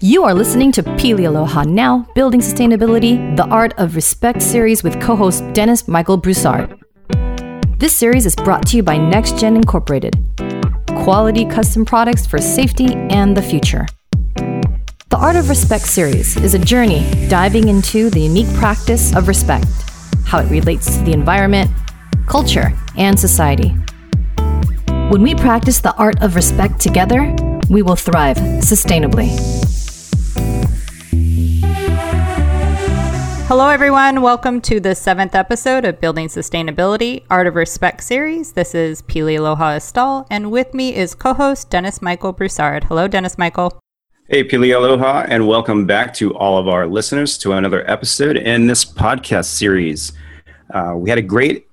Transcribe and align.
You 0.00 0.22
are 0.22 0.32
listening 0.32 0.70
to 0.72 0.84
Pili 0.84 1.26
Aloha 1.26 1.64
Now, 1.64 2.06
Building 2.14 2.38
Sustainability, 2.38 3.36
the 3.36 3.44
Art 3.46 3.74
of 3.78 3.96
Respect 3.96 4.40
series 4.40 4.84
with 4.84 5.00
co 5.00 5.16
host 5.16 5.42
Dennis 5.54 5.88
Michael 5.88 6.16
Broussard. 6.16 6.78
This 7.78 7.96
series 7.96 8.24
is 8.24 8.36
brought 8.36 8.64
to 8.68 8.76
you 8.76 8.84
by 8.84 8.96
NextGen 8.96 9.56
Incorporated, 9.56 10.14
quality 11.02 11.44
custom 11.44 11.84
products 11.84 12.28
for 12.28 12.38
safety 12.38 12.94
and 13.10 13.36
the 13.36 13.42
future. 13.42 13.88
The 14.36 15.16
Art 15.16 15.34
of 15.34 15.48
Respect 15.48 15.88
series 15.88 16.36
is 16.36 16.54
a 16.54 16.60
journey 16.60 17.00
diving 17.28 17.66
into 17.66 18.08
the 18.08 18.20
unique 18.20 18.54
practice 18.54 19.12
of 19.16 19.26
respect, 19.26 19.66
how 20.24 20.38
it 20.38 20.48
relates 20.48 20.96
to 20.96 21.02
the 21.02 21.12
environment, 21.12 21.72
culture, 22.28 22.72
and 22.96 23.18
society. 23.18 23.70
When 25.10 25.22
we 25.22 25.34
practice 25.34 25.80
the 25.80 25.96
art 25.96 26.22
of 26.22 26.36
respect 26.36 26.78
together, 26.78 27.34
we 27.68 27.82
will 27.82 27.96
thrive 27.96 28.36
sustainably. 28.60 29.58
Hello, 33.48 33.70
everyone. 33.70 34.20
Welcome 34.20 34.60
to 34.60 34.78
the 34.78 34.94
seventh 34.94 35.34
episode 35.34 35.86
of 35.86 36.02
Building 36.02 36.28
Sustainability 36.28 37.22
Art 37.30 37.46
of 37.46 37.54
Respect 37.54 38.02
series. 38.04 38.52
This 38.52 38.74
is 38.74 39.00
Pili 39.00 39.38
Aloha 39.38 39.78
Estal, 39.78 40.26
and 40.28 40.50
with 40.50 40.74
me 40.74 40.94
is 40.94 41.14
co 41.14 41.32
host 41.32 41.70
Dennis 41.70 42.02
Michael 42.02 42.34
Broussard. 42.34 42.84
Hello, 42.84 43.08
Dennis 43.08 43.38
Michael. 43.38 43.80
Hey, 44.28 44.44
Pili 44.44 44.76
Aloha, 44.76 45.24
and 45.30 45.48
welcome 45.48 45.86
back 45.86 46.12
to 46.16 46.34
all 46.36 46.58
of 46.58 46.68
our 46.68 46.86
listeners 46.86 47.38
to 47.38 47.54
another 47.54 47.90
episode 47.90 48.36
in 48.36 48.66
this 48.66 48.84
podcast 48.84 49.46
series. 49.46 50.12
Uh, 50.74 50.92
we 50.96 51.08
had 51.08 51.18
a 51.18 51.22
great 51.22 51.66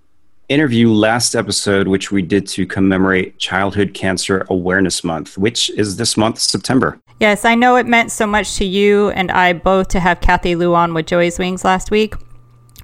interview 0.48 0.90
last 0.90 1.36
episode, 1.36 1.90
which 1.90 2.10
we 2.10 2.22
did 2.22 2.48
to 2.48 2.66
commemorate 2.66 3.38
Childhood 3.38 3.94
Cancer 3.94 4.46
Awareness 4.50 5.04
Month, 5.04 5.38
which 5.38 5.70
is 5.72 5.98
this 5.98 6.16
month, 6.16 6.40
September. 6.40 7.02
Yes, 7.20 7.46
I 7.46 7.56
know 7.56 7.78
it 7.78 7.86
meant 7.86 8.12
so 8.12 8.28
much 8.28 8.58
to 8.58 8.66
you 8.66 9.10
and 9.12 9.32
I 9.32 9.54
both 9.54 9.88
to 9.90 10.02
have 10.02 10.20
Kathy 10.20 10.56
Liu 10.56 10.76
on 10.76 10.94
with 10.94 11.06
Joey's 11.06 11.40
Wings 11.40 11.64
last 11.64 11.90
week. 11.90 12.16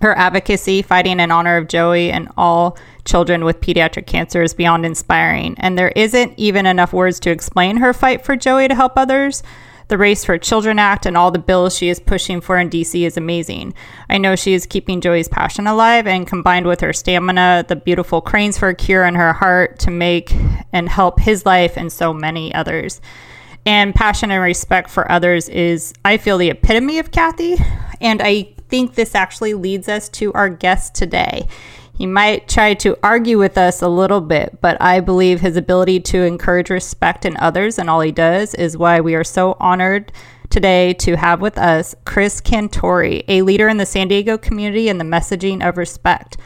Her 0.02 0.18
advocacy, 0.18 0.82
fighting 0.82 1.20
in 1.20 1.32
honor 1.32 1.58
of 1.58 1.68
Joey 1.68 2.12
and 2.12 2.30
all 2.38 2.78
children 3.04 3.44
with 3.44 3.60
pediatric 3.60 4.08
cancer, 4.08 4.42
is 4.42 4.54
beyond 4.54 4.86
inspiring. 4.86 5.56
And 5.60 5.78
there 5.78 5.92
isn't 5.98 6.34
even 6.38 6.66
enough 6.66 6.94
words 6.94 7.20
to 7.22 7.30
explain 7.30 7.78
her 7.78 7.94
fight 7.94 8.24
for 8.26 8.38
Joey 8.38 8.70
to 8.70 8.74
help 8.74 8.94
others. 8.96 9.44
The 9.90 9.98
Race 9.98 10.24
for 10.24 10.38
Children 10.38 10.80
Act 10.80 11.06
and 11.06 11.18
all 11.18 11.32
the 11.32 11.38
bills 11.38 11.78
she 11.78 11.90
is 11.90 12.00
pushing 12.00 12.40
for 12.40 12.58
in 12.58 12.70
DC 12.70 13.06
is 13.06 13.18
amazing. 13.18 13.74
I 14.10 14.18
know 14.18 14.38
she 14.38 14.54
is 14.54 14.66
keeping 14.66 15.02
Joey's 15.02 15.28
passion 15.28 15.68
alive, 15.68 16.08
and 16.08 16.26
combined 16.26 16.66
with 16.66 16.80
her 16.80 16.94
stamina, 16.94 17.66
the 17.68 17.76
beautiful 17.76 18.22
cranes 18.22 18.58
for 18.58 18.70
a 18.70 18.76
cure 18.76 19.04
in 19.04 19.16
her 19.16 19.34
heart 19.34 19.80
to 19.80 19.92
make 19.92 20.34
and 20.72 20.88
help 20.88 21.20
his 21.20 21.46
life 21.46 21.76
and 21.76 21.92
so 21.92 22.14
many 22.14 22.54
others. 22.56 23.02
And 23.66 23.94
passion 23.94 24.32
and 24.32 24.42
respect 24.42 24.90
for 24.90 25.12
others 25.12 25.48
is, 25.50 25.94
I 26.04 26.18
feel, 26.18 26.38
the 26.38 26.50
epitome 26.50 27.00
of 27.00 27.12
Kathy. 27.12 27.58
And 28.00 28.22
I 28.22 28.54
think 28.70 28.96
this 28.96 29.14
actually 29.14 29.54
leads 29.54 29.88
us 29.88 30.10
to 30.10 30.34
our 30.34 30.50
guest 30.50 30.96
today. 30.96 31.48
He 31.96 32.08
might 32.08 32.48
try 32.48 32.74
to 32.76 32.98
argue 33.04 33.38
with 33.38 33.60
us 33.60 33.84
a 33.84 33.88
little 33.88 34.22
bit, 34.22 34.60
but 34.62 34.82
I 34.82 35.02
believe 35.02 35.42
his 35.42 35.56
ability 35.56 36.00
to 36.00 36.24
encourage 36.24 36.72
respect 36.72 37.26
in 37.26 37.38
others 37.38 37.78
and 37.78 37.90
all 37.90 38.02
he 38.02 38.12
does 38.12 38.56
is 38.56 38.76
why 38.76 39.02
we 39.02 39.14
are 39.14 39.24
so 39.24 39.56
honored 39.60 40.12
today 40.50 40.94
to 40.94 41.16
have 41.16 41.42
with 41.42 41.58
us 41.60 41.94
Chris 42.06 42.42
Cantore, 42.42 43.24
a 43.28 43.44
leader 43.44 43.70
in 43.70 43.78
the 43.78 43.86
San 43.86 44.08
Diego 44.08 44.38
community 44.38 44.90
and 44.90 45.00
the 45.00 45.06
messaging 45.06 45.68
of 45.68 45.78
respect. 45.78 46.38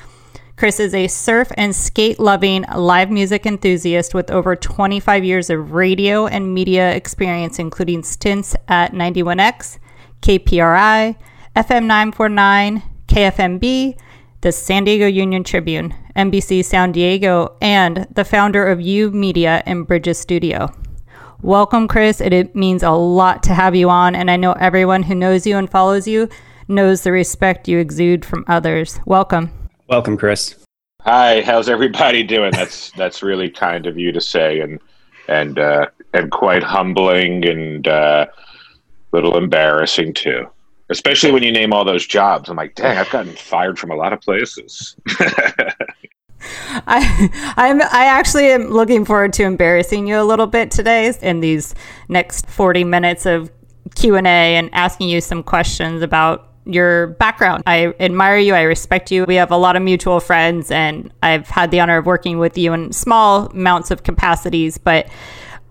Chris 0.58 0.80
is 0.80 0.94
a 0.94 1.08
surf 1.08 1.52
and 1.58 1.76
skate 1.76 2.18
loving 2.18 2.64
live 2.78 3.12
music 3.12 3.46
enthusiast 3.46 4.14
with 4.14 4.32
over 4.32 4.56
25 4.56 5.26
years 5.26 5.50
of 5.50 5.74
radio 5.74 6.28
and 6.28 6.54
media 6.54 6.96
experience, 6.96 7.60
including 7.60 8.02
stints 8.04 8.56
at 8.70 8.94
91X, 8.94 9.80
KPRI, 10.22 11.18
FM 11.58 11.86
949, 11.88 12.84
KFMB, 13.06 14.00
the 14.40 14.52
San 14.54 14.86
Diego 14.86 15.08
Union 15.08 15.44
Tribune, 15.44 15.94
NBC 16.16 16.64
San 16.64 16.94
Diego, 16.94 17.58
and 17.62 18.08
the 18.12 18.24
founder 18.24 18.66
of 18.66 18.80
YEW 18.80 19.12
Media 19.12 19.62
and 19.66 19.86
Bridges 19.86 20.20
Studio. 20.20 20.74
Welcome, 21.42 21.90
Chris. 21.90 22.22
It, 22.22 22.32
it 22.32 22.56
means 22.56 22.82
a 22.82 22.92
lot 22.92 23.44
to 23.44 23.54
have 23.54 23.76
you 23.76 23.90
on, 23.90 24.16
and 24.16 24.32
I 24.32 24.38
know 24.38 24.54
everyone 24.54 25.04
who 25.04 25.16
knows 25.16 25.46
you 25.46 25.58
and 25.58 25.70
follows 25.70 26.08
you 26.08 26.30
knows 26.70 27.02
the 27.02 27.12
respect 27.12 27.68
you 27.68 27.78
exude 27.78 28.24
from 28.24 28.46
others. 28.48 29.02
Welcome. 29.06 29.52
Welcome, 29.88 30.18
Chris. 30.18 30.56
Hi, 31.02 31.42
how's 31.42 31.70
everybody 31.70 32.24
doing? 32.24 32.52
That's 32.52 32.90
that's 32.98 33.22
really 33.22 33.50
kind 33.50 33.86
of 33.86 34.00
you 34.00 34.12
to 34.12 34.22
say, 34.22 34.60
and 34.62 34.80
and 35.28 35.60
uh, 35.60 35.88
and 36.14 36.32
quite 36.32 36.64
humbling 36.64 37.48
and 37.48 37.88
uh, 37.88 38.26
a 38.28 39.16
little 39.16 39.38
embarrassing 39.38 40.14
too. 40.16 40.48
Especially 40.90 41.32
when 41.32 41.44
you 41.44 41.52
name 41.52 41.74
all 41.74 41.86
those 41.86 42.06
jobs. 42.06 42.50
I'm 42.50 42.58
like, 42.58 42.76
dang, 42.76 42.98
I've 42.98 43.10
gotten 43.10 43.36
fired 43.36 43.78
from 43.78 43.92
a 43.92 43.96
lot 43.96 44.14
of 44.14 44.22
places. 44.22 44.96
I 46.88 47.54
I'm 47.56 47.82
I 47.82 48.06
actually 48.06 48.52
am 48.52 48.70
looking 48.70 49.06
forward 49.06 49.34
to 49.34 49.44
embarrassing 49.44 50.08
you 50.08 50.20
a 50.20 50.24
little 50.24 50.48
bit 50.48 50.72
today 50.72 51.14
in 51.22 51.42
these 51.42 51.76
next 52.08 52.48
40 52.48 52.84
minutes 52.84 53.26
of 53.28 53.52
Q&A 53.94 54.26
and 54.26 54.70
asking 54.74 55.10
you 55.10 55.22
some 55.22 55.44
questions 55.44 56.02
about 56.02 56.55
your 56.66 57.08
background. 57.08 57.64
I 57.66 57.94
admire 58.00 58.38
you. 58.38 58.54
I 58.54 58.64
respect 58.64 59.12
you. 59.12 59.26
We 59.26 59.36
have 59.36 59.52
a 59.52 59.58
lot 59.58 59.76
of 59.76 59.84
mutual 59.84 60.20
friends, 60.20 60.72
and 60.72 61.12
I've 61.24 61.48
had 61.48 61.72
the 61.72 61.80
honor 61.80 61.98
of 61.98 62.06
working 62.06 62.40
with 62.40 62.58
you 62.58 62.74
in 62.74 62.92
small 62.92 63.48
amounts 63.48 63.92
of 63.92 64.04
capacities. 64.04 64.78
But 64.78 65.08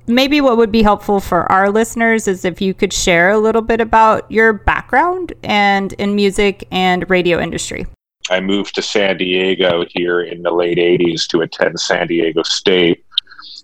maybe 0.07 0.41
what 0.41 0.57
would 0.57 0.71
be 0.73 0.83
helpful 0.83 1.21
for 1.21 1.51
our 1.51 1.71
listeners 1.71 2.29
is 2.29 2.45
if 2.45 2.61
you 2.61 2.75
could 2.75 2.93
share 2.93 3.31
a 3.31 3.39
little 3.39 3.63
bit 3.63 3.81
about 3.81 4.31
your 4.31 4.53
background 4.53 5.33
and 5.43 5.93
in 5.95 6.15
music 6.15 6.67
and 6.71 7.09
radio 7.09 7.41
industry. 7.41 7.87
I 8.31 8.41
moved 8.41 8.75
to 8.77 8.83
San 8.83 9.19
Diego 9.19 9.85
here 9.91 10.23
in 10.23 10.43
the 10.43 10.51
late 10.51 10.79
80s 10.79 11.27
to 11.29 11.43
attend 11.43 11.79
San 11.79 12.07
Diego 12.07 12.43
State. 12.43 13.05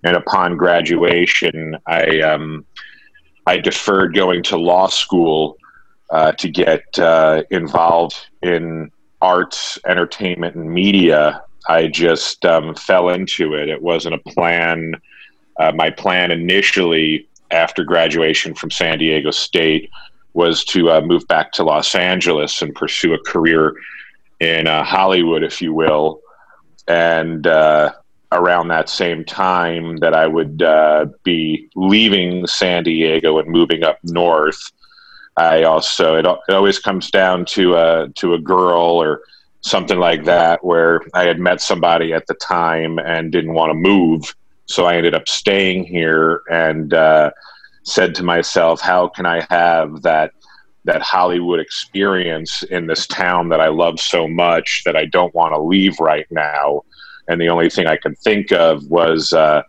And 0.04 0.16
upon 0.16 0.56
graduation, 0.56 1.76
I, 1.86 2.20
um, 2.20 2.64
I 3.46 3.58
deferred 3.58 4.14
going 4.14 4.42
to 4.44 4.56
law 4.56 4.88
school 4.88 5.56
uh, 6.10 6.32
to 6.32 6.48
get 6.48 6.98
uh, 6.98 7.42
involved 7.50 8.16
in 8.42 8.90
arts, 9.22 9.78
entertainment, 9.86 10.56
and 10.56 10.70
media. 10.70 11.42
I 11.68 11.86
just 11.86 12.44
um, 12.44 12.74
fell 12.74 13.10
into 13.10 13.54
it. 13.54 13.68
It 13.68 13.80
wasn't 13.80 14.14
a 14.14 14.30
plan. 14.30 14.94
Uh, 15.58 15.72
my 15.72 15.90
plan 15.90 16.30
initially, 16.30 17.28
after 17.50 17.84
graduation 17.84 18.54
from 18.54 18.70
San 18.70 18.98
Diego 18.98 19.30
State, 19.30 19.90
was 20.32 20.64
to 20.64 20.90
uh, 20.90 21.00
move 21.00 21.26
back 21.28 21.52
to 21.52 21.64
Los 21.64 21.94
Angeles 21.94 22.62
and 22.62 22.74
pursue 22.74 23.14
a 23.14 23.18
career 23.18 23.76
in 24.40 24.66
uh, 24.66 24.82
Hollywood, 24.82 25.44
if 25.44 25.60
you 25.60 25.74
will. 25.74 26.20
And 26.88 27.46
around 28.32 28.68
that 28.68 28.88
same 28.88 29.24
time 29.24 29.96
that 29.98 30.14
I 30.14 30.26
would 30.26 30.58
be 31.22 31.68
leaving 31.76 32.46
San 32.46 32.82
Diego 32.82 33.38
and 33.38 33.48
moving 33.48 33.84
up 33.84 33.98
north, 34.04 34.72
I 35.40 35.62
also 35.62 36.16
it, 36.16 36.26
it 36.26 36.54
always 36.54 36.78
comes 36.78 37.10
down 37.10 37.46
to 37.46 37.74
a 37.74 38.08
to 38.16 38.34
a 38.34 38.38
girl 38.38 39.02
or 39.02 39.22
something 39.62 39.98
like 39.98 40.24
that 40.24 40.64
where 40.64 41.00
I 41.14 41.24
had 41.24 41.38
met 41.38 41.60
somebody 41.60 42.12
at 42.12 42.26
the 42.26 42.34
time 42.34 42.98
and 42.98 43.32
didn't 43.32 43.54
want 43.54 43.70
to 43.70 43.74
move, 43.74 44.34
so 44.66 44.84
I 44.84 44.96
ended 44.96 45.14
up 45.14 45.28
staying 45.28 45.84
here 45.84 46.42
and 46.50 46.92
uh, 46.92 47.30
said 47.84 48.14
to 48.16 48.22
myself, 48.22 48.80
how 48.80 49.08
can 49.08 49.26
I 49.26 49.46
have 49.50 50.02
that 50.02 50.32
that 50.84 51.02
Hollywood 51.02 51.60
experience 51.60 52.62
in 52.64 52.86
this 52.86 53.06
town 53.06 53.48
that 53.50 53.60
I 53.60 53.68
love 53.68 53.98
so 53.98 54.26
much 54.28 54.82
that 54.84 54.96
I 54.96 55.06
don't 55.06 55.34
want 55.34 55.54
to 55.54 55.60
leave 55.60 55.98
right 56.00 56.26
now? 56.30 56.82
And 57.28 57.40
the 57.40 57.48
only 57.48 57.70
thing 57.70 57.86
I 57.86 57.96
could 57.96 58.18
think 58.18 58.52
of 58.52 58.84
was 58.88 59.32
uh, 59.32 59.62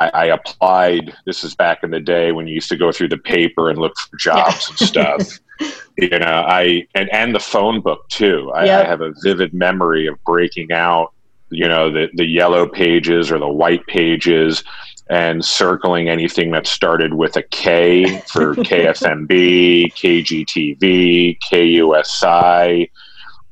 I, 0.00 0.08
I, 0.08 0.24
applied. 0.26 1.14
This 1.24 1.44
is 1.44 1.54
back 1.54 1.82
in 1.82 1.90
the 1.90 2.00
day 2.00 2.32
when 2.32 2.46
you 2.46 2.54
used 2.54 2.68
to 2.70 2.76
go 2.76 2.92
through 2.92 3.08
the 3.08 3.18
paper 3.18 3.70
and 3.70 3.78
look 3.78 3.96
for 3.96 4.16
jobs 4.16 4.68
and 4.68 4.78
stuff. 4.78 5.40
you 5.98 6.10
know, 6.10 6.44
I 6.46 6.86
and 6.94 7.12
and 7.12 7.34
the 7.34 7.40
phone 7.40 7.80
book 7.80 8.08
too. 8.08 8.52
I, 8.54 8.64
yep. 8.66 8.86
I 8.86 8.88
have 8.88 9.00
a 9.00 9.12
vivid 9.22 9.54
memory 9.54 10.06
of 10.06 10.22
breaking 10.24 10.72
out. 10.72 11.12
You 11.50 11.68
know, 11.68 11.90
the 11.90 12.08
the 12.14 12.26
yellow 12.26 12.68
pages 12.68 13.30
or 13.30 13.38
the 13.38 13.48
white 13.48 13.86
pages 13.86 14.64
and 15.08 15.44
circling 15.44 16.08
anything 16.08 16.50
that 16.50 16.66
started 16.66 17.14
with 17.14 17.36
a 17.36 17.42
K 17.42 18.20
for 18.32 18.54
KFMB, 18.56 19.92
KGTV, 19.92 21.38
KUSI, 21.50 22.90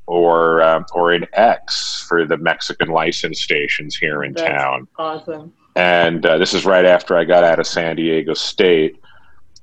or 0.07 0.61
uh, 0.61 0.83
or 0.93 1.13
an 1.13 1.27
X 1.33 2.05
for 2.09 2.27
the 2.27 2.37
Mexican 2.37 2.89
license 2.89 3.41
stations 3.41 3.97
here 3.97 4.25
in 4.25 4.33
That's 4.33 4.49
town. 4.49 4.89
Awesome 4.99 5.53
and 5.77 6.25
uh, 6.25 6.39
this 6.39 6.55
is 6.55 6.65
right 6.65 6.85
after 6.85 7.17
I 7.17 7.25
got 7.25 7.45
out 7.45 7.59
of 7.59 7.67
San 7.67 7.97
Diego 7.97 8.35
State. 8.35 9.01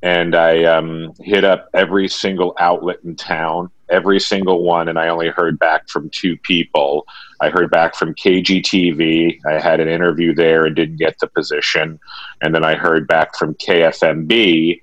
And 0.03 0.35
I 0.35 0.63
um, 0.63 1.13
hit 1.19 1.43
up 1.43 1.69
every 1.75 2.07
single 2.07 2.55
outlet 2.57 2.97
in 3.03 3.15
town, 3.15 3.69
every 3.89 4.19
single 4.19 4.63
one, 4.63 4.87
and 4.87 4.97
I 4.97 5.09
only 5.09 5.29
heard 5.29 5.59
back 5.59 5.87
from 5.89 6.09
two 6.09 6.37
people. 6.37 7.05
I 7.39 7.49
heard 7.49 7.69
back 7.69 7.95
from 7.95 8.15
KGTV. 8.15 9.39
I 9.45 9.59
had 9.59 9.79
an 9.79 9.87
interview 9.87 10.33
there 10.33 10.65
and 10.65 10.75
didn't 10.75 10.97
get 10.97 11.19
the 11.19 11.27
position. 11.27 11.99
And 12.41 12.53
then 12.55 12.65
I 12.65 12.73
heard 12.73 13.07
back 13.07 13.37
from 13.37 13.53
KFMB, 13.55 14.81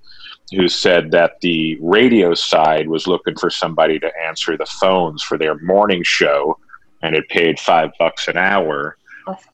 who 0.55 0.69
said 0.69 1.11
that 1.11 1.41
the 1.41 1.77
radio 1.81 2.33
side 2.35 2.89
was 2.89 3.09
looking 3.09 3.37
for 3.37 3.51
somebody 3.51 3.99
to 3.99 4.13
answer 4.25 4.57
the 4.57 4.67
phones 4.67 5.25
for 5.25 5.37
their 5.37 5.59
morning 5.59 6.05
show, 6.05 6.59
and 7.03 7.17
it 7.17 7.29
paid 7.29 7.59
five 7.59 7.91
bucks 7.99 8.29
an 8.29 8.37
hour. 8.37 8.98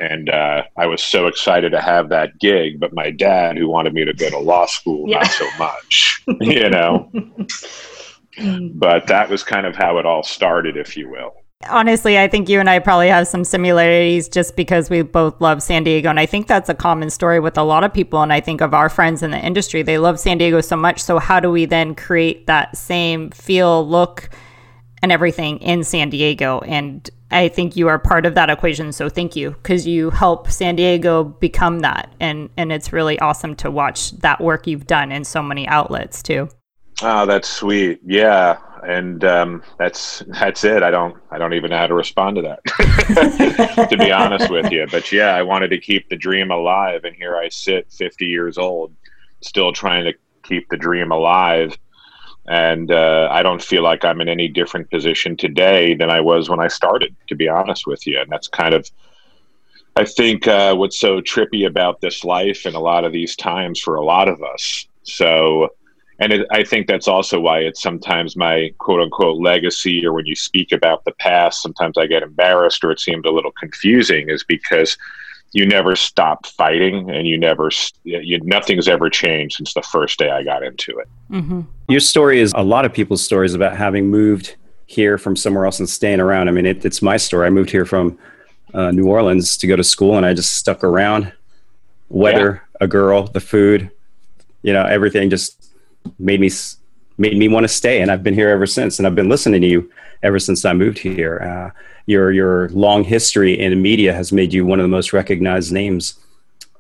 And 0.00 0.31
uh, 0.31 0.65
I 0.76 0.87
was 0.87 1.03
so 1.03 1.26
excited 1.26 1.71
to 1.71 1.81
have 1.81 2.09
that 2.11 2.38
gig, 2.38 2.81
but 2.81 2.93
my 2.93 3.11
dad, 3.11 3.56
who 3.56 3.69
wanted 3.69 3.94
me 3.94 4.05
to 4.05 4.12
go 4.12 4.31
to 4.31 4.38
law 4.38 4.67
school, 4.67 5.09
yeah. 5.09 5.19
not 5.19 5.26
so 5.31 5.49
much, 5.59 6.23
you 6.41 6.69
know. 6.71 7.11
but 8.75 9.06
that 9.06 9.29
was 9.31 9.43
kind 9.43 9.67
of 9.67 9.76
how 9.76 9.99
it 9.99 10.06
all 10.06 10.23
started, 10.23 10.76
if 10.76 10.97
you 10.97 11.09
will 11.09 11.35
honestly, 11.69 12.19
I 12.19 12.29
think 12.29 12.49
you 12.49 12.61
and 12.61 12.69
I 12.69 12.79
probably 12.79 13.09
have 13.09 13.26
some 13.26 13.44
similarities 13.44 14.29
just 14.29 14.56
because 14.56 14.91
we 14.91 15.03
both 15.03 15.41
love 15.41 15.62
San 15.62 15.85
Diego. 15.85 16.11
And 16.11 16.21
I 16.21 16.26
think 16.26 16.47
that's 16.47 16.69
a 16.69 16.75
common 16.75 17.11
story 17.11 17.41
with 17.41 17.56
a 17.59 17.62
lot 17.62 17.85
of 17.85 17.93
people. 17.93 18.23
And 18.23 18.32
I 18.32 18.41
think 18.41 18.61
of 18.61 18.75
our 18.75 18.88
friends 18.88 19.23
in 19.23 19.31
the 19.31 19.38
industry, 19.38 19.82
they 19.82 19.99
love 19.99 20.19
San 20.19 20.38
Diego 20.38 20.61
so 20.61 20.76
much. 20.76 21.03
So, 21.03 21.19
how 21.19 21.41
do 21.41 21.50
we 21.50 21.65
then 21.65 21.94
create 21.94 22.47
that 22.47 22.76
same 22.76 23.31
feel, 23.31 23.87
look, 23.87 24.31
and 25.05 25.12
everything 25.12 25.59
in 25.59 25.85
San 25.85 26.09
Diego? 26.09 26.61
And 26.61 27.09
I 27.31 27.49
think 27.49 27.77
you 27.77 27.89
are 27.89 27.99
part 27.99 28.25
of 28.25 28.35
that 28.35 28.49
equation. 28.49 28.91
So, 28.91 29.09
thank 29.09 29.37
you 29.37 29.51
because 29.51 29.87
you 29.87 30.11
help 30.11 30.51
San 30.51 30.77
Diego 30.77 31.25
become 31.25 31.81
that. 31.81 32.12
And, 32.19 32.49
and 32.56 32.73
it's 32.73 32.93
really 32.93 33.19
awesome 33.19 33.55
to 33.56 33.71
watch 33.71 34.12
that 34.19 34.41
work 34.41 34.67
you've 34.67 34.87
done 34.87 35.12
in 35.12 35.25
so 35.25 35.43
many 35.43 35.69
outlets, 35.69 36.23
too. 36.23 36.49
Oh, 37.03 37.27
that's 37.27 37.49
sweet. 37.49 38.01
Yeah 38.05 38.59
and 38.87 39.25
um, 39.25 39.62
that's 39.79 40.23
that's 40.27 40.65
it. 40.65 40.83
I 40.83 40.91
don't 40.91 41.17
I 41.31 41.39
don't 41.39 41.55
even 41.55 41.71
know 41.71 41.79
how 41.79 41.87
to 41.87 41.95
respond 41.95 42.37
to 42.37 42.43
that, 42.43 43.89
to 43.91 43.97
be 43.97 44.12
honest 44.12 44.50
with 44.50 44.71
you. 44.71 44.87
But 44.91 45.11
yeah, 45.11 45.35
I 45.35 45.43
wanted 45.43 45.69
to 45.69 45.79
keep 45.79 46.09
the 46.09 46.17
dream 46.17 46.50
alive, 46.50 47.05
and 47.05 47.17
here 47.17 47.37
I 47.37 47.49
sit, 47.49 47.91
50 47.91 48.27
years 48.27 48.59
old, 48.59 48.95
still 49.41 49.73
trying 49.73 50.05
to 50.05 50.12
keep 50.43 50.69
the 50.69 50.77
dream 50.77 51.11
alive. 51.12 51.77
And 52.46 52.91
uh, 52.91 53.29
I 53.31 53.43
don't 53.43 53.62
feel 53.62 53.82
like 53.82 54.05
I'm 54.05 54.20
in 54.20 54.29
any 54.29 54.49
different 54.49 54.91
position 54.91 55.37
today 55.37 55.94
than 55.94 56.11
I 56.11 56.20
was 56.20 56.50
when 56.50 56.61
I 56.61 56.69
started, 56.69 57.14
to 57.29 57.35
be 57.35 57.49
honest 57.49 57.87
with 57.87 58.06
you. 58.06 58.20
And 58.20 58.31
that's 58.31 58.49
kind 58.49 58.75
of, 58.75 58.91
I 59.96 60.05
think, 60.05 60.46
uh, 60.46 60.75
what's 60.75 60.99
so 61.00 61.20
trippy 61.20 61.67
about 61.67 62.00
this 62.00 62.25
life 62.25 62.67
and 62.67 62.75
a 62.75 62.81
lot 62.81 63.05
of 63.05 63.12
these 63.12 63.35
times 63.35 63.81
for 63.81 63.94
a 63.94 64.05
lot 64.05 64.29
of 64.29 64.43
us. 64.43 64.87
So 65.05 65.70
and 66.19 66.32
it, 66.32 66.46
I 66.50 66.64
think 66.64 66.87
that's 66.87 67.08
also 67.08 67.41
why 67.41 67.61
it's 67.61 67.82
sometimes 67.82 68.37
my 68.37 68.73
quote 68.79 69.00
unquote 69.00 69.40
legacy, 69.40 70.05
or 70.06 70.12
when 70.12 70.26
you 70.26 70.37
speak 70.37 70.73
about 70.73 71.05
the 71.05 71.12
past, 71.12 71.62
sometimes 71.62 71.99
I 71.99 72.06
get 72.06 72.23
embarrassed 72.23 72.85
or 72.85 72.93
it 72.93 73.00
seemed 73.00 73.26
a 73.26 73.32
little 73.32 73.52
confusing, 73.52 74.31
is 74.31 74.44
because 74.44 74.97
you 75.52 75.67
never 75.67 75.97
stopped 75.97 76.49
fighting 76.49 77.11
and 77.11 77.26
you 77.26 77.38
never, 77.38 77.70
you, 78.05 78.40
nothing's 78.40 78.88
ever 78.88 79.11
changed 79.11 79.56
since 79.56 79.75
the 79.75 79.82
first 79.82 80.19
day 80.19 80.31
I 80.31 80.43
got 80.43 80.62
into 80.62 80.99
it. 80.99 81.08
Mm-hmm. 81.31 81.61
Your 81.89 82.01
story 82.01 82.41
is 82.41 82.53
a 82.55 82.63
lot 82.63 82.85
of 82.85 82.93
people's 82.93 83.25
stories 83.25 83.55
about 83.55 83.77
having 83.77 84.09
moved 84.09 84.57
here 84.87 85.19
from 85.19 85.37
somewhere 85.37 85.65
else 85.67 85.79
and 85.79 85.89
staying 85.89 86.21
around. 86.21 86.49
I 86.49 86.53
mean, 86.53 86.67
it, 86.67 86.85
it's 86.85 87.03
my 87.03 87.17
story. 87.17 87.47
I 87.47 87.51
moved 87.51 87.71
here 87.71 87.85
from 87.85 88.19
uh, 88.73 88.91
New 88.91 89.07
Orleans 89.07 89.57
to 89.59 89.67
go 89.67 89.77
to 89.77 89.85
school 89.85 90.17
and 90.17 90.25
I 90.25 90.35
just 90.35 90.55
stuck 90.57 90.83
around. 90.83 91.33
Weather, 92.09 92.63
yeah. 92.75 92.85
a 92.85 92.87
girl, 92.87 93.25
the 93.25 93.41
food, 93.41 93.91
you 94.63 94.73
know, 94.73 94.85
everything 94.85 95.31
just 95.31 95.73
made 96.19 96.41
me 96.41 96.51
made 97.17 97.37
me 97.37 97.49
want 97.49 97.65
to 97.65 97.69
stay, 97.69 98.01
and 98.01 98.11
I've 98.11 98.23
been 98.23 98.35
here 98.35 98.49
ever 98.49 98.67
since. 98.67 98.99
And 98.99 99.07
I've 99.07 99.15
been 99.15 99.29
listening 99.29 99.61
to 99.61 99.67
you 99.67 99.91
ever 100.23 100.39
since 100.39 100.65
I 100.65 100.73
moved 100.73 100.99
here. 100.99 101.39
Uh, 101.39 101.81
your 102.07 102.33
your 102.33 102.69
long 102.71 103.05
history 103.05 103.59
in 103.59 103.81
media 103.81 104.13
has 104.13 104.33
made 104.33 104.53
you 104.53 104.67
one 104.67 104.81
of 104.81 104.85
the 104.85 104.89
most 104.89 105.13
recognized 105.13 105.73
names, 105.73 106.19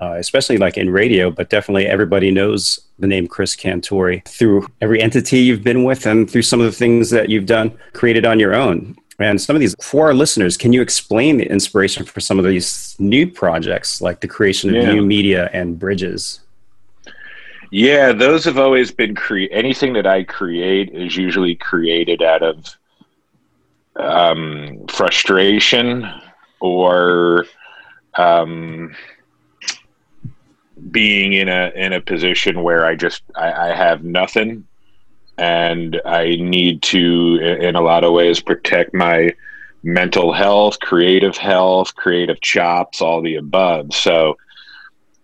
uh, 0.00 0.14
especially 0.14 0.58
like 0.58 0.76
in 0.76 0.90
radio. 0.90 1.30
But 1.30 1.50
definitely, 1.50 1.86
everybody 1.86 2.30
knows 2.30 2.80
the 2.98 3.06
name 3.06 3.26
Chris 3.26 3.56
Cantore 3.56 4.26
through 4.26 4.66
every 4.80 5.00
entity 5.00 5.38
you've 5.38 5.64
been 5.64 5.84
with, 5.84 6.06
and 6.06 6.30
through 6.30 6.42
some 6.42 6.60
of 6.60 6.66
the 6.66 6.72
things 6.72 7.10
that 7.10 7.28
you've 7.28 7.46
done, 7.46 7.76
created 7.92 8.24
on 8.24 8.38
your 8.38 8.54
own. 8.54 8.96
And 9.18 9.40
some 9.40 9.54
of 9.54 9.60
these, 9.60 9.76
for 9.80 10.06
our 10.06 10.14
listeners, 10.14 10.56
can 10.56 10.72
you 10.72 10.82
explain 10.82 11.36
the 11.36 11.48
inspiration 11.48 12.04
for 12.04 12.20
some 12.20 12.38
of 12.38 12.44
these 12.44 12.96
new 12.98 13.30
projects, 13.30 14.00
like 14.00 14.20
the 14.20 14.26
creation 14.26 14.70
of 14.70 14.76
yeah. 14.76 14.92
new 14.92 15.02
media 15.02 15.50
and 15.52 15.78
bridges? 15.78 16.40
Yeah, 17.70 18.12
those 18.12 18.44
have 18.44 18.58
always 18.58 18.90
been 18.90 19.14
create. 19.14 19.50
anything 19.52 19.92
that 19.94 20.06
I 20.06 20.24
create 20.24 20.90
is 20.90 21.16
usually 21.16 21.54
created 21.54 22.22
out 22.22 22.42
of 22.42 22.76
um, 23.96 24.86
frustration 24.88 26.08
or 26.60 27.46
um, 28.14 28.94
being 30.90 31.32
in 31.32 31.48
a 31.48 31.72
in 31.74 31.92
a 31.92 32.00
position 32.00 32.62
where 32.62 32.84
I 32.84 32.94
just 32.94 33.22
I, 33.34 33.70
I 33.70 33.74
have 33.74 34.04
nothing 34.04 34.66
and 35.38 36.00
I 36.04 36.36
need 36.36 36.82
to 36.82 37.38
in 37.60 37.76
a 37.76 37.80
lot 37.80 38.04
of 38.04 38.12
ways 38.12 38.40
protect 38.40 38.94
my 38.94 39.34
mental 39.82 40.32
health, 40.32 40.78
creative 40.80 41.36
health, 41.36 41.94
creative 41.94 42.40
chops, 42.40 43.02
all 43.02 43.20
the 43.20 43.36
above. 43.36 43.92
So 43.92 44.36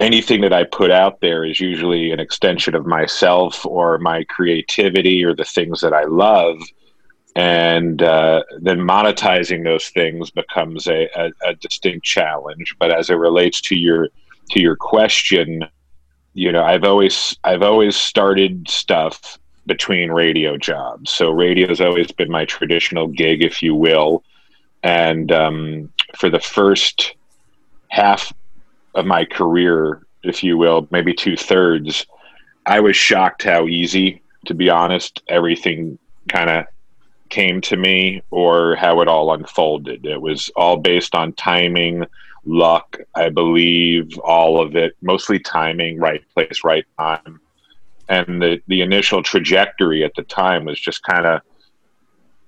anything 0.00 0.40
that 0.42 0.52
I 0.52 0.64
put 0.64 0.90
out 0.90 1.20
there 1.20 1.44
is 1.44 1.60
usually 1.60 2.10
an 2.10 2.20
extension 2.20 2.74
of 2.74 2.86
myself 2.86 3.64
or 3.64 3.98
my 3.98 4.24
creativity 4.24 5.24
or 5.24 5.34
the 5.34 5.44
things 5.44 5.80
that 5.80 5.92
I 5.92 6.04
love. 6.04 6.58
And 7.36 8.02
uh, 8.02 8.42
then 8.60 8.80
monetizing 8.80 9.62
those 9.62 9.88
things 9.90 10.30
becomes 10.30 10.88
a, 10.88 11.08
a, 11.14 11.30
a, 11.44 11.54
distinct 11.54 12.04
challenge. 12.04 12.74
But 12.78 12.90
as 12.90 13.08
it 13.08 13.14
relates 13.14 13.60
to 13.62 13.76
your 13.76 14.08
to 14.50 14.61
your 14.61 14.76
question, 14.76 15.64
you 16.35 16.52
know, 16.52 16.62
I've 16.62 16.85
always 16.85 17.37
I've 17.44 17.62
always 17.62 17.97
started 17.97 18.69
stuff 18.69 19.38
between 19.67 20.11
radio 20.11 20.56
jobs. 20.56 21.11
So 21.11 21.31
radio 21.31 21.69
has 21.69 21.81
always 21.81 22.11
been 22.12 22.31
my 22.31 22.44
traditional 22.44 23.06
gig, 23.06 23.43
if 23.43 23.62
you 23.62 23.75
will. 23.75 24.25
And 24.82 25.31
um, 25.31 25.93
for 26.17 26.31
the 26.31 26.41
first 26.41 27.14
half 27.88 28.32
of 28.94 29.06
my 29.06 29.25
career, 29.25 30.02
if 30.23 30.43
you 30.43 30.56
will, 30.56 30.88
maybe 30.91 31.14
two 31.14 31.37
thirds, 31.37 32.06
I 32.67 32.81
was 32.81 32.96
shocked 32.96 33.43
how 33.43 33.67
easy, 33.67 34.23
to 34.46 34.55
be 34.55 34.70
honest, 34.70 35.23
everything 35.29 35.99
kind 36.29 36.50
of 36.50 36.67
came 37.29 37.61
to 37.62 37.76
me 37.76 38.23
or 38.31 38.76
how 38.76 39.00
it 39.00 39.08
all 39.08 39.32
unfolded. 39.32 40.05
It 40.05 40.20
was 40.20 40.50
all 40.56 40.76
based 40.76 41.14
on 41.14 41.32
timing, 41.32 42.06
luck, 42.44 42.96
I 43.14 43.28
believe, 43.28 44.19
all 44.19 44.60
of 44.60 44.76
it, 44.76 44.96
mostly 45.02 45.38
timing, 45.38 45.98
right 45.98 46.22
place, 46.34 46.64
right 46.64 46.84
time. 46.98 47.40
And 48.08 48.42
the, 48.42 48.60
the 48.66 48.81
initial 48.81 49.22
trajectory 49.22 50.04
at 50.04 50.14
the 50.14 50.22
time 50.22 50.64
was 50.64 50.81
just 50.81 51.03
kind 51.03 51.26
of, 51.26 51.43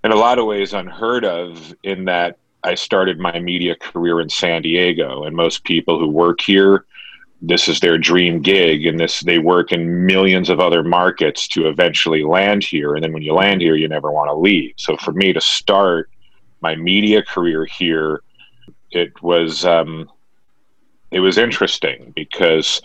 in 0.04 0.10
a 0.10 0.16
lot 0.16 0.38
of 0.38 0.46
ways, 0.46 0.72
unheard 0.72 1.24
of 1.24 1.74
in 1.84 2.06
that 2.06 2.38
I 2.64 2.74
started 2.74 3.18
my 3.18 3.38
media 3.38 3.74
career 3.76 4.20
in 4.20 4.28
San 4.28 4.62
Diego, 4.62 5.24
and 5.24 5.36
most 5.36 5.64
people 5.64 5.98
who 5.98 6.08
work 6.08 6.40
here, 6.40 6.84
this 7.40 7.68
is 7.68 7.80
their 7.80 7.98
dream 7.98 8.40
gig, 8.40 8.86
and 8.86 8.98
this 8.98 9.20
they 9.20 9.38
work 9.38 9.72
in 9.72 10.06
millions 10.06 10.48
of 10.48 10.60
other 10.60 10.84
markets 10.84 11.48
to 11.48 11.68
eventually 11.68 12.22
land 12.22 12.62
here. 12.62 12.94
And 12.94 13.02
then 13.02 13.12
when 13.12 13.22
you 13.22 13.34
land 13.34 13.60
here, 13.60 13.74
you 13.74 13.88
never 13.88 14.12
want 14.12 14.28
to 14.28 14.34
leave. 14.34 14.74
So 14.76 14.96
for 14.96 15.12
me 15.12 15.32
to 15.32 15.40
start 15.40 16.08
my 16.60 16.76
media 16.76 17.22
career 17.22 17.64
here, 17.64 18.22
it 18.94 19.22
was 19.22 19.64
um, 19.64 20.10
it 21.10 21.20
was 21.20 21.38
interesting 21.38 22.12
because 22.14 22.80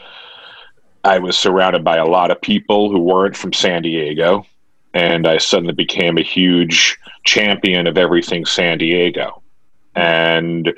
I 1.03 1.19
was 1.19 1.37
surrounded 1.37 1.83
by 1.83 1.97
a 1.97 2.05
lot 2.05 2.31
of 2.31 2.41
people 2.41 2.91
who 2.91 2.99
weren't 2.99 3.37
from 3.37 3.53
San 3.53 3.81
Diego, 3.81 4.45
and 4.93 5.27
I 5.27 5.37
suddenly 5.37 5.73
became 5.73 6.17
a 6.17 6.23
huge 6.23 6.97
champion 7.23 7.87
of 7.87 7.97
everything 7.97 8.45
San 8.45 8.77
Diego 8.77 9.41
and 9.97 10.71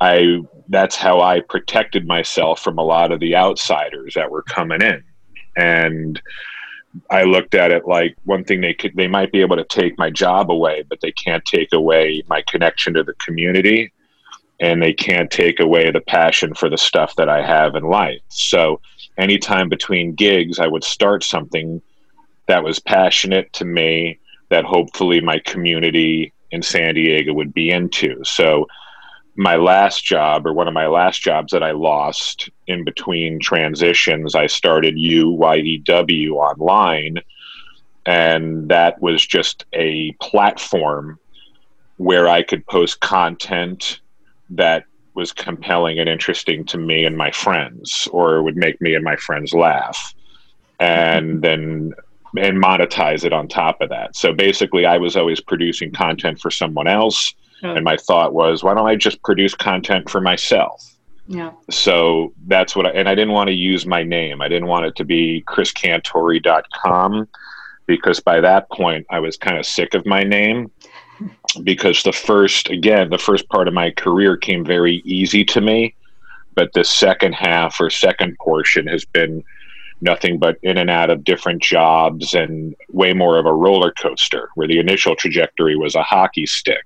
I 0.00 0.40
that's 0.68 0.96
how 0.96 1.20
I 1.20 1.40
protected 1.40 2.06
myself 2.06 2.60
from 2.60 2.78
a 2.78 2.82
lot 2.82 3.12
of 3.12 3.20
the 3.20 3.36
outsiders 3.36 4.14
that 4.14 4.30
were 4.30 4.42
coming 4.42 4.80
in. 4.80 5.04
And 5.56 6.20
I 7.10 7.24
looked 7.24 7.54
at 7.54 7.70
it 7.70 7.86
like 7.86 8.16
one 8.24 8.44
thing 8.44 8.62
they 8.62 8.72
could 8.72 8.96
they 8.96 9.06
might 9.06 9.30
be 9.30 9.42
able 9.42 9.56
to 9.56 9.64
take 9.64 9.98
my 9.98 10.10
job 10.10 10.50
away, 10.50 10.84
but 10.88 11.00
they 11.02 11.12
can't 11.12 11.44
take 11.44 11.72
away 11.72 12.22
my 12.26 12.42
connection 12.48 12.94
to 12.94 13.04
the 13.04 13.14
community 13.24 13.92
and 14.60 14.82
they 14.82 14.92
can't 14.92 15.30
take 15.30 15.60
away 15.60 15.90
the 15.90 16.00
passion 16.00 16.54
for 16.54 16.68
the 16.68 16.78
stuff 16.78 17.14
that 17.16 17.28
I 17.28 17.44
have 17.44 17.74
in 17.74 17.84
life. 17.84 18.20
So 18.28 18.80
anytime 19.18 19.68
between 19.68 20.14
gigs 20.14 20.58
I 20.58 20.66
would 20.66 20.84
start 20.84 21.24
something 21.24 21.82
that 22.46 22.64
was 22.64 22.78
passionate 22.78 23.52
to 23.54 23.64
me 23.64 24.18
that 24.50 24.64
hopefully 24.64 25.20
my 25.20 25.38
community 25.40 26.32
in 26.50 26.62
San 26.62 26.94
Diego 26.94 27.32
would 27.32 27.52
be 27.52 27.70
into. 27.70 28.22
So 28.24 28.66
my 29.36 29.56
last 29.56 30.04
job 30.04 30.46
or 30.46 30.52
one 30.52 30.68
of 30.68 30.74
my 30.74 30.86
last 30.86 31.20
jobs 31.20 31.52
that 31.52 31.62
I 31.62 31.72
lost 31.72 32.48
in 32.66 32.84
between 32.84 33.40
transitions, 33.40 34.34
I 34.34 34.46
started 34.46 34.94
UYEW 34.94 36.30
online. 36.32 37.16
And 38.06 38.68
that 38.68 39.00
was 39.00 39.26
just 39.26 39.64
a 39.72 40.12
platform 40.20 41.18
where 41.96 42.28
I 42.28 42.42
could 42.42 42.66
post 42.66 43.00
content 43.00 44.00
that 44.56 44.84
was 45.14 45.32
compelling 45.32 45.98
and 45.98 46.08
interesting 46.08 46.64
to 46.64 46.78
me 46.78 47.04
and 47.04 47.16
my 47.16 47.30
friends, 47.30 48.08
or 48.12 48.42
would 48.42 48.56
make 48.56 48.80
me 48.80 48.94
and 48.94 49.04
my 49.04 49.16
friends 49.16 49.52
laugh. 49.52 50.14
And 50.80 51.42
then 51.42 51.92
and 52.36 52.60
monetize 52.60 53.24
it 53.24 53.32
on 53.32 53.46
top 53.46 53.80
of 53.80 53.88
that. 53.90 54.16
So 54.16 54.32
basically, 54.32 54.86
I 54.86 54.98
was 54.98 55.16
always 55.16 55.40
producing 55.40 55.92
content 55.92 56.40
for 56.40 56.50
someone 56.50 56.88
else. 56.88 57.34
And 57.62 57.82
my 57.82 57.96
thought 57.96 58.34
was, 58.34 58.62
why 58.62 58.74
don't 58.74 58.86
I 58.86 58.94
just 58.94 59.22
produce 59.22 59.54
content 59.54 60.10
for 60.10 60.20
myself? 60.20 60.94
Yeah. 61.26 61.52
So 61.70 62.34
that's 62.46 62.76
what 62.76 62.86
I, 62.86 62.90
and 62.90 63.08
I 63.08 63.14
didn't 63.14 63.32
want 63.32 63.48
to 63.48 63.54
use 63.54 63.86
my 63.86 64.02
name. 64.02 64.42
I 64.42 64.48
didn't 64.48 64.68
want 64.68 64.84
it 64.84 64.96
to 64.96 65.04
be 65.04 65.42
chriscantore.com 65.48 67.28
because 67.86 68.20
by 68.20 68.40
that 68.40 68.70
point 68.70 69.06
I 69.10 69.20
was 69.20 69.36
kind 69.38 69.56
of 69.56 69.64
sick 69.64 69.94
of 69.94 70.04
my 70.04 70.24
name 70.24 70.70
because 71.62 72.02
the 72.02 72.12
first, 72.12 72.70
again, 72.70 73.10
the 73.10 73.18
first 73.18 73.48
part 73.48 73.68
of 73.68 73.74
my 73.74 73.90
career 73.90 74.36
came 74.36 74.64
very 74.64 74.96
easy 75.04 75.44
to 75.44 75.60
me. 75.60 75.94
But 76.54 76.72
the 76.72 76.84
second 76.84 77.34
half 77.34 77.80
or 77.80 77.90
second 77.90 78.36
portion 78.38 78.86
has 78.86 79.04
been 79.04 79.42
nothing 80.00 80.38
but 80.38 80.58
in 80.62 80.78
and 80.78 80.90
out 80.90 81.10
of 81.10 81.24
different 81.24 81.62
jobs 81.62 82.34
and 82.34 82.76
way 82.90 83.12
more 83.12 83.38
of 83.38 83.46
a 83.46 83.52
roller 83.52 83.92
coaster 83.92 84.50
where 84.54 84.68
the 84.68 84.78
initial 84.78 85.16
trajectory 85.16 85.76
was 85.76 85.94
a 85.94 86.02
hockey 86.02 86.46
stick. 86.46 86.84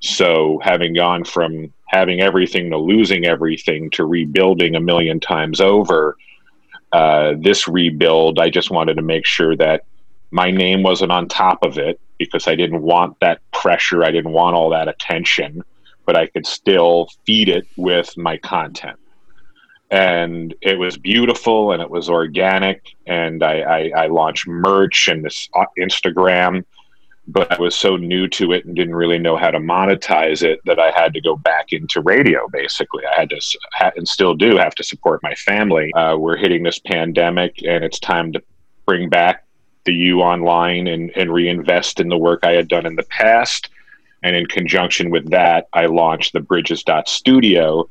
So 0.00 0.60
having 0.62 0.94
gone 0.94 1.24
from 1.24 1.72
having 1.86 2.20
everything 2.20 2.70
to 2.70 2.76
losing 2.76 3.26
everything 3.26 3.90
to 3.90 4.04
rebuilding 4.04 4.74
a 4.74 4.80
million 4.80 5.20
times 5.20 5.60
over, 5.60 6.16
uh, 6.92 7.34
this 7.38 7.68
rebuild, 7.68 8.38
I 8.38 8.50
just 8.50 8.70
wanted 8.70 8.94
to 8.94 9.02
make 9.02 9.24
sure 9.24 9.56
that 9.56 9.84
my 10.30 10.50
name 10.50 10.82
wasn't 10.82 11.12
on 11.12 11.28
top 11.28 11.62
of 11.62 11.78
it 11.78 12.00
because 12.24 12.48
I 12.48 12.54
didn't 12.54 12.82
want 12.82 13.18
that 13.20 13.40
pressure. 13.52 14.04
I 14.04 14.10
didn't 14.10 14.32
want 14.32 14.56
all 14.56 14.70
that 14.70 14.88
attention, 14.88 15.62
but 16.06 16.16
I 16.16 16.26
could 16.26 16.46
still 16.46 17.08
feed 17.26 17.48
it 17.48 17.66
with 17.76 18.16
my 18.16 18.36
content 18.38 18.98
and 19.92 20.54
it 20.62 20.78
was 20.78 20.96
beautiful 20.96 21.70
and 21.72 21.82
it 21.82 21.90
was 21.90 22.08
organic 22.08 22.96
and 23.06 23.44
I, 23.44 23.60
I, 23.60 23.92
I, 24.04 24.06
launched 24.06 24.48
merch 24.48 25.06
and 25.06 25.22
this 25.22 25.50
uh, 25.54 25.66
instagram 25.78 26.64
but 27.28 27.52
i 27.52 27.60
was 27.60 27.76
so 27.76 27.96
new 27.96 28.26
to 28.28 28.52
it 28.52 28.64
and 28.64 28.74
didn't 28.74 28.94
really 28.94 29.18
know 29.18 29.36
how 29.36 29.50
to 29.50 29.58
monetize 29.58 30.42
it 30.42 30.60
that 30.64 30.80
i 30.80 30.90
had 30.90 31.12
to 31.12 31.20
go 31.20 31.36
back 31.36 31.66
into 31.72 32.00
radio 32.00 32.48
basically 32.48 33.04
i 33.06 33.20
had 33.20 33.28
to 33.28 33.40
and 33.94 34.08
still 34.08 34.34
do 34.34 34.56
have 34.56 34.74
to 34.74 34.82
support 34.82 35.22
my 35.22 35.34
family 35.34 35.92
uh, 35.92 36.16
we're 36.16 36.38
hitting 36.38 36.62
this 36.62 36.78
pandemic 36.78 37.62
and 37.62 37.84
it's 37.84 38.00
time 38.00 38.32
to 38.32 38.42
bring 38.86 39.10
back 39.10 39.44
the 39.84 39.92
YEW 39.92 40.20
online 40.20 40.86
and, 40.86 41.10
and 41.16 41.32
reinvest 41.32 42.00
in 42.00 42.08
the 42.08 42.18
work 42.18 42.40
i 42.42 42.52
had 42.52 42.68
done 42.68 42.86
in 42.86 42.96
the 42.96 43.02
past 43.04 43.70
and 44.22 44.36
in 44.36 44.46
conjunction 44.46 45.10
with 45.10 45.30
that 45.30 45.68
i 45.72 45.86
launched 45.86 46.32
the 46.32 46.40
bridges 46.40 46.84
studio 47.06 47.88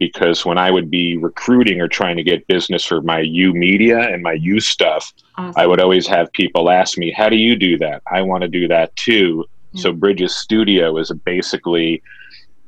because 0.00 0.46
when 0.46 0.56
I 0.58 0.70
would 0.70 0.90
be 0.90 1.18
recruiting 1.18 1.80
or 1.80 1.86
trying 1.86 2.16
to 2.16 2.22
get 2.24 2.46
business 2.48 2.84
for 2.84 3.02
my 3.02 3.20
U 3.20 3.52
media 3.52 4.00
and 4.00 4.22
my 4.22 4.32
U 4.32 4.58
stuff, 4.58 5.12
awesome. 5.36 5.60
I 5.60 5.66
would 5.66 5.78
always 5.78 6.06
have 6.06 6.32
people 6.32 6.70
ask 6.70 6.98
me, 6.98 7.12
How 7.12 7.28
do 7.28 7.36
you 7.36 7.54
do 7.54 7.78
that? 7.78 8.02
I 8.10 8.22
want 8.22 8.42
to 8.42 8.48
do 8.48 8.66
that 8.68 8.96
too. 8.96 9.44
Yeah. 9.72 9.82
So 9.82 9.92
Bridges 9.92 10.34
Studio 10.34 10.96
is 10.96 11.12
basically 11.24 12.02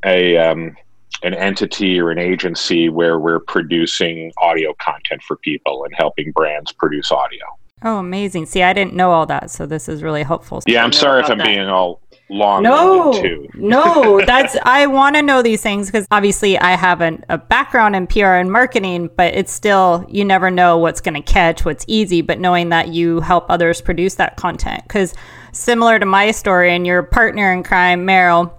a 0.04 0.36
um, 0.36 0.76
an 1.22 1.34
entity 1.34 1.98
or 1.98 2.10
an 2.10 2.18
agency 2.18 2.90
where 2.90 3.18
we're 3.18 3.40
producing 3.40 4.30
audio 4.36 4.74
content 4.74 5.22
for 5.22 5.36
people 5.38 5.84
and 5.84 5.94
helping 5.96 6.32
brands 6.32 6.70
produce 6.72 7.10
audio. 7.10 7.44
Oh, 7.84 7.98
amazing. 7.98 8.46
See, 8.46 8.62
I 8.62 8.72
didn't 8.72 8.94
know 8.94 9.10
all 9.10 9.26
that, 9.26 9.50
so 9.50 9.66
this 9.66 9.88
is 9.88 10.02
really 10.02 10.22
helpful. 10.22 10.62
Yeah, 10.66 10.84
I'm 10.84 10.92
sorry 10.92 11.22
if 11.22 11.30
I'm 11.30 11.38
that. 11.38 11.46
being 11.46 11.68
all 11.68 12.00
long 12.32 12.62
no 12.62 13.12
no 13.54 14.20
that's 14.26 14.56
i 14.64 14.86
want 14.86 15.14
to 15.16 15.22
know 15.22 15.42
these 15.42 15.62
things 15.62 15.86
because 15.86 16.06
obviously 16.10 16.58
i 16.58 16.74
have 16.74 17.00
an, 17.00 17.24
a 17.28 17.36
background 17.36 17.94
in 17.94 18.06
pr 18.06 18.24
and 18.24 18.50
marketing 18.50 19.10
but 19.16 19.34
it's 19.34 19.52
still 19.52 20.04
you 20.08 20.24
never 20.24 20.50
know 20.50 20.78
what's 20.78 21.00
going 21.00 21.14
to 21.14 21.22
catch 21.22 21.64
what's 21.64 21.84
easy 21.88 22.22
but 22.22 22.38
knowing 22.38 22.70
that 22.70 22.88
you 22.88 23.20
help 23.20 23.44
others 23.50 23.80
produce 23.80 24.14
that 24.14 24.36
content 24.36 24.82
because 24.84 25.14
similar 25.52 25.98
to 25.98 26.06
my 26.06 26.30
story 26.30 26.74
and 26.74 26.86
your 26.86 27.02
partner 27.02 27.52
in 27.52 27.62
crime 27.62 28.06
meryl 28.06 28.52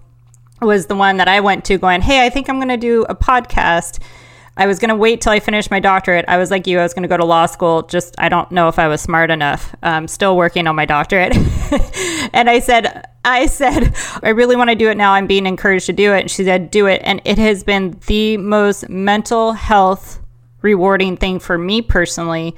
was 0.61 0.85
the 0.85 0.95
one 0.95 1.17
that 1.17 1.27
i 1.27 1.39
went 1.39 1.65
to 1.65 1.77
going 1.77 2.01
hey 2.01 2.25
i 2.25 2.29
think 2.29 2.49
i'm 2.49 2.57
going 2.57 2.67
to 2.67 2.77
do 2.77 3.03
a 3.09 3.15
podcast 3.15 3.99
I 4.55 4.67
was 4.67 4.77
going 4.77 4.89
to 4.89 4.95
wait 4.95 5.21
till 5.21 5.31
I 5.31 5.39
finished 5.39 5.71
my 5.71 5.79
doctorate. 5.79 6.25
I 6.27 6.37
was 6.37 6.51
like 6.51 6.67
you, 6.67 6.79
I 6.79 6.83
was 6.83 6.93
going 6.93 7.03
to 7.03 7.09
go 7.09 7.17
to 7.17 7.25
law 7.25 7.47
school. 7.47 7.81
Just, 7.83 8.13
I 8.19 8.29
don't 8.29 8.51
know 8.51 8.67
if 8.67 8.77
I 8.77 8.87
was 8.87 9.01
smart 9.01 9.31
enough. 9.31 9.75
I'm 9.81 10.07
still 10.07 10.37
working 10.37 10.67
on 10.67 10.75
my 10.75 10.85
doctorate. 10.85 11.35
and 12.33 12.49
I 12.49 12.59
said, 12.59 13.07
I 13.25 13.47
said, 13.47 13.95
I 14.21 14.29
really 14.29 14.55
want 14.55 14.69
to 14.69 14.75
do 14.75 14.89
it 14.89 14.97
now. 14.97 15.13
I'm 15.13 15.25
being 15.25 15.47
encouraged 15.47 15.87
to 15.87 15.93
do 15.93 16.13
it. 16.13 16.21
And 16.21 16.31
she 16.31 16.43
said, 16.43 16.69
do 16.69 16.85
it. 16.85 17.01
And 17.03 17.19
it 17.25 17.39
has 17.39 17.63
been 17.63 17.99
the 18.05 18.37
most 18.37 18.89
mental 18.89 19.53
health 19.53 20.19
rewarding 20.61 21.17
thing 21.17 21.39
for 21.39 21.57
me 21.57 21.81
personally 21.81 22.55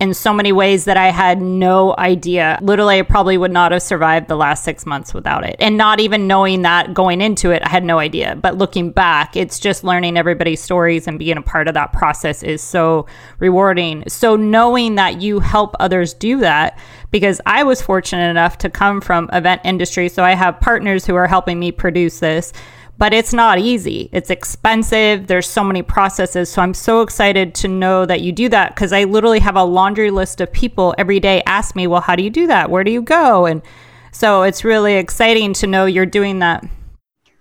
in 0.00 0.14
so 0.14 0.32
many 0.32 0.52
ways 0.52 0.84
that 0.84 0.96
I 0.96 1.10
had 1.10 1.42
no 1.42 1.94
idea. 1.98 2.58
Literally, 2.62 3.00
I 3.00 3.02
probably 3.02 3.36
would 3.36 3.50
not 3.50 3.72
have 3.72 3.82
survived 3.82 4.28
the 4.28 4.36
last 4.36 4.62
six 4.62 4.86
months 4.86 5.12
without 5.12 5.44
it. 5.44 5.56
And 5.58 5.76
not 5.76 5.98
even 5.98 6.28
knowing 6.28 6.62
that 6.62 6.94
going 6.94 7.20
into 7.20 7.50
it, 7.50 7.62
I 7.64 7.68
had 7.68 7.82
no 7.82 7.98
idea. 7.98 8.36
But 8.36 8.56
looking 8.56 8.92
back, 8.92 9.36
it's 9.36 9.58
just 9.58 9.82
learning 9.82 10.16
everybody's 10.16 10.62
stories 10.62 11.08
and 11.08 11.18
being 11.18 11.36
a 11.36 11.42
part 11.42 11.66
of 11.66 11.74
that 11.74 11.92
process 11.92 12.44
is 12.44 12.62
so 12.62 13.06
rewarding. 13.40 14.04
So, 14.06 14.36
knowing 14.36 14.94
that 14.94 15.20
you 15.20 15.40
help 15.40 15.74
others 15.80 16.14
do 16.14 16.38
that, 16.40 16.78
because 17.10 17.40
I 17.44 17.64
was 17.64 17.82
fortunate 17.82 18.30
enough 18.30 18.58
to 18.58 18.70
come 18.70 19.00
from 19.00 19.28
event 19.32 19.62
industry. 19.64 20.08
So, 20.08 20.22
I 20.22 20.34
have 20.34 20.60
partners 20.60 21.06
who 21.06 21.16
are 21.16 21.26
helping 21.26 21.58
me 21.58 21.72
produce 21.72 22.20
this 22.20 22.52
but 22.98 23.14
it's 23.14 23.32
not 23.32 23.58
easy. 23.58 24.08
It's 24.12 24.28
expensive. 24.28 25.28
There's 25.28 25.46
so 25.46 25.62
many 25.62 25.82
processes. 25.82 26.50
So 26.50 26.60
I'm 26.60 26.74
so 26.74 27.00
excited 27.00 27.54
to 27.56 27.68
know 27.68 28.04
that 28.04 28.20
you 28.20 28.32
do 28.32 28.48
that 28.48 28.74
because 28.74 28.92
I 28.92 29.04
literally 29.04 29.38
have 29.38 29.56
a 29.56 29.62
laundry 29.62 30.10
list 30.10 30.40
of 30.40 30.52
people 30.52 30.94
every 30.98 31.20
day 31.20 31.42
ask 31.46 31.76
me, 31.76 31.86
well, 31.86 32.00
how 32.00 32.16
do 32.16 32.24
you 32.24 32.30
do 32.30 32.48
that? 32.48 32.70
Where 32.70 32.82
do 32.82 32.90
you 32.90 33.02
go? 33.02 33.46
And 33.46 33.62
so 34.10 34.42
it's 34.42 34.64
really 34.64 34.94
exciting 34.94 35.52
to 35.54 35.66
know 35.68 35.86
you're 35.86 36.06
doing 36.06 36.40
that. 36.40 36.66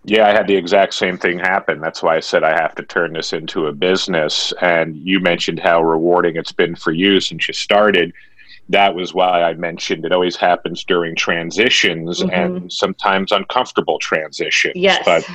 Yeah, 0.03 0.27
I 0.27 0.31
had 0.31 0.47
the 0.47 0.55
exact 0.55 0.93
same 0.93 1.17
thing 1.17 1.39
happen. 1.39 1.81
That's 1.81 2.01
why 2.01 2.15
I 2.15 2.21
said 2.21 2.43
I 2.43 2.53
have 2.61 2.75
to 2.75 2.83
turn 2.83 3.13
this 3.13 3.33
into 3.33 3.65
a 3.65 3.73
business. 3.73 4.53
And 4.61 4.95
you 4.95 5.19
mentioned 5.19 5.59
how 5.59 5.83
rewarding 5.83 6.37
it's 6.37 6.53
been 6.53 6.75
for 6.75 6.91
you 6.91 7.19
since 7.19 7.47
you 7.47 7.53
started 7.53 8.13
that 8.69 8.95
was 8.95 9.13
why 9.13 9.43
I 9.43 9.53
mentioned 9.53 10.05
it 10.05 10.11
always 10.11 10.35
happens 10.35 10.83
during 10.83 11.15
transitions 11.15 12.21
mm-hmm. 12.21 12.29
and 12.29 12.71
sometimes 12.71 13.31
uncomfortable 13.31 13.97
transitions. 13.99 14.75
Yes. 14.75 15.03
But 15.05 15.27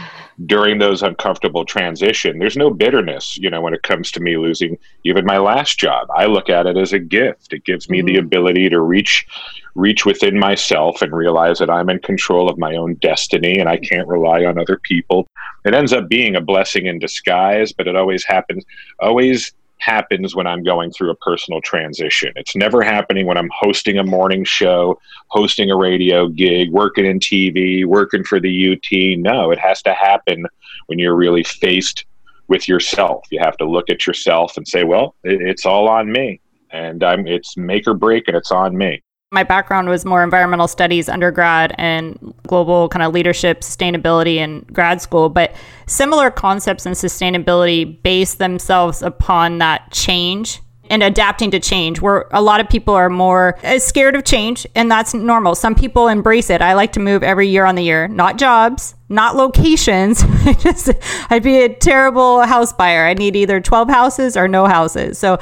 during 0.47 0.79
those 0.79 1.03
uncomfortable 1.03 1.65
transition, 1.65 2.39
there's 2.39 2.57
no 2.57 2.71
bitterness, 2.71 3.39
you 3.39 3.49
know, 3.49 3.61
when 3.61 3.73
it 3.73 3.83
comes 3.83 4.11
to 4.13 4.21
me 4.21 4.37
losing 4.37 4.77
even 5.05 5.25
my 5.25 5.39
last 5.39 5.79
job. 5.79 6.09
I 6.15 6.27
look 6.27 6.51
at 6.51 6.67
it 6.67 6.77
as 6.77 6.93
a 6.93 6.99
gift. 6.99 7.53
It 7.53 7.65
gives 7.65 7.89
me 7.89 7.99
mm-hmm. 7.99 8.07
the 8.07 8.17
ability 8.19 8.69
to 8.69 8.81
reach 8.81 9.27
reach 9.75 10.05
within 10.05 10.39
myself 10.39 11.01
and 11.01 11.15
realize 11.15 11.59
that 11.59 11.71
I'm 11.71 11.89
in 11.89 11.99
control 12.01 12.51
of 12.51 12.59
my 12.59 12.77
own 12.77 12.95
destiny 12.97 13.59
and 13.59 13.71
I 13.71 13.79
can't 13.79 14.07
rely 14.07 14.45
on 14.45 14.59
other 14.59 14.79
people. 14.83 15.27
It 15.65 15.73
ends 15.73 15.95
up 15.95 16.11
being 16.11 16.37
a 16.37 16.43
blessing 16.43 16.85
in 16.85 16.99
disguise, 16.99 17.73
but 17.73 17.89
it 17.89 17.97
always 17.97 18.23
happens 18.23 18.65
always 19.01 19.53
happens 19.83 20.35
when 20.35 20.47
I'm 20.47 20.63
going 20.63 20.93
through 20.93 21.11
a 21.11 21.17
personal 21.17 21.61
transition. 21.61 22.33
It's 22.37 22.55
never 22.55 22.83
happening 22.83 23.27
when 23.27 23.37
I'm 23.37 23.51
hosting 23.53 23.99
a 23.99 24.05
morning 24.05 24.45
show, 24.45 25.01
hosting 25.29 25.71
a 25.71 25.77
radio 25.77 26.29
gig, 26.29 26.71
working 26.71 27.05
in 27.05 27.19
TV, 27.19 27.85
working 27.85 28.23
for 28.23 28.39
the 28.39 28.73
UT. 28.73 29.19
No, 29.19 29.51
it 29.51 29.59
has 29.59 29.83
to 29.83 29.93
happen 29.93 30.47
when 30.87 30.99
you're 30.99 31.17
really 31.17 31.43
faced 31.43 32.05
with 32.49 32.69
yourself. 32.69 33.27
You 33.31 33.41
have 33.41 33.57
to 33.57 33.69
look 33.69 33.91
at 33.91 34.07
yourself 34.07 34.57
and 34.57 34.67
say, 34.67 34.85
well, 34.85 35.17
it's 35.25 35.67
all 35.67 35.89
on 35.89 36.13
me. 36.13 36.41
And 36.71 37.03
I'm, 37.03 37.27
it's 37.27 37.57
make 37.57 37.87
or 37.87 37.95
break, 37.95 38.29
and 38.29 38.37
it's 38.37 38.53
on 38.53 38.77
me. 38.77 39.03
My 39.33 39.45
background 39.45 39.89
was 39.89 40.05
more 40.05 40.23
environmental 40.23 40.69
studies 40.69 41.09
undergrad 41.09 41.75
and 41.79 42.35
global 42.47 42.91
kind 42.91 43.03
of 43.03 43.15
leadership, 43.15 43.63
sustainability 43.63 44.37
in 44.37 44.67
grad 44.73 45.01
school. 45.01 45.31
But 45.31 45.57
similar 45.87 46.31
concepts 46.31 46.85
in 46.85 46.93
sustainability 46.93 48.03
base 48.03 48.35
themselves 48.35 49.01
upon 49.01 49.57
that 49.59 49.91
change 49.91 50.61
and 50.93 51.03
adapting 51.03 51.51
to 51.51 51.59
change 51.59 52.03
where 52.03 52.27
a 52.33 52.43
lot 52.43 52.61
of 52.61 52.69
people 52.69 52.93
are 52.93 53.09
more 53.09 53.59
uh, 53.65 53.79
scared 53.79 54.15
of 54.15 54.25
change 54.25 54.67
and 54.75 54.91
that's 54.91 55.15
normal. 55.15 55.55
Some 55.55 55.75
people 55.75 56.07
embrace 56.07 56.51
it. 56.51 56.61
I 56.61 56.75
like 56.75 56.93
to 56.93 57.01
move 57.01 57.23
every 57.23 57.49
year 57.49 57.65
on 57.65 57.77
the 57.77 57.83
year. 57.83 58.07
Not 58.07 58.37
jobs 58.39 58.95
not 59.09 59.37
locations. 59.37 60.23
I 60.27 60.55
just 60.55 60.91
i'd 61.31 61.43
be 61.43 61.61
a 61.63 61.69
terrible 61.69 62.43
house 62.43 62.73
buyer. 62.73 63.05
I 63.05 63.15
need 63.15 63.37
either 63.37 63.61
12 63.61 63.89
houses 63.89 64.37
or 64.37 64.49
no 64.49 64.67
houses. 64.67 65.19
So 65.19 65.39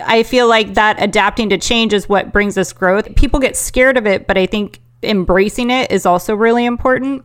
i 0.00 0.22
feel 0.22 0.48
like 0.48 0.74
that 0.74 1.02
adapting 1.02 1.48
to 1.50 1.58
change 1.58 1.92
is 1.94 2.08
what 2.08 2.32
brings 2.32 2.58
us 2.58 2.72
growth. 2.72 3.14
People 3.16 3.40
get 3.40 3.56
scared 3.56 3.96
of 3.96 4.06
it 4.06 4.26
but 4.26 4.36
i 4.36 4.44
think 4.46 4.80
embracing 5.02 5.70
it 5.70 5.90
is 5.90 6.04
also 6.04 6.34
really 6.34 6.66
important 6.66 7.24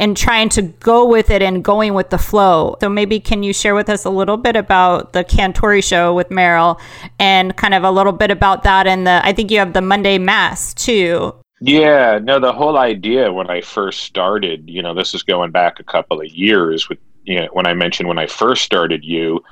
and 0.00 0.16
trying 0.16 0.48
to 0.48 0.62
go 0.62 1.06
with 1.06 1.30
it 1.30 1.42
and 1.42 1.62
going 1.62 1.92
with 1.92 2.08
the 2.08 2.18
flow. 2.18 2.74
So 2.80 2.88
maybe 2.88 3.20
can 3.20 3.42
you 3.42 3.52
share 3.52 3.74
with 3.74 3.90
us 3.90 4.06
a 4.06 4.10
little 4.10 4.38
bit 4.38 4.56
about 4.56 5.12
the 5.12 5.22
Cantore 5.22 5.84
show 5.84 6.14
with 6.14 6.30
Meryl 6.30 6.80
and 7.18 7.54
kind 7.56 7.74
of 7.74 7.84
a 7.84 7.90
little 7.90 8.12
bit 8.12 8.30
about 8.30 8.62
that 8.64 8.86
and 8.86 9.06
the 9.06 9.20
I 9.22 9.34
think 9.34 9.50
you 9.50 9.58
have 9.58 9.74
the 9.74 9.82
Monday 9.82 10.16
Mash 10.16 10.72
too. 10.74 11.34
Yeah, 11.60 12.18
no, 12.22 12.40
the 12.40 12.54
whole 12.54 12.78
idea 12.78 13.30
when 13.30 13.50
I 13.50 13.60
first 13.60 14.00
started, 14.00 14.64
you 14.66 14.82
know, 14.82 14.94
this 14.94 15.12
is 15.12 15.22
going 15.22 15.50
back 15.50 15.78
a 15.78 15.84
couple 15.84 16.18
of 16.18 16.28
years 16.28 16.88
with 16.88 16.98
you 17.24 17.38
know, 17.38 17.48
when 17.52 17.66
I 17.66 17.74
mentioned 17.74 18.08
when 18.08 18.18
I 18.18 18.26
first 18.26 18.64
started 18.64 19.04
you, 19.04 19.44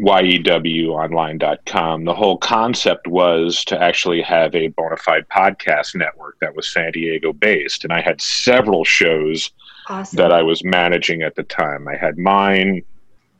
YEWonline.com. 0.00 2.04
The 2.04 2.14
whole 2.14 2.38
concept 2.38 3.06
was 3.06 3.64
to 3.66 3.80
actually 3.80 4.22
have 4.22 4.54
a 4.54 4.68
bona 4.68 4.96
fide 4.96 5.28
podcast 5.28 5.94
network 5.94 6.38
that 6.40 6.56
was 6.56 6.72
San 6.72 6.92
Diego 6.92 7.32
based. 7.32 7.84
And 7.84 7.92
I 7.92 8.00
had 8.00 8.20
several 8.20 8.84
shows 8.84 9.50
awesome. 9.88 10.16
that 10.16 10.32
I 10.32 10.42
was 10.42 10.64
managing 10.64 11.22
at 11.22 11.36
the 11.36 11.44
time. 11.44 11.86
I 11.86 11.96
had 11.96 12.18
mine. 12.18 12.82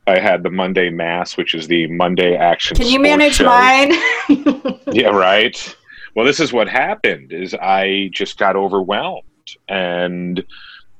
I 0.07 0.19
had 0.19 0.43
the 0.43 0.49
Monday 0.49 0.89
Mash, 0.89 1.35
which 1.35 1.55
is 1.55 1.67
the 1.67 1.87
Monday 1.87 2.35
Action. 2.35 2.77
Can 2.77 2.87
you 2.87 2.99
manage 2.99 3.35
show. 3.35 3.45
mine? 3.45 3.93
yeah, 4.93 5.07
right. 5.07 5.75
Well, 6.15 6.25
this 6.25 6.39
is 6.39 6.53
what 6.53 6.69
happened: 6.69 7.33
is 7.33 7.53
I 7.55 8.09
just 8.13 8.37
got 8.37 8.55
overwhelmed, 8.55 9.23
and 9.67 10.43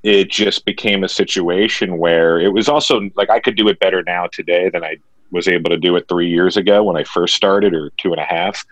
it 0.04 0.30
just 0.30 0.66
became 0.66 1.04
a 1.04 1.10
situation 1.10 1.98
where 1.98 2.40
it 2.40 2.52
was 2.52 2.68
also 2.68 3.10
like 3.16 3.30
I 3.30 3.40
could 3.40 3.56
do 3.56 3.70
it 3.70 3.80
better 3.80 4.04
now 4.04 4.28
today 4.28 4.70
than 4.70 4.84
I 4.84 4.98
was 5.32 5.48
able 5.48 5.70
to 5.70 5.78
do 5.78 5.96
it 5.96 6.08
three 6.08 6.30
years 6.30 6.58
ago 6.58 6.84
when 6.84 6.98
I 6.98 7.04
first 7.04 7.36
started, 7.36 7.74
or 7.74 7.92
two 7.98 8.12
and 8.12 8.22
a 8.22 8.26
half. 8.26 8.66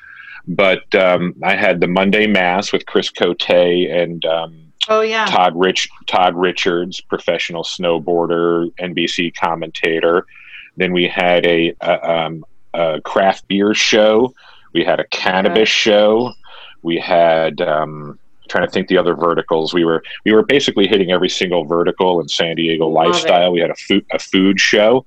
But 0.47 0.93
um, 0.95 1.35
I 1.43 1.55
had 1.55 1.79
the 1.79 1.87
Monday 1.87 2.27
Mash 2.27 2.73
with 2.73 2.85
Chris 2.85 3.09
Cote 3.09 3.49
and 3.49 4.25
um, 4.25 4.73
oh 4.89 5.01
yeah, 5.01 5.25
Todd 5.25 5.53
Rich 5.55 5.89
Todd 6.07 6.35
Richards, 6.35 6.99
professional 7.01 7.63
snowboarder, 7.63 8.71
NBC 8.79 9.33
commentator. 9.35 10.25
Then 10.75 10.91
we 10.91 11.07
had 11.07 11.45
a, 11.45 11.73
a, 11.81 12.11
um, 12.11 12.45
a 12.73 12.99
craft 13.01 13.47
beer 13.47 13.73
show. 13.73 14.33
We 14.73 14.83
had 14.83 14.99
a 14.99 15.05
cannabis 15.07 15.59
right. 15.59 15.67
show. 15.67 16.33
We 16.81 16.97
had 16.97 17.61
um, 17.61 18.19
trying 18.49 18.65
to 18.65 18.71
think 18.71 18.89
the 18.89 18.97
other 18.97 19.15
verticals. 19.15 19.73
We 19.73 19.85
were 19.85 20.03
we 20.25 20.33
were 20.33 20.43
basically 20.43 20.87
hitting 20.87 21.11
every 21.11 21.29
single 21.29 21.63
vertical 21.63 22.19
in 22.19 22.27
San 22.27 22.57
Diego 22.57 22.87
lifestyle. 22.87 23.53
We 23.53 23.61
had 23.61 23.69
a 23.69 23.75
food 23.75 24.05
a 24.11 24.19
food 24.19 24.59
show 24.59 25.05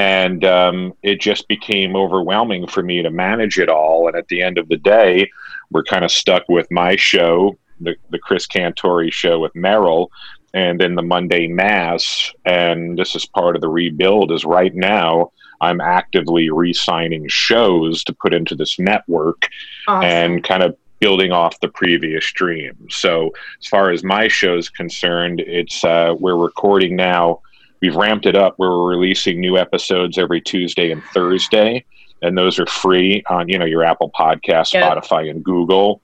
and 0.00 0.46
um, 0.46 0.94
it 1.02 1.20
just 1.20 1.46
became 1.46 1.94
overwhelming 1.94 2.66
for 2.66 2.82
me 2.82 3.02
to 3.02 3.10
manage 3.10 3.58
it 3.58 3.68
all. 3.68 4.08
And 4.08 4.16
at 4.16 4.28
the 4.28 4.40
end 4.40 4.56
of 4.56 4.66
the 4.70 4.78
day, 4.78 5.30
we're 5.70 5.84
kind 5.84 6.06
of 6.06 6.10
stuck 6.10 6.48
with 6.48 6.66
my 6.70 6.96
show, 6.96 7.58
the, 7.80 7.94
the 8.08 8.18
Chris 8.18 8.46
Cantore 8.46 9.12
show 9.12 9.38
with 9.40 9.52
Meryl, 9.52 10.08
and 10.54 10.80
then 10.80 10.94
the 10.94 11.02
Monday 11.02 11.48
Mash. 11.48 12.34
And 12.46 12.98
this 12.98 13.14
is 13.14 13.26
part 13.26 13.56
of 13.56 13.60
the 13.60 13.68
rebuild. 13.68 14.32
Is 14.32 14.46
right 14.46 14.74
now 14.74 15.32
I'm 15.60 15.82
actively 15.82 16.48
re-signing 16.48 17.28
shows 17.28 18.02
to 18.04 18.14
put 18.14 18.32
into 18.32 18.54
this 18.54 18.78
network, 18.78 19.48
awesome. 19.86 20.08
and 20.08 20.44
kind 20.44 20.62
of 20.62 20.78
building 21.00 21.30
off 21.30 21.60
the 21.60 21.68
previous 21.68 22.32
dream. 22.32 22.74
So 22.88 23.32
as 23.60 23.66
far 23.66 23.90
as 23.90 24.02
my 24.02 24.28
show 24.28 24.56
is 24.56 24.70
concerned, 24.70 25.40
it's 25.40 25.84
uh, 25.84 26.14
we're 26.18 26.36
recording 26.36 26.96
now 26.96 27.42
we've 27.80 27.96
ramped 27.96 28.26
it 28.26 28.36
up 28.36 28.54
where 28.56 28.70
we're 28.70 28.90
releasing 28.90 29.40
new 29.40 29.56
episodes 29.56 30.18
every 30.18 30.40
Tuesday 30.40 30.90
and 30.90 31.02
Thursday, 31.14 31.84
and 32.22 32.36
those 32.36 32.58
are 32.58 32.66
free 32.66 33.22
on 33.28 33.48
you 33.48 33.58
know 33.58 33.64
your 33.64 33.84
Apple 33.84 34.10
Podcast, 34.10 34.72
yep. 34.72 34.84
Spotify, 34.84 35.30
and 35.30 35.44
Google. 35.44 36.00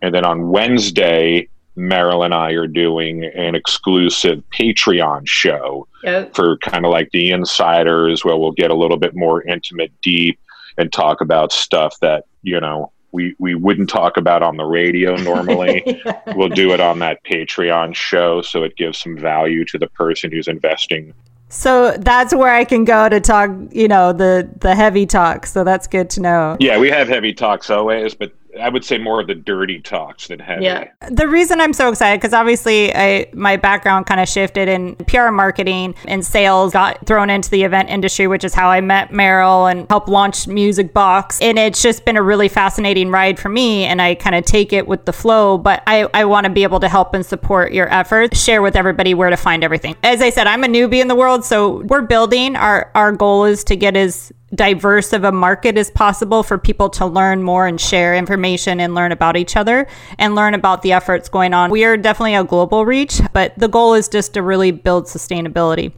And 0.00 0.14
then 0.14 0.24
on 0.24 0.50
Wednesday, 0.50 1.48
Meryl 1.76 2.24
and 2.24 2.34
I 2.34 2.52
are 2.52 2.66
doing 2.66 3.24
an 3.24 3.54
exclusive 3.54 4.42
Patreon 4.52 5.22
show 5.26 5.86
yep. 6.02 6.34
for 6.34 6.56
kind 6.58 6.84
of 6.84 6.92
like 6.92 7.10
the 7.12 7.30
insiders, 7.30 8.24
where 8.24 8.36
we'll 8.36 8.52
get 8.52 8.70
a 8.70 8.74
little 8.74 8.96
bit 8.96 9.14
more 9.14 9.42
intimate, 9.42 9.92
deep, 10.02 10.38
and 10.76 10.92
talk 10.92 11.20
about 11.20 11.52
stuff 11.52 11.98
that 12.00 12.24
you 12.42 12.60
know 12.60 12.92
we 13.12 13.34
we 13.38 13.54
wouldn't 13.54 13.88
talk 13.88 14.16
about 14.16 14.42
on 14.42 14.56
the 14.56 14.64
radio 14.64 15.16
normally. 15.16 16.02
We'll 16.34 16.48
do 16.50 16.72
it 16.72 16.80
on 16.80 16.98
that 17.00 17.24
Patreon 17.24 17.94
show 17.94 18.42
so 18.42 18.62
it 18.62 18.76
gives 18.76 18.98
some 18.98 19.16
value 19.16 19.64
to 19.66 19.78
the 19.78 19.88
person 19.88 20.30
who's 20.30 20.46
investing. 20.46 21.14
So 21.48 21.92
that's 21.92 22.34
where 22.34 22.52
I 22.52 22.64
can 22.64 22.84
go 22.84 23.08
to 23.08 23.20
talk, 23.20 23.50
you 23.70 23.88
know, 23.88 24.12
the 24.12 24.48
the 24.60 24.74
heavy 24.74 25.06
talk. 25.06 25.46
So 25.46 25.64
that's 25.64 25.86
good 25.86 26.10
to 26.10 26.20
know. 26.20 26.56
Yeah, 26.60 26.78
we 26.78 26.90
have 26.90 27.08
heavy 27.08 27.32
talks 27.32 27.70
always, 27.70 28.14
but 28.14 28.32
I 28.60 28.68
would 28.68 28.84
say 28.84 28.98
more 28.98 29.20
of 29.20 29.26
the 29.26 29.34
dirty 29.34 29.80
talks 29.80 30.28
than 30.28 30.38
heavy. 30.38 30.64
Yeah. 30.64 30.90
The 31.10 31.28
reason 31.28 31.60
I'm 31.60 31.72
so 31.72 31.88
excited 31.90 32.20
because 32.20 32.32
obviously 32.32 32.94
I 32.94 33.26
my 33.32 33.56
background 33.56 34.06
kind 34.06 34.20
of 34.20 34.28
shifted 34.28 34.68
in 34.68 34.96
PR 34.96 35.30
marketing 35.30 35.94
and 36.06 36.24
sales, 36.24 36.72
got 36.72 37.06
thrown 37.06 37.30
into 37.30 37.50
the 37.50 37.62
event 37.62 37.90
industry, 37.90 38.26
which 38.26 38.44
is 38.44 38.54
how 38.54 38.68
I 38.68 38.80
met 38.80 39.10
Meryl 39.10 39.70
and 39.70 39.86
helped 39.88 40.08
launch 40.08 40.46
Music 40.46 40.92
Box. 40.92 41.40
And 41.40 41.58
it's 41.58 41.82
just 41.82 42.04
been 42.04 42.16
a 42.16 42.22
really 42.22 42.48
fascinating 42.48 43.10
ride 43.10 43.38
for 43.38 43.48
me. 43.48 43.84
And 43.84 44.00
I 44.00 44.14
kind 44.14 44.34
of 44.34 44.44
take 44.44 44.72
it 44.72 44.86
with 44.86 45.04
the 45.04 45.12
flow, 45.12 45.58
but 45.58 45.82
I, 45.86 46.08
I 46.14 46.24
want 46.24 46.44
to 46.44 46.50
be 46.50 46.62
able 46.62 46.80
to 46.80 46.88
help 46.88 47.14
and 47.14 47.24
support 47.24 47.72
your 47.72 47.92
efforts, 47.92 48.42
share 48.42 48.62
with 48.62 48.76
everybody 48.76 49.14
where 49.14 49.30
to 49.30 49.36
find 49.36 49.62
everything. 49.62 49.96
As 50.02 50.22
I 50.22 50.30
said, 50.30 50.46
I'm 50.46 50.64
a 50.64 50.68
newbie 50.68 51.00
in 51.00 51.08
the 51.08 51.14
world, 51.14 51.44
so 51.44 51.82
we're 51.84 52.02
building. 52.02 52.56
Our 52.56 52.90
our 52.94 53.12
goal 53.12 53.44
is 53.44 53.64
to 53.64 53.76
get 53.76 53.96
as 53.96 54.32
diverse 54.54 55.12
of 55.12 55.24
a 55.24 55.32
market 55.32 55.76
as 55.76 55.90
possible 55.90 56.42
for 56.42 56.58
people 56.58 56.88
to 56.90 57.06
learn 57.06 57.42
more 57.42 57.66
and 57.66 57.80
share 57.80 58.16
information 58.16 58.80
and 58.80 58.94
learn 58.94 59.12
about 59.12 59.36
each 59.36 59.56
other 59.56 59.86
and 60.18 60.34
learn 60.34 60.54
about 60.54 60.82
the 60.82 60.92
efforts 60.92 61.28
going 61.28 61.54
on. 61.54 61.70
We 61.70 61.84
are 61.84 61.96
definitely 61.96 62.34
a 62.34 62.44
global 62.44 62.86
reach, 62.86 63.20
but 63.32 63.58
the 63.58 63.68
goal 63.68 63.94
is 63.94 64.08
just 64.08 64.34
to 64.34 64.42
really 64.42 64.70
build 64.70 65.04
sustainability. 65.04 65.92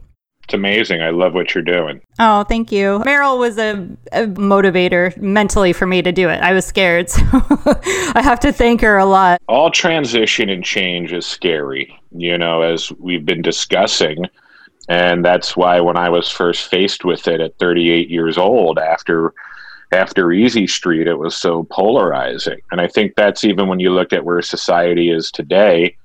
It's 0.45 0.55
amazing. 0.55 1.01
I 1.01 1.11
love 1.11 1.33
what 1.33 1.55
you're 1.55 1.63
doing. 1.63 2.01
Oh, 2.19 2.43
thank 2.43 2.73
you. 2.73 2.99
Meryl 3.05 3.39
was 3.39 3.57
a, 3.57 3.87
a 4.11 4.25
motivator 4.27 5.15
mentally 5.15 5.71
for 5.71 5.85
me 5.85 6.01
to 6.01 6.11
do 6.11 6.27
it. 6.27 6.41
I 6.41 6.51
was 6.51 6.65
scared. 6.65 7.09
So 7.21 7.23
I 8.15 8.21
have 8.21 8.41
to 8.41 8.51
thank 8.51 8.81
her 8.81 8.97
a 8.97 9.05
lot. 9.05 9.41
All 9.47 9.71
transition 9.71 10.49
and 10.49 10.63
change 10.63 11.13
is 11.13 11.25
scary, 11.25 11.97
you 12.11 12.37
know, 12.37 12.61
as 12.61 12.91
we've 12.99 13.25
been 13.25 13.41
discussing 13.41 14.25
and 14.91 15.23
that's 15.23 15.55
why 15.55 15.79
when 15.79 15.95
I 15.95 16.09
was 16.09 16.29
first 16.29 16.69
faced 16.69 17.05
with 17.05 17.25
it 17.25 17.39
at 17.39 17.57
38 17.59 18.09
years 18.09 18.37
old 18.37 18.77
after 18.77 19.33
after 19.93 20.33
Easy 20.33 20.67
Street, 20.67 21.07
it 21.07 21.17
was 21.17 21.35
so 21.35 21.63
polarizing. 21.63 22.59
And 22.71 22.81
I 22.81 22.89
think 22.89 23.15
that's 23.15 23.45
even 23.45 23.69
when 23.69 23.79
you 23.79 23.91
look 23.91 24.11
at 24.11 24.25
where 24.25 24.41
society 24.41 25.09
is 25.09 25.31
today. 25.31 25.95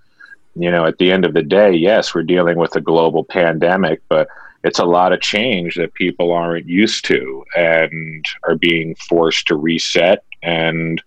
You 0.55 0.71
know, 0.71 0.87
at 0.87 0.99
the 0.99 1.11
end 1.11 1.25
of 1.25 1.35
the 1.35 1.43
day, 1.43 1.73
yes, 1.73 2.15
we're 2.15 2.23
dealing 2.23 2.59
with 2.59 2.77
a 2.77 2.81
global 2.81 3.25
pandemic, 3.25 4.03
but 4.09 4.29
it's 4.63 4.79
a 4.79 4.85
lot 4.85 5.13
of 5.13 5.21
change 5.21 5.75
that 5.75 5.95
people 5.95 6.33
aren't 6.33 6.67
used 6.67 7.05
to 7.07 7.45
and 7.57 8.25
are 8.45 8.57
being 8.57 8.95
forced 9.09 9.49
to 9.49 9.57
reset. 9.57 10.23
And, 10.45 11.03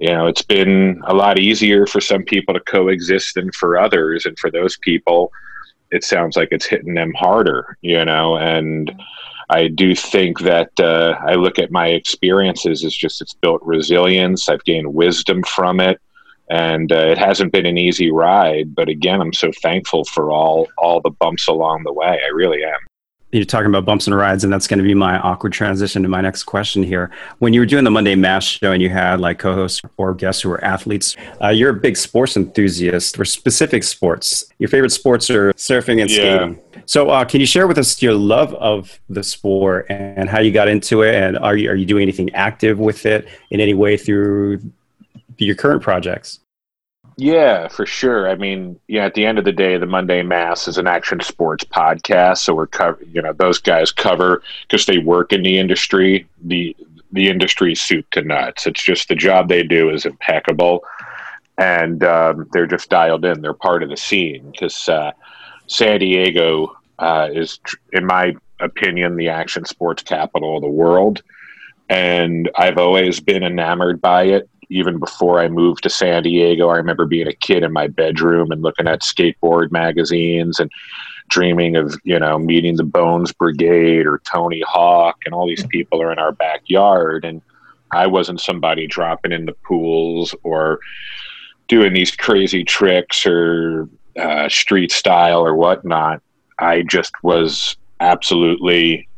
you 0.00 0.08
know, 0.08 0.26
it's 0.26 0.42
been 0.42 1.00
a 1.06 1.14
lot 1.14 1.38
easier 1.38 1.86
for 1.86 2.00
some 2.00 2.24
people 2.24 2.52
to 2.54 2.60
coexist 2.60 3.36
than 3.36 3.52
for 3.52 3.78
others. 3.78 4.26
And 4.26 4.36
for 4.40 4.50
those 4.50 4.76
people, 4.78 5.32
it 5.90 6.04
sounds 6.04 6.36
like 6.36 6.48
it's 6.50 6.66
hitting 6.66 6.94
them 6.94 7.12
harder, 7.14 7.76
you 7.80 8.04
know, 8.04 8.36
and 8.36 8.92
I 9.48 9.68
do 9.68 9.94
think 9.94 10.40
that 10.40 10.70
uh, 10.80 11.16
I 11.20 11.34
look 11.34 11.58
at 11.58 11.70
my 11.70 11.88
experiences 11.88 12.84
as 12.84 12.94
just 12.94 13.20
it's 13.20 13.34
built 13.34 13.62
resilience. 13.62 14.48
I've 14.48 14.64
gained 14.64 14.92
wisdom 14.92 15.42
from 15.44 15.78
it, 15.78 16.00
and 16.50 16.90
uh, 16.90 16.96
it 16.96 17.18
hasn't 17.18 17.52
been 17.52 17.66
an 17.66 17.78
easy 17.78 18.10
ride. 18.10 18.74
But 18.74 18.88
again, 18.88 19.20
I'm 19.20 19.32
so 19.32 19.50
thankful 19.62 20.04
for 20.04 20.32
all 20.32 20.68
all 20.78 21.00
the 21.00 21.10
bumps 21.10 21.46
along 21.46 21.84
the 21.84 21.92
way. 21.92 22.20
I 22.24 22.28
really 22.28 22.64
am 22.64 22.85
you're 23.36 23.46
talking 23.46 23.68
about 23.68 23.84
bumps 23.84 24.06
and 24.06 24.16
rides, 24.16 24.44
and 24.44 24.52
that's 24.52 24.66
going 24.66 24.78
to 24.78 24.84
be 24.84 24.94
my 24.94 25.18
awkward 25.18 25.52
transition 25.52 26.02
to 26.02 26.08
my 26.08 26.20
next 26.20 26.44
question 26.44 26.82
here. 26.82 27.10
When 27.38 27.52
you 27.52 27.60
were 27.60 27.66
doing 27.66 27.84
the 27.84 27.90
Monday 27.90 28.14
Mash 28.14 28.58
show 28.58 28.72
and 28.72 28.82
you 28.82 28.90
had 28.90 29.20
like 29.20 29.38
co-hosts 29.38 29.82
or 29.96 30.14
guests 30.14 30.42
who 30.42 30.48
were 30.48 30.62
athletes, 30.64 31.16
uh, 31.42 31.48
you're 31.48 31.70
a 31.70 31.74
big 31.74 31.96
sports 31.96 32.36
enthusiast 32.36 33.16
for 33.16 33.24
specific 33.24 33.84
sports. 33.84 34.44
Your 34.58 34.68
favorite 34.68 34.90
sports 34.90 35.30
are 35.30 35.52
surfing 35.54 36.00
and 36.00 36.10
skating. 36.10 36.54
Yeah. 36.74 36.82
So, 36.86 37.10
uh, 37.10 37.24
can 37.24 37.40
you 37.40 37.46
share 37.46 37.66
with 37.66 37.78
us 37.78 38.00
your 38.00 38.14
love 38.14 38.54
of 38.54 38.98
the 39.08 39.22
sport 39.22 39.86
and 39.88 40.28
how 40.28 40.40
you 40.40 40.52
got 40.52 40.68
into 40.68 41.02
it? 41.02 41.14
And 41.14 41.36
are 41.38 41.56
you 41.56 41.70
are 41.70 41.74
you 41.74 41.86
doing 41.86 42.02
anything 42.02 42.34
active 42.34 42.78
with 42.78 43.06
it 43.06 43.28
in 43.50 43.60
any 43.60 43.74
way 43.74 43.96
through 43.96 44.60
your 45.38 45.54
current 45.54 45.82
projects? 45.82 46.40
Yeah, 47.16 47.68
for 47.68 47.86
sure. 47.86 48.28
I 48.28 48.34
mean, 48.34 48.78
yeah, 48.88 49.06
at 49.06 49.14
the 49.14 49.24
end 49.24 49.38
of 49.38 49.44
the 49.46 49.52
day, 49.52 49.78
the 49.78 49.86
Monday 49.86 50.22
Mash 50.22 50.68
is 50.68 50.76
an 50.76 50.86
action 50.86 51.20
sports 51.20 51.64
podcast, 51.64 52.38
so 52.38 52.54
we're 52.54 52.66
cover. 52.66 52.98
You 53.10 53.22
know, 53.22 53.32
those 53.32 53.58
guys 53.58 53.90
cover 53.90 54.42
because 54.62 54.84
they 54.84 54.98
work 54.98 55.32
in 55.32 55.42
the 55.42 55.58
industry. 55.58 56.26
the 56.42 56.76
The 57.12 57.28
industry 57.28 57.74
soup 57.74 58.10
to 58.10 58.22
nuts. 58.22 58.66
It's 58.66 58.82
just 58.82 59.08
the 59.08 59.14
job 59.14 59.48
they 59.48 59.62
do 59.62 59.88
is 59.88 60.04
impeccable, 60.04 60.84
and 61.56 62.04
um, 62.04 62.48
they're 62.52 62.66
just 62.66 62.90
dialed 62.90 63.24
in. 63.24 63.40
They're 63.40 63.54
part 63.54 63.82
of 63.82 63.88
the 63.88 63.96
scene 63.96 64.50
because 64.50 64.88
uh, 64.88 65.12
San 65.68 66.00
Diego 66.00 66.76
uh, 66.98 67.28
is, 67.32 67.58
in 67.92 68.04
my 68.06 68.34
opinion, 68.60 69.16
the 69.16 69.30
action 69.30 69.64
sports 69.64 70.02
capital 70.02 70.56
of 70.56 70.62
the 70.62 70.68
world, 70.68 71.22
and 71.88 72.50
I've 72.56 72.78
always 72.78 73.20
been 73.20 73.42
enamored 73.42 74.00
by 74.02 74.24
it 74.24 74.48
even 74.68 74.98
before 74.98 75.40
I 75.40 75.48
moved 75.48 75.82
to 75.82 75.90
San 75.90 76.22
Diego. 76.22 76.68
I 76.68 76.76
remember 76.76 77.06
being 77.06 77.28
a 77.28 77.32
kid 77.32 77.62
in 77.62 77.72
my 77.72 77.86
bedroom 77.86 78.50
and 78.50 78.62
looking 78.62 78.88
at 78.88 79.02
skateboard 79.02 79.70
magazines 79.70 80.58
and 80.58 80.70
dreaming 81.28 81.76
of, 81.76 81.98
you 82.04 82.18
know, 82.18 82.38
meeting 82.38 82.76
the 82.76 82.84
Bones 82.84 83.32
Brigade 83.32 84.06
or 84.06 84.20
Tony 84.30 84.62
Hawk 84.66 85.16
and 85.24 85.34
all 85.34 85.46
these 85.46 85.60
mm-hmm. 85.60 85.68
people 85.68 86.02
are 86.02 86.12
in 86.12 86.18
our 86.18 86.32
backyard. 86.32 87.24
And 87.24 87.42
I 87.92 88.06
wasn't 88.06 88.40
somebody 88.40 88.86
dropping 88.86 89.32
in 89.32 89.46
the 89.46 89.54
pools 89.66 90.34
or 90.42 90.80
doing 91.68 91.92
these 91.92 92.14
crazy 92.14 92.64
tricks 92.64 93.26
or 93.26 93.88
uh, 94.18 94.48
street 94.48 94.92
style 94.92 95.44
or 95.44 95.54
whatnot. 95.54 96.22
I 96.58 96.82
just 96.82 97.12
was 97.22 97.76
absolutely 98.00 99.08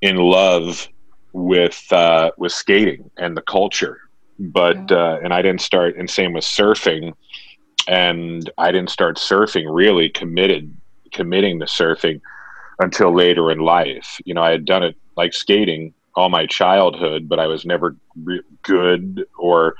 in 0.00 0.16
love 0.16 0.88
with 1.32 1.86
uh, 1.92 2.30
with 2.36 2.52
skating 2.52 3.10
and 3.16 3.36
the 3.36 3.42
culture. 3.42 4.00
But 4.40 4.90
uh, 4.90 5.18
and 5.22 5.34
I 5.34 5.42
didn't 5.42 5.60
start, 5.60 5.96
and 5.96 6.08
same 6.08 6.32
with 6.32 6.44
surfing. 6.44 7.12
And 7.86 8.50
I 8.58 8.72
didn't 8.72 8.90
start 8.90 9.16
surfing 9.16 9.66
really 9.68 10.08
committed, 10.08 10.74
committing 11.12 11.60
to 11.60 11.66
surfing 11.66 12.20
until 12.78 13.14
later 13.14 13.50
in 13.50 13.58
life. 13.58 14.18
You 14.24 14.34
know, 14.34 14.42
I 14.42 14.50
had 14.50 14.64
done 14.64 14.82
it 14.82 14.96
like 15.16 15.34
skating 15.34 15.92
all 16.14 16.28
my 16.28 16.46
childhood, 16.46 17.28
but 17.28 17.38
I 17.38 17.46
was 17.46 17.64
never 17.64 17.96
re- 18.22 18.42
good 18.62 19.24
or 19.38 19.74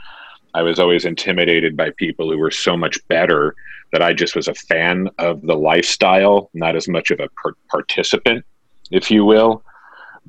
I 0.54 0.62
was 0.62 0.78
always 0.78 1.04
intimidated 1.04 1.76
by 1.76 1.90
people 1.90 2.30
who 2.30 2.38
were 2.38 2.50
so 2.50 2.76
much 2.76 2.98
better 3.08 3.54
that 3.92 4.02
I 4.02 4.12
just 4.12 4.36
was 4.36 4.48
a 4.48 4.54
fan 4.54 5.08
of 5.18 5.42
the 5.42 5.56
lifestyle, 5.56 6.50
not 6.54 6.76
as 6.76 6.88
much 6.88 7.10
of 7.10 7.20
a 7.20 7.28
per- 7.36 7.54
participant, 7.68 8.44
if 8.90 9.10
you 9.10 9.24
will. 9.24 9.64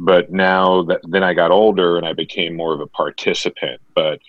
But 0.04 0.32
now 0.32 0.82
that 0.84 1.02
then 1.04 1.24
I 1.24 1.36
got 1.36 1.52
older 1.52 1.96
and 1.96 2.08
I 2.08 2.14
became 2.14 2.56
more 2.56 2.74
of 2.74 2.80
a 2.80 2.88
participant. 2.88 3.80
But 3.94 4.20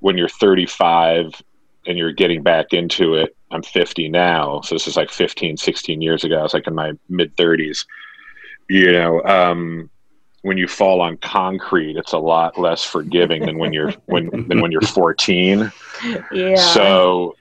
when 0.00 0.18
you're 0.18 0.28
35 0.28 1.40
and 1.86 1.96
you're 1.96 2.12
getting 2.12 2.42
back 2.42 2.72
into 2.72 3.14
it, 3.14 3.36
I'm 3.52 3.62
50 3.62 4.08
now. 4.08 4.60
So 4.62 4.74
this 4.74 4.88
is 4.88 4.96
like 4.96 5.10
15, 5.10 5.56
16 5.56 6.02
years 6.02 6.24
ago. 6.24 6.40
I 6.40 6.42
was 6.42 6.52
like 6.52 6.66
in 6.66 6.74
my 6.74 6.94
mid 7.08 7.36
30s. 7.36 7.86
You 8.68 8.90
know, 8.90 9.22
um, 9.22 9.88
when 10.42 10.58
you 10.58 10.66
fall 10.66 11.00
on 11.00 11.16
concrete, 11.18 11.96
it's 11.96 12.12
a 12.12 12.18
lot 12.18 12.58
less 12.58 12.82
forgiving 12.82 13.46
than 13.46 13.56
when 13.56 13.72
you're 13.72 13.92
when 14.06 14.30
than 14.48 14.60
when 14.60 14.72
you're 14.72 14.80
14. 14.80 15.70
Yeah. 16.32 16.56
So 16.56 17.36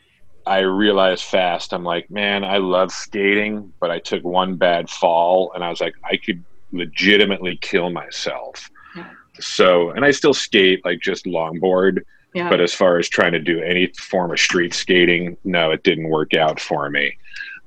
I 0.45 0.59
realized 0.59 1.23
fast, 1.23 1.73
I'm 1.73 1.83
like, 1.83 2.11
man, 2.11 2.43
I 2.43 2.57
love 2.57 2.91
skating, 2.91 3.73
but 3.79 3.89
I 3.89 3.97
took 3.97 4.23
one 4.23 4.57
bad 4.57 4.91
fall 4.91 5.53
and 5.55 5.63
I 5.63 5.71
was 5.71 5.81
like, 5.81 5.95
I 6.03 6.17
could 6.17 6.45
legitimately 6.73 7.57
kill 7.61 7.89
myself. 7.89 8.69
Yeah. 8.95 9.09
So, 9.39 9.91
and 9.91 10.03
I 10.03 10.11
still 10.11 10.33
skate 10.33 10.83
like 10.83 10.99
just 10.99 11.25
longboard, 11.25 12.01
yeah. 12.33 12.49
but 12.49 12.59
as 12.59 12.73
far 12.73 12.97
as 12.97 13.07
trying 13.07 13.31
to 13.33 13.39
do 13.39 13.61
any 13.61 13.87
form 13.97 14.31
of 14.31 14.39
street 14.39 14.73
skating, 14.73 15.37
no, 15.43 15.71
it 15.71 15.83
didn't 15.83 16.09
work 16.09 16.33
out 16.33 16.59
for 16.59 16.89
me. 16.89 17.17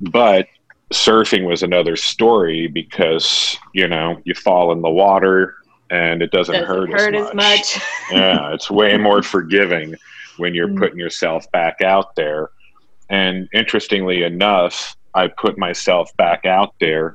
But 0.01 0.47
surfing 0.93 1.45
was 1.47 1.63
another 1.63 1.97
story 1.97 2.69
because 2.69 3.57
you 3.75 3.89
know 3.89 4.21
you 4.25 4.35
fall 4.35 4.71
in 4.71 4.83
the 4.83 4.91
water 4.91 5.55
and 5.91 6.23
it 6.23 6.31
doesn't, 6.31 6.53
Doesn't 6.55 6.69
hurt, 6.69 6.91
hurt 6.91 7.15
as 7.15 7.29
as 7.29 7.35
much. 7.35 7.77
much. 7.77 7.83
yeah, 8.13 8.53
it's 8.53 8.71
way 8.71 8.97
more 8.97 9.23
forgiving 9.23 9.95
when 10.37 10.55
you're 10.55 10.69
Mm. 10.69 10.79
putting 10.79 10.99
yourself 10.99 11.51
back 11.53 11.81
out 11.81 12.15
there. 12.17 12.51
And 13.09 13.49
interestingly 13.55 14.23
enough, 14.25 14.97
I 15.15 15.29
put 15.29 15.57
myself 15.59 16.11
back 16.17 16.45
out 16.45 16.75
there. 16.81 17.15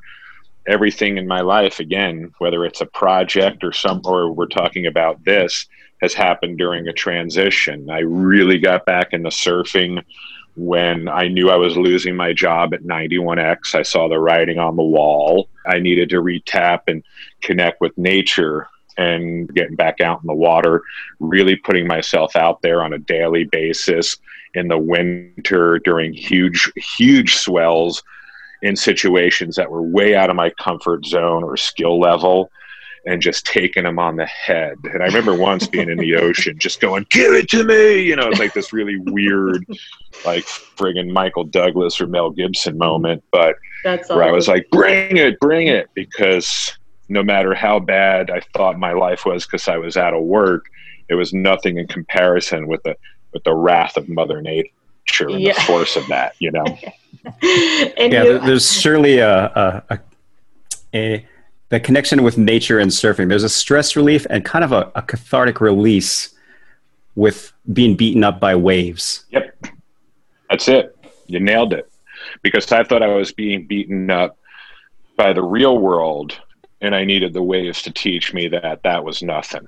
Everything 0.67 1.17
in 1.17 1.27
my 1.27 1.41
life, 1.41 1.79
again, 1.79 2.31
whether 2.37 2.65
it's 2.65 2.81
a 2.81 2.85
project 2.85 3.63
or 3.63 3.73
some, 3.73 4.01
or 4.05 4.31
we're 4.31 4.47
talking 4.47 4.85
about 4.85 5.23
this, 5.23 5.67
has 6.01 6.13
happened 6.13 6.57
during 6.57 6.87
a 6.87 6.93
transition. 6.93 7.89
I 7.89 7.99
really 7.99 8.57
got 8.57 8.85
back 8.85 9.13
into 9.13 9.29
surfing 9.29 10.03
when 10.55 11.07
I 11.07 11.27
knew 11.27 11.49
I 11.49 11.55
was 11.55 11.77
losing 11.77 12.15
my 12.15 12.33
job 12.33 12.73
at 12.73 12.83
91X. 12.83 13.75
I 13.75 13.83
saw 13.83 14.07
the 14.07 14.19
writing 14.19 14.59
on 14.59 14.75
the 14.75 14.83
wall. 14.83 15.47
I 15.65 15.79
needed 15.79 16.09
to 16.09 16.21
retap 16.21 16.81
and 16.87 17.03
connect 17.41 17.81
with 17.81 17.97
nature 17.97 18.67
and 18.97 19.51
getting 19.53 19.75
back 19.75 20.01
out 20.01 20.21
in 20.21 20.27
the 20.27 20.33
water, 20.33 20.81
really 21.19 21.55
putting 21.55 21.87
myself 21.87 22.35
out 22.35 22.61
there 22.61 22.83
on 22.83 22.93
a 22.93 22.99
daily 22.99 23.45
basis 23.45 24.17
in 24.53 24.67
the 24.67 24.77
winter 24.77 25.79
during 25.79 26.13
huge, 26.13 26.71
huge 26.75 27.35
swells 27.35 28.03
in 28.61 28.75
situations 28.75 29.55
that 29.55 29.71
were 29.71 29.81
way 29.81 30.15
out 30.15 30.29
of 30.29 30.35
my 30.35 30.49
comfort 30.51 31.05
zone 31.05 31.43
or 31.43 31.57
skill 31.57 31.99
level 31.99 32.51
and 33.05 33.21
just 33.21 33.45
taking 33.45 33.83
them 33.83 33.97
on 33.97 34.15
the 34.15 34.25
head. 34.25 34.77
And 34.83 35.01
I 35.01 35.07
remember 35.07 35.35
once 35.35 35.67
being 35.67 35.89
in 35.89 35.97
the 35.97 36.15
ocean, 36.17 36.57
just 36.59 36.79
going, 36.79 37.05
"Give 37.09 37.33
it 37.33 37.49
to 37.49 37.63
me!" 37.63 38.01
You 38.01 38.15
know, 38.15 38.29
it's 38.29 38.39
like 38.39 38.53
this 38.53 38.71
really 38.73 38.97
weird, 38.97 39.65
like 40.25 40.45
friggin' 40.45 41.11
Michael 41.11 41.43
Douglas 41.43 41.99
or 41.99 42.07
Mel 42.07 42.29
Gibson 42.29 42.77
moment. 42.77 43.23
But 43.31 43.55
That's 43.83 44.09
where 44.09 44.23
I 44.23 44.31
was 44.31 44.47
like, 44.47 44.67
"Bring 44.71 45.17
it, 45.17 45.39
bring 45.39 45.67
it!" 45.67 45.89
Because 45.95 46.77
no 47.09 47.23
matter 47.23 47.53
how 47.53 47.79
bad 47.79 48.29
I 48.29 48.41
thought 48.55 48.77
my 48.77 48.93
life 48.93 49.25
was, 49.25 49.45
because 49.45 49.67
I 49.67 49.77
was 49.77 49.97
out 49.97 50.13
of 50.13 50.23
work, 50.23 50.65
it 51.09 51.15
was 51.15 51.33
nothing 51.33 51.77
in 51.77 51.87
comparison 51.87 52.67
with 52.67 52.83
the 52.83 52.95
with 53.33 53.43
the 53.43 53.55
wrath 53.55 53.97
of 53.97 54.09
Mother 54.09 54.41
Nature 54.41 54.69
and 55.19 55.41
Yeah. 55.41 55.53
the 55.53 55.61
force 55.61 55.95
of 55.95 56.07
that. 56.07 56.35
You 56.39 56.51
know. 56.51 56.65
and 57.97 58.11
yeah, 58.13 58.23
you, 58.23 58.39
there's 58.39 58.71
surely 58.79 59.19
a, 59.19 59.45
a, 59.45 59.83
a, 59.91 59.99
a 60.95 61.25
the 61.69 61.79
connection 61.79 62.23
with 62.23 62.37
nature 62.37 62.79
and 62.79 62.91
surfing. 62.91 63.29
There's 63.29 63.43
a 63.43 63.49
stress 63.49 63.95
relief 63.95 64.25
and 64.29 64.43
kind 64.43 64.63
of 64.63 64.71
a, 64.71 64.91
a 64.95 65.01
cathartic 65.01 65.61
release 65.61 66.33
with 67.15 67.53
being 67.73 67.95
beaten 67.95 68.23
up 68.23 68.39
by 68.39 68.55
waves. 68.55 69.25
Yep. 69.29 69.55
That's 70.49 70.67
it. 70.67 70.97
You 71.27 71.39
nailed 71.39 71.73
it. 71.73 71.89
Because 72.41 72.71
I 72.71 72.83
thought 72.83 73.01
I 73.03 73.07
was 73.07 73.31
being 73.31 73.65
beaten 73.67 74.09
up 74.09 74.37
by 75.15 75.33
the 75.33 75.41
real 75.43 75.77
world, 75.77 76.39
and 76.81 76.95
I 76.95 77.05
needed 77.05 77.33
the 77.33 77.41
waves 77.43 77.81
to 77.83 77.91
teach 77.91 78.33
me 78.33 78.47
that 78.49 78.83
that 78.83 79.03
was 79.03 79.21
nothing. 79.21 79.67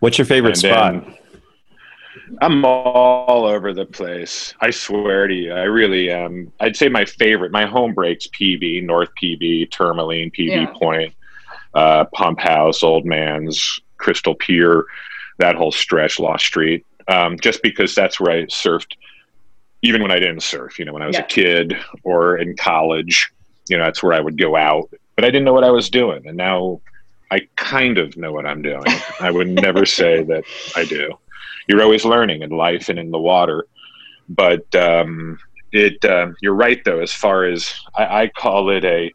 What's 0.00 0.18
your 0.18 0.24
favorite 0.26 0.50
And 0.50 0.58
spot? 0.58 0.92
then- 1.04 1.18
I'm 2.40 2.64
all 2.64 3.46
over 3.46 3.72
the 3.72 3.86
place. 3.86 4.54
I 4.60 4.70
swear 4.70 5.26
to 5.28 5.34
you, 5.34 5.52
I 5.52 5.62
really 5.62 6.10
am. 6.10 6.52
I'd 6.60 6.76
say 6.76 6.88
my 6.88 7.04
favorite, 7.04 7.52
my 7.52 7.66
home 7.66 7.94
breaks 7.94 8.26
PB, 8.28 8.84
North 8.84 9.08
PB, 9.22 9.70
Tourmaline, 9.70 10.30
PB 10.30 10.48
Yeah. 10.52 10.72
Point, 10.78 11.14
uh, 11.74 12.04
Pump 12.12 12.40
House, 12.40 12.82
Old 12.82 13.04
Man's, 13.06 13.80
Crystal 13.96 14.34
Pier, 14.34 14.84
that 15.38 15.56
whole 15.56 15.72
stretch, 15.72 16.18
Lost 16.18 16.44
Street. 16.46 16.84
Um, 17.08 17.38
just 17.38 17.62
because 17.62 17.94
that's 17.94 18.20
where 18.20 18.32
I 18.32 18.42
surfed, 18.44 18.92
even 19.82 20.02
when 20.02 20.12
I 20.12 20.18
didn't 20.20 20.42
surf. 20.42 20.78
You 20.78 20.84
know, 20.84 20.92
when 20.92 21.02
I 21.02 21.06
was 21.06 21.16
Yeah. 21.16 21.22
a 21.22 21.26
kid 21.26 21.76
or 22.04 22.36
in 22.36 22.56
college, 22.56 23.30
you 23.68 23.76
know, 23.76 23.84
that's 23.84 24.02
where 24.02 24.12
I 24.12 24.20
would 24.20 24.38
go 24.38 24.54
out. 24.56 24.88
But 25.16 25.24
I 25.24 25.28
didn't 25.28 25.44
know 25.44 25.52
what 25.52 25.64
I 25.64 25.70
was 25.70 25.90
doing, 25.90 26.26
and 26.26 26.36
now 26.36 26.80
I 27.30 27.40
kind 27.56 27.98
of 27.98 28.16
know 28.16 28.32
what 28.32 28.46
I'm 28.46 28.62
doing. 28.62 28.84
I 29.20 29.30
would 29.30 29.48
never 29.48 29.84
say 30.00 30.22
that 30.24 30.44
I 30.76 30.84
do. 30.84 31.18
You're 31.68 31.82
always 31.82 32.04
learning 32.04 32.42
in 32.42 32.50
life 32.50 32.88
and 32.88 32.98
in 32.98 33.10
the 33.10 33.18
water, 33.18 33.66
but 34.28 34.74
um, 34.74 35.38
it. 35.72 36.04
Um, 36.04 36.36
you're 36.40 36.54
right 36.54 36.82
though. 36.84 37.00
As 37.00 37.12
far 37.12 37.44
as 37.44 37.72
I, 37.96 38.22
I 38.22 38.28
call 38.28 38.70
it 38.70 38.84
a, 38.84 39.12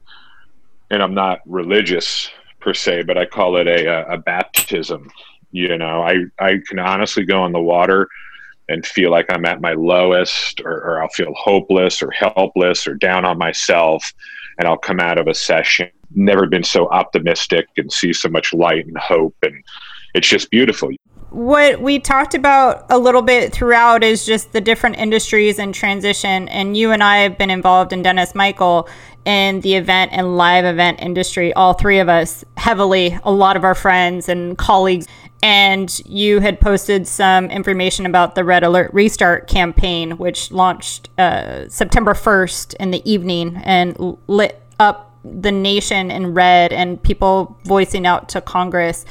and 0.90 1.04
I'm 1.04 1.14
not 1.14 1.40
religious 1.46 2.30
per 2.60 2.74
se, 2.74 3.04
but 3.04 3.18
I 3.18 3.26
call 3.26 3.58
it 3.58 3.68
a, 3.68 4.14
a 4.14 4.18
baptism. 4.18 5.10
You 5.52 5.78
know, 5.78 6.02
I 6.02 6.26
I 6.40 6.60
can 6.68 6.80
honestly 6.80 7.26
go 7.26 7.46
in 7.46 7.52
the 7.52 7.62
water 7.62 8.08
and 8.70 8.86
feel 8.86 9.12
like 9.12 9.28
I'm 9.30 9.46
at 9.46 9.62
my 9.62 9.74
lowest, 9.74 10.60
or, 10.62 10.74
or 10.74 11.02
I'll 11.02 11.10
feel 11.10 11.34
hopeless 11.36 12.02
or 12.02 12.12
helpless 12.12 12.86
or 12.86 12.96
down 12.96 13.24
on 13.24 13.38
myself, 13.38 14.14
and 14.58 14.68
I'll 14.68 14.78
come 14.78 15.00
out 15.00 15.18
of 15.18 15.28
a 15.28 15.34
session 15.34 15.90
never 16.12 16.48
been 16.48 16.64
so 16.64 16.88
optimistic 16.90 17.68
and 17.78 17.92
see 17.92 18.14
so 18.14 18.30
much 18.30 18.54
light 18.54 18.86
and 18.86 18.98
hope, 18.98 19.36
and 19.44 19.64
it's 20.14 20.28
just 20.28 20.50
beautiful. 20.50 20.90
What 21.38 21.80
we 21.80 22.00
talked 22.00 22.34
about 22.34 22.88
a 22.90 22.98
little 22.98 23.22
bit 23.22 23.54
throughout 23.54 24.04
is 24.04 24.26
just 24.26 24.54
the 24.54 24.60
different 24.60 24.98
industries 24.98 25.60
and 25.60 25.72
transition. 25.72 26.50
And 26.50 26.76
you 26.76 26.92
and 26.92 27.04
I 27.04 27.18
have 27.18 27.38
been 27.38 27.52
involved 27.52 27.94
in 27.94 28.02
Dennis 28.02 28.34
Michael 28.34 28.90
in 29.24 29.62
the 29.62 29.76
event 29.76 30.14
and 30.14 30.36
live 30.36 30.66
event 30.66 31.00
industry, 31.00 31.54
all 31.54 31.74
three 31.74 32.00
of 32.00 32.10
us 32.10 32.44
heavily, 32.58 33.20
a 33.22 33.32
lot 33.32 33.56
of 33.56 33.64
our 33.64 33.76
friends 33.76 34.28
and 34.28 34.58
colleagues. 34.58 35.06
And 35.44 35.96
you 36.08 36.40
had 36.40 36.60
posted 36.60 37.08
some 37.08 37.52
information 37.52 38.08
about 38.08 38.34
the 38.34 38.44
Red 38.44 38.64
Alert 38.64 38.90
Restart 38.92 39.46
campaign, 39.46 40.18
which 40.18 40.50
launched 40.50 41.08
uh, 41.20 41.70
September 41.70 42.16
1st 42.16 42.74
in 42.80 42.90
the 42.90 43.08
evening 43.08 43.62
and 43.64 44.18
lit 44.26 44.60
up 44.80 45.14
the 45.24 45.52
nation 45.52 46.10
in 46.10 46.34
red 46.34 46.74
and 46.74 47.04
people 47.04 47.60
voicing 47.64 48.08
out 48.08 48.28
to 48.30 48.42
Congress 48.42 49.06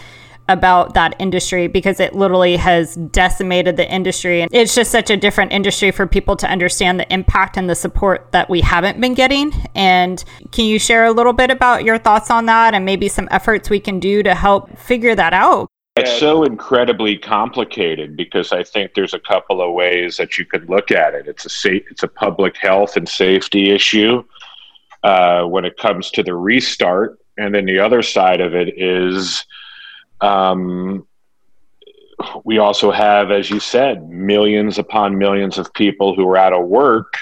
about 0.48 0.94
that 0.94 1.16
industry 1.18 1.66
because 1.66 2.00
it 2.00 2.14
literally 2.14 2.56
has 2.56 2.96
decimated 2.96 3.76
the 3.76 3.90
industry. 3.90 4.42
And 4.42 4.54
it's 4.54 4.74
just 4.74 4.90
such 4.90 5.10
a 5.10 5.16
different 5.16 5.52
industry 5.52 5.90
for 5.90 6.06
people 6.06 6.36
to 6.36 6.48
understand 6.48 7.00
the 7.00 7.12
impact 7.12 7.56
and 7.56 7.68
the 7.68 7.74
support 7.74 8.30
that 8.32 8.48
we 8.48 8.60
haven't 8.60 9.00
been 9.00 9.14
getting. 9.14 9.52
And 9.74 10.22
can 10.52 10.66
you 10.66 10.78
share 10.78 11.04
a 11.04 11.12
little 11.12 11.32
bit 11.32 11.50
about 11.50 11.84
your 11.84 11.98
thoughts 11.98 12.30
on 12.30 12.46
that 12.46 12.74
and 12.74 12.84
maybe 12.84 13.08
some 13.08 13.28
efforts 13.30 13.70
we 13.70 13.80
can 13.80 13.98
do 13.98 14.22
to 14.22 14.34
help 14.34 14.78
figure 14.78 15.14
that 15.14 15.32
out? 15.32 15.68
It's 15.96 16.18
so 16.18 16.44
incredibly 16.44 17.16
complicated 17.16 18.16
because 18.16 18.52
I 18.52 18.62
think 18.62 18.92
there's 18.92 19.14
a 19.14 19.18
couple 19.18 19.62
of 19.62 19.72
ways 19.72 20.18
that 20.18 20.36
you 20.36 20.44
could 20.44 20.68
look 20.68 20.90
at 20.90 21.14
it. 21.14 21.26
It's 21.26 21.46
a 21.46 21.48
sa- 21.48 21.80
it's 21.90 22.02
a 22.02 22.08
public 22.08 22.58
health 22.58 22.98
and 22.98 23.08
safety 23.08 23.70
issue 23.70 24.22
uh, 25.02 25.44
when 25.44 25.64
it 25.64 25.78
comes 25.78 26.10
to 26.10 26.22
the 26.22 26.34
restart, 26.34 27.18
and 27.38 27.54
then 27.54 27.64
the 27.64 27.78
other 27.78 28.02
side 28.02 28.42
of 28.42 28.54
it 28.54 28.78
is 28.78 29.46
um, 30.20 31.06
we 32.44 32.58
also 32.58 32.90
have, 32.90 33.30
as 33.30 33.50
you 33.50 33.60
said, 33.60 34.08
millions 34.08 34.78
upon 34.78 35.18
millions 35.18 35.58
of 35.58 35.72
people 35.74 36.14
who 36.14 36.26
are 36.28 36.36
out 36.36 36.52
of 36.52 36.66
work 36.66 37.14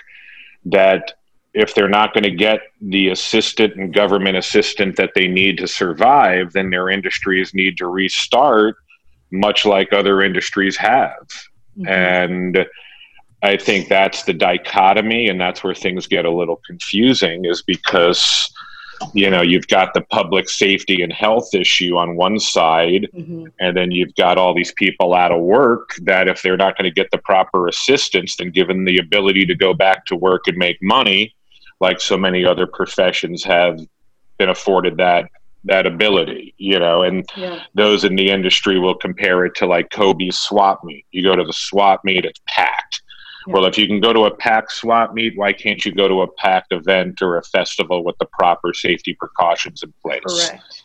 that 0.66 1.14
if 1.52 1.74
they're 1.74 1.88
not 1.88 2.12
going 2.12 2.24
to 2.24 2.30
get 2.30 2.60
the 2.80 3.08
assistant 3.08 3.74
and 3.76 3.94
government 3.94 4.36
assistant 4.36 4.96
that 4.96 5.10
they 5.14 5.28
need 5.28 5.58
to 5.58 5.68
survive, 5.68 6.52
then 6.52 6.70
their 6.70 6.88
industries 6.88 7.54
need 7.54 7.76
to 7.78 7.86
restart, 7.86 8.76
much 9.30 9.64
like 9.64 9.92
other 9.92 10.22
industries 10.22 10.76
have. 10.76 11.28
Mm-hmm. 11.78 11.88
And 11.88 12.66
I 13.42 13.56
think 13.56 13.88
that's 13.88 14.24
the 14.24 14.32
dichotomy, 14.32 15.28
and 15.28 15.40
that's 15.40 15.62
where 15.62 15.74
things 15.74 16.06
get 16.06 16.24
a 16.24 16.30
little 16.30 16.60
confusing, 16.66 17.44
is 17.44 17.62
because 17.62 18.52
you 19.12 19.30
know 19.30 19.42
you've 19.42 19.66
got 19.68 19.94
the 19.94 20.00
public 20.00 20.48
safety 20.48 21.02
and 21.02 21.12
health 21.12 21.54
issue 21.54 21.96
on 21.96 22.16
one 22.16 22.38
side 22.38 23.08
mm-hmm. 23.14 23.46
and 23.60 23.76
then 23.76 23.90
you've 23.90 24.14
got 24.14 24.38
all 24.38 24.54
these 24.54 24.72
people 24.72 25.14
out 25.14 25.32
of 25.32 25.42
work 25.42 25.90
that 26.02 26.28
if 26.28 26.42
they're 26.42 26.56
not 26.56 26.76
going 26.76 26.88
to 26.88 26.94
get 26.94 27.10
the 27.10 27.18
proper 27.18 27.68
assistance 27.68 28.36
then 28.36 28.50
given 28.50 28.84
the 28.84 28.98
ability 28.98 29.44
to 29.44 29.54
go 29.54 29.74
back 29.74 30.06
to 30.06 30.16
work 30.16 30.42
and 30.46 30.56
make 30.56 30.78
money 30.82 31.34
like 31.80 32.00
so 32.00 32.16
many 32.16 32.44
other 32.44 32.66
professions 32.66 33.44
have 33.44 33.78
been 34.38 34.48
afforded 34.48 34.96
that 34.96 35.30
that 35.64 35.86
ability 35.86 36.54
you 36.58 36.78
know 36.78 37.02
and 37.02 37.28
yeah. 37.36 37.62
those 37.74 38.04
in 38.04 38.16
the 38.16 38.30
industry 38.30 38.78
will 38.78 38.94
compare 38.94 39.44
it 39.44 39.54
to 39.54 39.66
like 39.66 39.90
Kobey's 39.90 40.38
swap 40.38 40.84
meet 40.84 41.06
you 41.10 41.22
go 41.22 41.34
to 41.36 41.44
the 41.44 41.52
swap 41.52 42.04
meet 42.04 42.24
it's 42.24 42.40
packed 42.46 43.02
well, 43.46 43.66
if 43.66 43.76
you 43.76 43.86
can 43.86 44.00
go 44.00 44.12
to 44.12 44.24
a 44.24 44.34
packed 44.34 44.72
swap 44.72 45.14
meet, 45.14 45.36
why 45.36 45.52
can't 45.52 45.84
you 45.84 45.92
go 45.92 46.08
to 46.08 46.22
a 46.22 46.28
packed 46.28 46.72
event 46.72 47.20
or 47.22 47.36
a 47.36 47.42
festival 47.42 48.04
with 48.04 48.16
the 48.18 48.26
proper 48.26 48.72
safety 48.72 49.14
precautions 49.14 49.82
in 49.82 49.92
place? 50.02 50.22
Correct. 50.26 50.82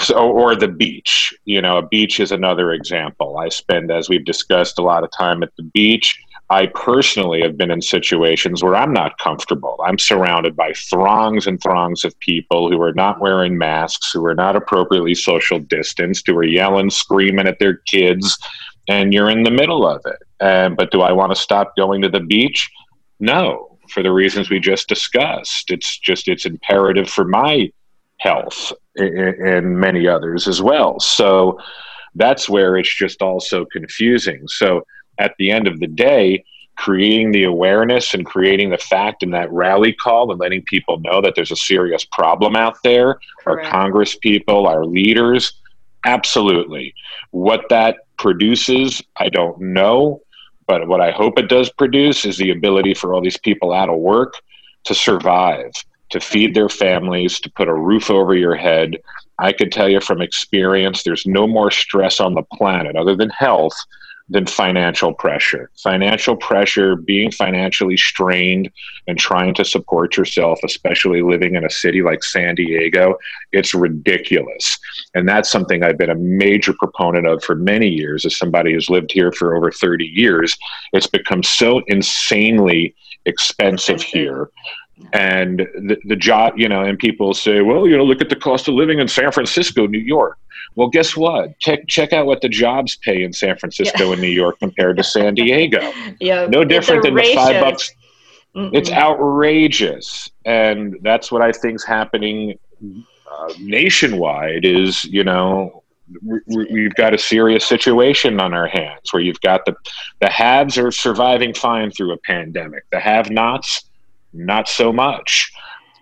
So, 0.00 0.30
or 0.30 0.56
the 0.56 0.68
beach. 0.68 1.32
You 1.44 1.62
know, 1.62 1.78
a 1.78 1.86
beach 1.86 2.18
is 2.18 2.32
another 2.32 2.72
example. 2.72 3.38
I 3.38 3.48
spend, 3.48 3.92
as 3.92 4.08
we've 4.08 4.24
discussed, 4.24 4.78
a 4.78 4.82
lot 4.82 5.04
of 5.04 5.10
time 5.16 5.42
at 5.42 5.54
the 5.56 5.62
beach. 5.62 6.18
I 6.50 6.66
personally 6.66 7.40
have 7.40 7.56
been 7.56 7.70
in 7.70 7.80
situations 7.80 8.62
where 8.62 8.76
I'm 8.76 8.92
not 8.92 9.18
comfortable. 9.18 9.78
I'm 9.86 9.98
surrounded 9.98 10.54
by 10.54 10.72
throngs 10.74 11.46
and 11.46 11.60
throngs 11.62 12.04
of 12.04 12.18
people 12.20 12.70
who 12.70 12.82
are 12.82 12.92
not 12.92 13.20
wearing 13.20 13.56
masks, 13.56 14.12
who 14.12 14.24
are 14.26 14.34
not 14.34 14.54
appropriately 14.54 15.14
social 15.14 15.58
distanced, 15.58 16.26
who 16.26 16.36
are 16.36 16.44
yelling, 16.44 16.90
screaming 16.90 17.46
at 17.46 17.60
their 17.60 17.78
kids, 17.86 18.36
and 18.88 19.12
you're 19.12 19.30
in 19.30 19.42
the 19.42 19.50
middle 19.50 19.86
of 19.86 20.02
it. 20.04 20.44
Um, 20.44 20.74
but 20.74 20.90
do 20.90 21.00
I 21.00 21.12
want 21.12 21.32
to 21.32 21.40
stop 21.40 21.76
going 21.76 22.02
to 22.02 22.08
the 22.08 22.20
beach? 22.20 22.70
No, 23.20 23.78
for 23.88 24.02
the 24.02 24.12
reasons 24.12 24.50
we 24.50 24.60
just 24.60 24.88
discussed. 24.88 25.70
It's 25.70 25.98
just 25.98 26.28
it's 26.28 26.46
imperative 26.46 27.08
for 27.08 27.24
my 27.24 27.70
health 28.18 28.72
and 28.96 29.78
many 29.78 30.06
others 30.06 30.46
as 30.46 30.62
well. 30.62 31.00
So 31.00 31.58
that's 32.14 32.48
where 32.48 32.76
it's 32.76 32.94
just 32.94 33.22
also 33.22 33.64
confusing. 33.66 34.46
So 34.46 34.86
at 35.18 35.34
the 35.38 35.50
end 35.50 35.66
of 35.66 35.80
the 35.80 35.86
day, 35.86 36.44
creating 36.76 37.30
the 37.30 37.44
awareness 37.44 38.14
and 38.14 38.26
creating 38.26 38.70
the 38.70 38.78
fact 38.78 39.22
in 39.22 39.30
that 39.30 39.50
rally 39.52 39.92
call 39.92 40.30
and 40.30 40.40
letting 40.40 40.62
people 40.62 40.98
know 41.00 41.20
that 41.20 41.34
there's 41.36 41.52
a 41.52 41.56
serious 41.56 42.04
problem 42.04 42.56
out 42.56 42.76
there, 42.82 43.18
Correct. 43.40 43.66
our 43.66 43.70
Congress 43.70 44.16
people, 44.16 44.66
our 44.66 44.84
leaders, 44.84 45.52
absolutely. 46.04 46.94
What 47.30 47.68
that 47.70 48.03
produces, 48.18 49.02
I 49.18 49.28
don't 49.28 49.60
know. 49.60 50.20
But 50.66 50.88
what 50.88 51.00
I 51.00 51.10
hope 51.10 51.38
it 51.38 51.48
does 51.48 51.70
produce 51.70 52.24
is 52.24 52.38
the 52.38 52.50
ability 52.50 52.94
for 52.94 53.12
all 53.12 53.20
these 53.20 53.38
people 53.38 53.72
out 53.72 53.90
of 53.90 53.98
work 53.98 54.34
to 54.84 54.94
survive, 54.94 55.72
to 56.10 56.20
feed 56.20 56.54
their 56.54 56.68
families, 56.68 57.38
to 57.40 57.50
put 57.50 57.68
a 57.68 57.74
roof 57.74 58.10
over 58.10 58.34
your 58.34 58.54
head. 58.54 58.96
I 59.38 59.52
could 59.52 59.72
tell 59.72 59.88
you 59.88 60.00
from 60.00 60.22
experience, 60.22 61.02
there's 61.02 61.26
no 61.26 61.46
more 61.46 61.70
stress 61.70 62.20
on 62.20 62.34
the 62.34 62.44
planet 62.54 62.96
other 62.96 63.16
than 63.16 63.30
health 63.30 63.76
than 64.28 64.46
financial 64.46 65.12
pressure. 65.12 65.70
Financial 65.76 66.36
pressure, 66.36 66.96
being 66.96 67.30
financially 67.30 67.96
strained 67.96 68.70
and 69.06 69.18
trying 69.18 69.52
to 69.54 69.64
support 69.64 70.16
yourself, 70.16 70.58
especially 70.64 71.20
living 71.20 71.56
in 71.56 71.64
a 71.64 71.70
city 71.70 72.02
like 72.02 72.24
San 72.24 72.54
Diego, 72.54 73.16
it's 73.52 73.74
ridiculous. 73.74 74.78
And 75.14 75.28
that's 75.28 75.50
something 75.50 75.82
I've 75.82 75.98
been 75.98 76.10
a 76.10 76.14
major 76.14 76.72
proponent 76.72 77.26
of 77.26 77.44
for 77.44 77.54
many 77.54 77.88
years 77.88 78.24
as 78.24 78.36
somebody 78.36 78.72
who's 78.72 78.88
lived 78.88 79.12
here 79.12 79.30
for 79.30 79.56
over 79.56 79.70
30 79.70 80.06
years. 80.06 80.56
It's 80.94 81.06
become 81.06 81.42
so 81.42 81.82
insanely 81.88 82.94
expensive 83.26 84.02
here 84.02 84.50
and 85.12 85.60
the, 85.74 85.96
the 86.04 86.16
job 86.16 86.54
you 86.56 86.68
know 86.68 86.82
and 86.82 86.98
people 86.98 87.34
say 87.34 87.62
well 87.62 87.86
you 87.86 87.96
know 87.96 88.04
look 88.04 88.20
at 88.20 88.28
the 88.28 88.36
cost 88.36 88.68
of 88.68 88.74
living 88.74 88.98
in 88.98 89.08
san 89.08 89.30
francisco 89.32 89.86
new 89.86 89.98
york. 89.98 90.38
Well 90.76 90.88
guess 90.88 91.16
what? 91.16 91.56
Check 91.60 91.86
check 91.88 92.12
out 92.12 92.26
what 92.26 92.40
the 92.40 92.48
jobs 92.48 92.96
pay 92.96 93.22
in 93.22 93.32
san 93.32 93.56
francisco 93.56 94.06
yeah. 94.06 94.12
and 94.12 94.20
new 94.20 94.28
york 94.28 94.58
compared 94.58 94.96
to 94.96 95.04
san 95.04 95.34
diego. 95.40 95.92
Yeah 96.20 96.46
no 96.46 96.64
different 96.64 97.02
than 97.02 97.14
the 97.14 97.32
five 97.34 97.60
bucks. 97.60 97.92
Mm-mm. 98.56 98.70
it's 98.72 98.90
outrageous. 98.90 100.30
And 100.44 100.96
that's 101.02 101.30
what 101.32 101.42
i 101.42 101.52
think's 101.52 101.84
happening 101.84 102.58
uh, 102.82 103.52
nationwide 103.58 104.64
is 104.64 105.04
you 105.04 105.24
know 105.24 105.82
we've 106.46 106.94
got 106.94 107.14
a 107.14 107.18
serious 107.18 107.66
situation 107.66 108.38
on 108.38 108.52
our 108.52 108.66
hands 108.66 109.12
where 109.12 109.22
you've 109.22 109.40
got 109.40 109.64
the 109.64 109.74
the 110.20 110.28
haves 110.28 110.76
are 110.76 110.90
surviving 110.90 111.54
fine 111.54 111.90
through 111.90 112.12
a 112.12 112.18
pandemic. 112.18 112.84
The 112.92 113.00
have 113.00 113.30
nots 113.30 113.84
not 114.34 114.68
so 114.68 114.92
much. 114.92 115.50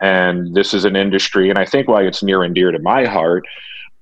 And 0.01 0.55
this 0.55 0.75
is 0.75 0.85
an 0.85 0.97
industry, 0.97 1.49
and 1.49 1.59
I 1.59 1.65
think 1.65 1.87
why 1.87 2.03
it's 2.03 2.23
near 2.23 2.43
and 2.43 2.55
dear 2.55 2.73
to 2.73 2.79
my 2.81 3.07
heart 3.07 3.45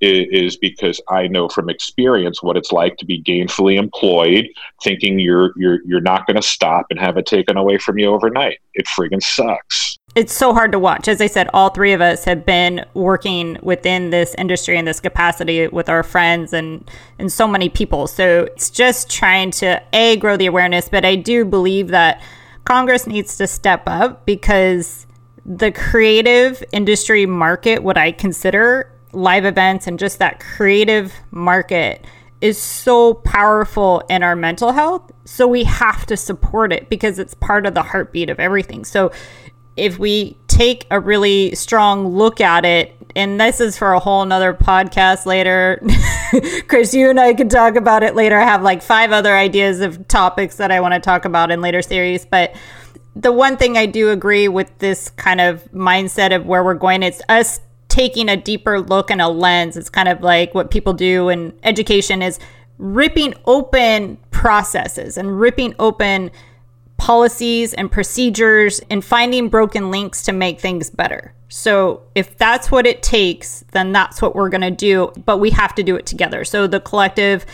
is, 0.00 0.56
because 0.56 1.00
I 1.10 1.26
know 1.26 1.48
from 1.48 1.68
experience 1.68 2.42
what 2.42 2.56
it's 2.56 2.72
like 2.72 2.96
to 2.96 3.04
be 3.04 3.22
gainfully 3.22 3.78
employed, 3.78 4.48
thinking 4.82 5.18
you're 5.18 5.52
you're 5.56 5.80
you're 5.84 6.00
not 6.00 6.26
going 6.26 6.36
to 6.36 6.42
stop 6.42 6.86
and 6.88 6.98
have 6.98 7.18
it 7.18 7.26
taken 7.26 7.58
away 7.58 7.76
from 7.76 7.98
you 7.98 8.06
overnight. 8.06 8.58
It 8.74 8.86
friggin' 8.86 9.22
sucks. 9.22 9.98
It's 10.16 10.32
so 10.32 10.52
hard 10.52 10.72
to 10.72 10.78
watch. 10.78 11.06
As 11.06 11.20
I 11.20 11.28
said, 11.28 11.48
all 11.52 11.70
three 11.70 11.92
of 11.92 12.00
us 12.00 12.24
have 12.24 12.44
been 12.44 12.84
working 12.94 13.58
within 13.62 14.10
this 14.10 14.34
industry 14.38 14.76
in 14.76 14.84
this 14.84 14.98
capacity 15.00 15.68
with 15.68 15.88
our 15.88 16.02
friends 16.02 16.52
and 16.52 16.90
and 17.18 17.30
so 17.30 17.46
many 17.46 17.68
people. 17.68 18.06
So 18.06 18.44
it's 18.44 18.70
just 18.70 19.10
trying 19.10 19.50
to 19.52 19.82
a 19.92 20.16
grow 20.16 20.36
the 20.36 20.46
awareness, 20.46 20.88
but 20.88 21.04
I 21.04 21.14
do 21.14 21.44
believe 21.44 21.88
that 21.88 22.22
Congress 22.64 23.06
needs 23.06 23.36
to 23.38 23.46
step 23.46 23.82
up 23.86 24.24
because 24.26 25.06
the 25.44 25.72
creative 25.72 26.62
industry 26.72 27.26
market, 27.26 27.82
what 27.82 27.96
I 27.96 28.12
consider 28.12 28.92
live 29.12 29.44
events 29.44 29.86
and 29.86 29.98
just 29.98 30.18
that 30.18 30.40
creative 30.40 31.12
market, 31.30 32.04
is 32.40 32.58
so 32.58 33.14
powerful 33.14 34.02
in 34.08 34.22
our 34.22 34.36
mental 34.36 34.72
health. 34.72 35.10
So 35.24 35.46
we 35.46 35.64
have 35.64 36.06
to 36.06 36.16
support 36.16 36.72
it 36.72 36.88
because 36.88 37.18
it's 37.18 37.34
part 37.34 37.66
of 37.66 37.74
the 37.74 37.82
heartbeat 37.82 38.30
of 38.30 38.40
everything. 38.40 38.84
So 38.84 39.12
if 39.76 39.98
we 39.98 40.36
take 40.60 40.86
a 40.90 41.00
really 41.00 41.54
strong 41.54 42.06
look 42.06 42.38
at 42.38 42.66
it, 42.66 42.94
and 43.16 43.40
this 43.40 43.62
is 43.62 43.78
for 43.78 43.94
a 43.94 43.98
whole 43.98 44.22
nother 44.26 44.52
podcast 44.52 45.24
later. 45.24 45.80
Chris, 46.68 46.92
you 46.92 47.08
and 47.08 47.18
I 47.18 47.32
can 47.32 47.48
talk 47.48 47.76
about 47.76 48.02
it 48.02 48.14
later. 48.14 48.38
I 48.38 48.44
have 48.44 48.62
like 48.62 48.82
five 48.82 49.10
other 49.10 49.34
ideas 49.34 49.80
of 49.80 50.06
topics 50.06 50.56
that 50.56 50.70
I 50.70 50.80
want 50.80 50.92
to 50.92 51.00
talk 51.00 51.24
about 51.24 51.50
in 51.50 51.62
later 51.62 51.80
series. 51.80 52.26
But 52.26 52.54
the 53.16 53.32
one 53.32 53.56
thing 53.56 53.78
I 53.78 53.86
do 53.86 54.10
agree 54.10 54.48
with 54.48 54.70
this 54.80 55.08
kind 55.08 55.40
of 55.40 55.64
mindset 55.72 56.36
of 56.36 56.44
where 56.44 56.62
we're 56.62 56.74
going, 56.74 57.02
it's 57.02 57.22
us 57.30 57.60
taking 57.88 58.28
a 58.28 58.36
deeper 58.36 58.82
look 58.82 59.10
and 59.10 59.22
a 59.22 59.28
lens. 59.28 59.78
It's 59.78 59.88
kind 59.88 60.10
of 60.10 60.20
like 60.20 60.54
what 60.54 60.70
people 60.70 60.92
do 60.92 61.30
in 61.30 61.58
education 61.62 62.20
is 62.20 62.38
ripping 62.76 63.32
open 63.46 64.18
processes 64.30 65.16
and 65.16 65.40
ripping 65.40 65.74
open 65.78 66.30
policies 67.00 67.72
and 67.72 67.90
procedures 67.90 68.78
and 68.90 69.02
finding 69.02 69.48
broken 69.48 69.90
links 69.90 70.22
to 70.24 70.32
make 70.32 70.60
things 70.60 70.90
better. 70.90 71.32
So, 71.48 72.02
if 72.14 72.36
that's 72.36 72.70
what 72.70 72.86
it 72.86 73.02
takes, 73.02 73.64
then 73.72 73.90
that's 73.90 74.20
what 74.20 74.36
we're 74.36 74.50
going 74.50 74.60
to 74.60 74.70
do, 74.70 75.10
but 75.24 75.38
we 75.38 75.50
have 75.50 75.74
to 75.76 75.82
do 75.82 75.96
it 75.96 76.04
together. 76.04 76.44
So, 76.44 76.66
the 76.66 76.78
collective 76.78 77.46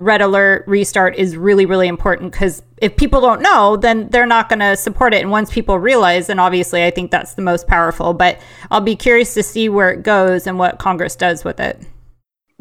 red 0.00 0.20
alert 0.20 0.64
restart 0.66 1.16
is 1.16 1.36
really, 1.36 1.64
really 1.64 1.88
important 1.88 2.32
because 2.32 2.62
if 2.82 2.94
people 2.96 3.22
don't 3.22 3.40
know, 3.40 3.76
then 3.76 4.08
they're 4.10 4.26
not 4.26 4.50
going 4.50 4.58
to 4.60 4.76
support 4.76 5.14
it. 5.14 5.22
And 5.22 5.30
once 5.30 5.50
people 5.50 5.78
realize, 5.78 6.26
then 6.26 6.38
obviously 6.38 6.84
I 6.84 6.90
think 6.90 7.10
that's 7.10 7.34
the 7.34 7.42
most 7.42 7.66
powerful. 7.66 8.14
But 8.14 8.38
I'll 8.70 8.80
be 8.80 8.96
curious 8.96 9.34
to 9.34 9.42
see 9.42 9.68
where 9.68 9.90
it 9.90 10.02
goes 10.02 10.46
and 10.46 10.58
what 10.58 10.78
Congress 10.78 11.16
does 11.16 11.42
with 11.42 11.58
it. 11.58 11.82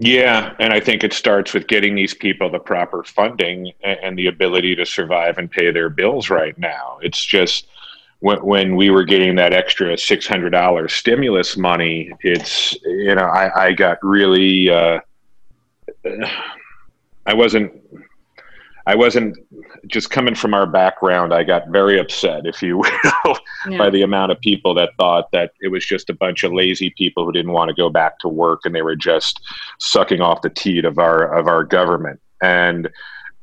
Yeah, 0.02 0.56
and 0.60 0.72
I 0.72 0.80
think 0.80 1.04
it 1.04 1.12
starts 1.12 1.54
with 1.54 1.68
getting 1.68 1.94
these 1.94 2.14
people 2.14 2.50
the 2.50 2.58
proper 2.58 3.04
funding 3.04 3.74
and 3.84 4.18
the 4.18 4.28
ability 4.28 4.74
to 4.78 4.86
survive 4.86 5.38
and 5.38 5.52
pay 5.52 5.72
their 5.72 5.90
bills 5.90 6.30
right 6.30 6.58
now. 6.58 7.00
It's 7.02 7.22
just 7.22 7.68
when, 8.20 8.38
when 8.46 8.76
we 8.78 8.92
were 8.92 9.04
getting 9.04 9.36
that 9.36 9.52
extra 9.52 9.96
$600 9.96 10.90
stimulus 10.90 11.58
money, 11.58 12.14
it's, 12.22 12.82
you 12.86 13.14
know, 13.14 13.26
I, 13.26 13.66
I 13.66 13.72
got 13.74 13.98
really, 14.02 14.70
uh, 14.70 15.02
I 17.26 17.34
wasn't 17.34 17.74
I 18.90 18.96
wasn't 18.96 19.38
just 19.86 20.10
coming 20.10 20.34
from 20.34 20.56
our 20.56 20.66
background. 20.66 21.32
I 21.32 21.44
got 21.44 21.70
very 21.70 22.00
upset, 22.00 22.48
if 22.48 22.60
you 22.64 22.78
will, 23.26 23.38
yeah. 23.70 23.78
by 23.78 23.92
the 23.92 24.02
amount 24.02 24.32
of 24.32 24.40
people 24.40 24.74
that 24.74 24.90
thought 24.98 25.32
that 25.32 25.52
it 25.62 25.68
was 25.68 25.86
just 25.86 26.10
a 26.10 26.14
bunch 26.16 26.44
of 26.44 26.54
lazy 26.54 26.92
people 26.98 27.24
who 27.24 27.32
didn't 27.32 27.52
want 27.52 27.70
to 27.70 27.76
go 27.76 27.92
back 27.92 28.18
to 28.20 28.28
work 28.28 28.62
and 28.66 28.74
they 28.74 28.82
were 28.82 28.96
just 28.96 29.42
sucking 29.80 30.22
off 30.22 30.42
the 30.42 30.50
teat 30.50 30.86
of 30.86 30.98
our 30.98 31.38
of 31.38 31.46
our 31.46 31.64
government. 31.64 32.20
And 32.42 32.90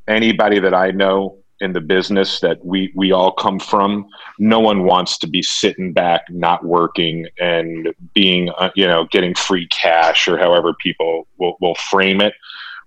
anybody 0.05 0.59
that 0.59 0.73
I 0.73 0.91
know 0.91 1.37
in 1.61 1.71
the 1.71 1.79
business 1.79 2.41
that 2.41 2.63
we 2.65 2.91
we 2.93 3.13
all 3.13 3.31
come 3.31 3.57
from 3.57 4.05
no 4.39 4.59
one 4.59 4.83
wants 4.83 5.17
to 5.17 5.27
be 5.27 5.41
sitting 5.41 5.93
back 5.93 6.23
not 6.29 6.65
working 6.65 7.25
and 7.39 7.93
being 8.13 8.49
uh, 8.57 8.69
you 8.75 8.85
know 8.85 9.07
getting 9.11 9.33
free 9.33 9.65
cash 9.69 10.27
or 10.27 10.37
however 10.37 10.73
people 10.73 11.25
will, 11.37 11.55
will 11.61 11.73
frame 11.75 12.21
it 12.21 12.33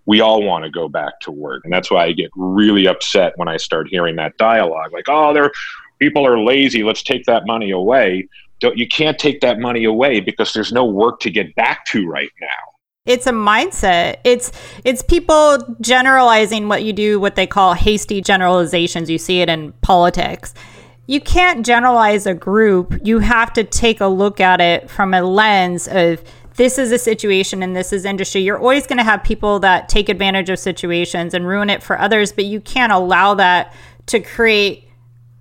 we 0.07 0.21
all 0.21 0.43
want 0.43 0.65
to 0.65 0.71
go 0.71 0.89
back 0.89 1.21
to 1.21 1.31
work. 1.31 1.63
And 1.65 1.73
that's 1.73 1.91
why 1.91 2.07
i 2.07 2.13
get 2.13 2.31
really 2.37 2.87
upset 2.87 3.33
when 3.37 3.49
i 3.49 3.57
start 3.57 3.89
hearing 3.89 4.17
that 4.17 4.37
dialogue 4.37 4.93
like 4.93 5.07
oh 5.09 5.33
they're 5.33 5.53
people 6.01 6.27
are 6.27 6.41
lazy 6.41 6.83
let's 6.83 7.03
take 7.03 7.25
that 7.27 7.47
money 7.47 7.71
away. 7.71 8.29
Don't, 8.59 8.77
you 8.77 8.89
can't 8.89 9.19
take 9.19 9.41
that 9.41 9.59
money 9.59 9.85
away 9.85 10.21
because 10.21 10.53
there's 10.53 10.73
no 10.73 10.85
work 10.85 11.21
to 11.21 11.31
get 11.31 11.55
back 11.55 11.87
to 11.87 12.07
right 12.07 12.31
now. 12.41 12.49
It's 13.07 13.27
a 13.27 13.33
mindset. 13.33 14.19
It's 14.25 14.53
it's 14.85 15.03
people 15.03 15.77
generalizing 15.81 16.69
what 16.69 16.83
you 16.83 16.93
do 16.93 17.19
what 17.19 17.35
they 17.35 17.47
call 17.47 17.73
hasty 17.73 18.21
generalizations. 18.21 19.09
You 19.09 19.17
see 19.17 19.41
it 19.41 19.49
in 19.49 19.73
politics. 19.81 20.53
You 21.07 21.21
can't 21.21 21.65
generalize 21.65 22.27
a 22.27 22.35
group. 22.35 23.01
You 23.03 23.19
have 23.21 23.53
to 23.55 23.65
take 23.65 24.01
a 24.01 24.07
look 24.07 24.39
at 24.39 24.61
it 24.61 24.91
from 24.91 25.15
a 25.15 25.23
lens 25.23 25.89
of 25.89 26.23
this 26.61 26.77
is 26.77 26.93
a 26.93 26.99
situation 26.99 27.63
and 27.63 27.75
this 27.75 27.91
is 27.91 28.05
industry. 28.05 28.43
You're 28.43 28.59
always 28.59 28.87
going 28.87 28.99
to 28.99 29.03
have 29.03 29.25
people 29.25 29.61
that 29.61 29.89
take 29.89 30.11
advantage 30.11 30.51
of 30.51 30.59
situations 30.59 31.33
and 31.33 31.47
ruin 31.47 31.71
it 31.71 31.83
for 31.83 31.99
others 31.99 32.33
but 32.33 32.45
you 32.45 32.61
can't 32.61 32.93
allow 32.93 33.33
that 33.33 33.73
to 34.09 34.21
create 34.21 34.87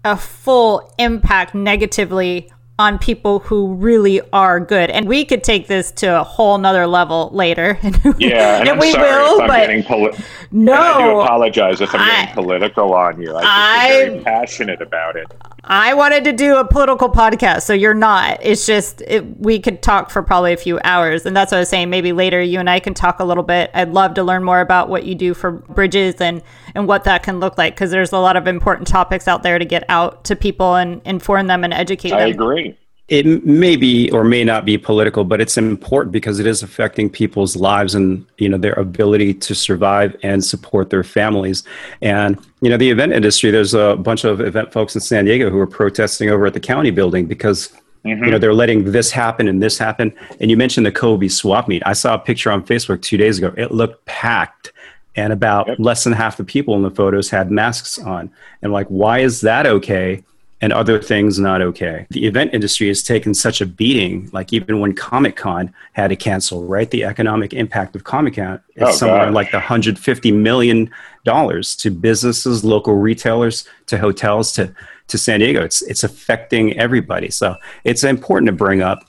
a 0.05 0.15
full 0.15 0.93
impact 0.97 1.53
negatively 1.53 2.49
on 2.80 2.98
people 2.98 3.39
who 3.39 3.74
really 3.74 4.22
are 4.32 4.58
good. 4.62 4.89
And 4.89 5.06
we 5.06 5.26
could 5.26 5.44
take 5.44 5.68
this 5.68 5.92
to 5.92 6.22
a 6.22 6.24
whole 6.24 6.58
nother 6.58 6.88
level 6.88 7.30
later. 7.32 7.78
Yeah, 8.18 8.60
and, 8.60 8.70
and 8.70 8.80
we 8.80 8.94
will, 8.94 9.39
but 9.39 9.86
poli- 9.86 10.18
no, 10.52 10.74
I 10.74 11.02
do 11.04 11.20
apologize 11.20 11.82
if 11.82 11.94
I'm 11.94 12.02
I, 12.02 12.26
getting 12.26 12.36
political 12.36 12.94
on 12.94 13.22
you. 13.22 13.36
I'm 13.36 14.10
very 14.10 14.24
passionate 14.24 14.82
about 14.82 15.15
it. 15.15 15.28
I 15.63 15.94
wanted 15.94 16.24
to 16.26 16.34
do 16.34 16.58
a 16.58 16.65
political 16.65 17.10
podcast, 17.10 17.63
so 17.63 17.74
you're 17.74 17.94
not. 17.94 18.39
It's 18.42 18.65
just 18.65 19.02
it, 19.02 19.39
we 19.39 19.60
could 19.60 19.82
talk 19.82 20.10
for 20.10 20.24
probably 20.24 20.54
a 20.54 20.58
few 20.58 20.80
hours, 20.84 21.26
and 21.26 21.36
that's 21.36 21.52
what 21.52 21.58
I 21.58 21.62
was 21.62 21.70
saying. 21.70 21.89
Maybe 21.89 22.13
later 22.13 22.42
you 22.42 22.60
and 22.60 22.70
I 22.70 22.80
can 22.80 22.94
talk 22.94 23.20
a 23.20 23.26
little 23.26 23.44
bit. 23.44 23.70
I'd 23.74 23.92
love 23.92 24.15
to 24.15 24.24
learn 24.24 24.44
more 24.44 24.62
about 24.62 24.89
what 24.89 25.06
you 25.06 25.15
do 25.15 25.34
for 25.34 25.52
bridges 25.52 26.15
and 26.15 26.42
and 26.76 26.88
what 26.88 27.04
that 27.04 27.24
can 27.24 27.39
look 27.39 27.58
like 27.58 27.76
because 27.76 27.92
there's 27.92 28.12
a 28.12 28.20
lot 28.20 28.38
of 28.38 28.48
important 28.48 28.88
topics 28.88 29.28
out 29.28 29.44
there 29.44 29.60
to 29.60 29.65
get 29.65 29.84
out 29.89 30.24
to 30.26 30.36
people 30.36 30.76
and 30.76 31.02
inform 31.06 31.48
them 31.48 31.63
and 31.63 31.74
educate 31.74 32.10
them. 32.10 32.20
I 32.20 32.28
agree 32.28 32.68
it 33.10 33.43
may 33.43 33.76
be 33.76 34.10
or 34.12 34.24
may 34.24 34.43
not 34.43 34.65
be 34.65 34.78
political, 34.78 35.24
but 35.24 35.41
it's 35.41 35.58
important 35.58 36.12
because 36.12 36.39
it 36.39 36.45
is 36.45 36.62
affecting 36.62 37.10
people's 37.10 37.56
lives 37.56 37.95
and 37.95 38.26
you 38.38 38.48
know 38.48 38.58
their 38.58 38.74
ability 38.74 39.34
to 39.34 39.56
survive 39.56 40.15
and 40.22 40.45
support 40.45 40.91
their 40.91 41.04
families. 41.04 41.63
And 42.02 42.39
you 42.62 42.69
know 42.69 42.78
the 42.78 42.89
event 42.89 43.13
industry, 43.13 43.50
there's 43.50 43.74
a 43.74 43.95
bunch 43.95 44.24
of 44.24 44.39
event 44.39 44.72
folks 44.72 44.93
in 44.93 45.02
San 45.02 45.26
Diego 45.26 45.50
who 45.50 45.60
are 45.60 45.67
protesting 45.67 46.30
over 46.30 46.45
at 46.45 46.54
the 46.54 46.60
county 46.60 46.91
building 46.91 47.26
because 47.26 47.69
mm-hmm. 48.06 48.24
you 48.24 48.32
know 48.32 48.38
they're 48.38 48.54
letting 48.54 48.91
this 48.91 49.10
happen 49.12 49.48
and 49.48 49.62
this 49.62 49.78
happen. 49.80 50.13
And 50.39 50.52
you 50.52 50.58
mentioned 50.58 50.86
the 50.86 50.91
Kobey 50.91 51.30
swap 51.30 51.67
meet. 51.67 51.82
I 51.88 51.93
saw 51.93 52.13
a 52.13 52.19
picture 52.19 52.52
on 52.52 52.63
Facebook 52.63 53.02
two 53.02 53.17
days 53.17 53.39
ago. 53.39 53.54
It 53.58 53.72
looked 53.72 54.06
packed. 54.06 54.72
And 55.15 55.34
about 55.34 55.67
yep. 55.67 55.80
less 55.80 56.06
than 56.06 56.13
half 56.13 56.38
the 56.38 56.45
people 56.45 56.76
in 56.76 56.84
the 56.84 56.91
photos 56.91 57.30
had 57.30 57.52
masks 57.52 58.00
on. 58.00 58.32
And 58.62 58.72
like, 58.72 58.88
why 58.88 59.19
is 59.19 59.41
that 59.41 59.65
okay? 59.65 60.24
And 60.62 60.74
other 60.74 61.02
things 61.02 61.39
not 61.39 61.62
okay. 61.62 62.06
The 62.10 62.26
event 62.26 62.54
industry 62.54 62.88
has 62.89 63.02
taken 63.02 63.34
such 63.34 63.62
a 63.62 63.65
beating, 63.65 64.30
like 64.34 64.52
even 64.52 64.80
when 64.80 64.93
Comic 64.93 65.38
Con 65.38 65.74
had 65.93 66.10
to 66.10 66.15
cancel, 66.15 66.65
right? 66.65 66.89
The 66.89 67.06
economic 67.06 67.54
impact 67.54 67.95
of 67.95 68.04
Comic 68.04 68.36
Con 68.36 68.62
is 68.76 68.84
oh, 68.84 68.91
somewhere 68.91 69.26
gosh. 69.26 69.34
like 69.34 69.52
the 69.52 69.60
$150 69.60 70.34
million 70.34 70.91
to 71.26 71.91
businesses, 71.91 72.65
local 72.65 72.95
retailers, 72.95 73.67
to 73.86 73.98
hotels, 73.98 74.52
to, 74.54 74.74
to 75.08 75.17
San 75.17 75.39
Diego. 75.39 75.63
It's, 75.63 75.82
it's 75.84 76.04
affecting 76.04 76.78
everybody. 76.78 77.30
So 77.30 77.56
it's 77.84 78.04
important 78.04 78.48
to 78.48 78.54
bring 78.54 78.82
up. 78.82 79.06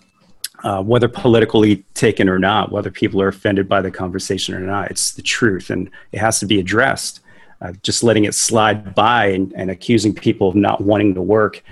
Uh, 0.62 0.82
whether 0.82 1.08
politically 1.08 1.76
taken 1.94 2.28
or 2.28 2.38
not, 2.38 2.70
whether 2.70 2.90
people 2.90 3.22
are 3.22 3.28
offended 3.28 3.66
by 3.66 3.80
the 3.80 3.90
conversation 3.90 4.54
or 4.54 4.60
not, 4.60 4.90
it's 4.90 5.12
the 5.12 5.22
truth 5.22 5.70
and 5.70 5.90
it 6.12 6.18
has 6.18 6.38
to 6.38 6.44
be 6.44 6.60
addressed 6.60 7.19
uh, 7.60 7.72
just 7.82 8.02
letting 8.02 8.24
it 8.24 8.34
slide 8.34 8.94
by 8.94 9.26
and, 9.26 9.52
and, 9.54 9.70
accusing 9.70 10.14
people 10.14 10.48
of 10.48 10.54
not 10.54 10.80
wanting 10.80 11.14
to 11.14 11.22
work 11.22 11.62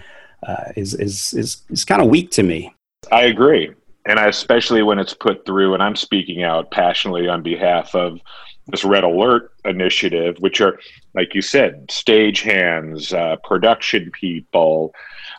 uh, 0.47 0.73
is, 0.77 0.95
is, 0.95 1.33
is, 1.35 1.63
is 1.71 1.85
kind 1.85 2.03
of 2.03 2.09
weak 2.09 2.31
to 2.31 2.43
me. 2.43 2.73
I 3.11 3.23
agree. 3.23 3.73
And 4.07 4.19
I, 4.19 4.27
especially 4.27 4.83
when 4.83 4.99
it's 4.99 5.15
put 5.15 5.45
through, 5.45 5.75
and 5.75 5.83
I'm 5.83 5.97
speaking 5.97 6.43
out 6.43 6.71
passionately 6.71 7.29
on 7.29 7.43
behalf 7.43 7.95
of 7.95 8.21
this 8.67 8.85
Red 8.85 9.05
Alert 9.05 9.53
initiative, 9.65 10.37
which 10.41 10.61
are, 10.61 10.79
like 11.15 11.35
you 11.35 11.43
said, 11.43 11.91
stage 11.91 12.43
hands, 12.43 13.13
uh, 13.13 13.37
production 13.45 14.11
people, 14.11 14.95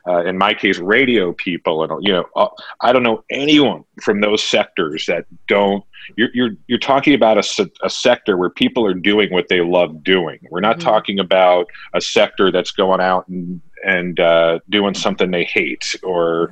uh, 0.07 0.23
in 0.25 0.37
my 0.37 0.53
case, 0.53 0.79
radio 0.79 1.33
people, 1.33 1.83
and 1.83 2.05
you 2.05 2.13
know, 2.13 2.25
uh, 2.35 2.47
I 2.81 2.91
don't 2.93 3.03
know 3.03 3.23
anyone 3.29 3.83
from 4.01 4.21
those 4.21 4.43
sectors 4.43 5.05
that 5.07 5.25
don't. 5.47 5.83
You're 6.15 6.29
you're 6.33 6.51
you're 6.67 6.79
talking 6.79 7.13
about 7.13 7.37
a, 7.37 7.69
a 7.83 7.89
sector 7.89 8.37
where 8.37 8.49
people 8.49 8.85
are 8.85 8.93
doing 8.93 9.31
what 9.31 9.47
they 9.49 9.61
love 9.61 10.03
doing. 10.03 10.39
We're 10.49 10.61
not 10.61 10.77
mm-hmm. 10.77 10.87
talking 10.87 11.19
about 11.19 11.67
a 11.93 12.01
sector 12.01 12.51
that's 12.51 12.71
going 12.71 13.01
out 13.01 13.27
and 13.27 13.61
and 13.85 14.19
uh, 14.19 14.59
doing 14.69 14.93
something 14.93 15.31
they 15.31 15.45
hate 15.45 15.95
or 16.03 16.51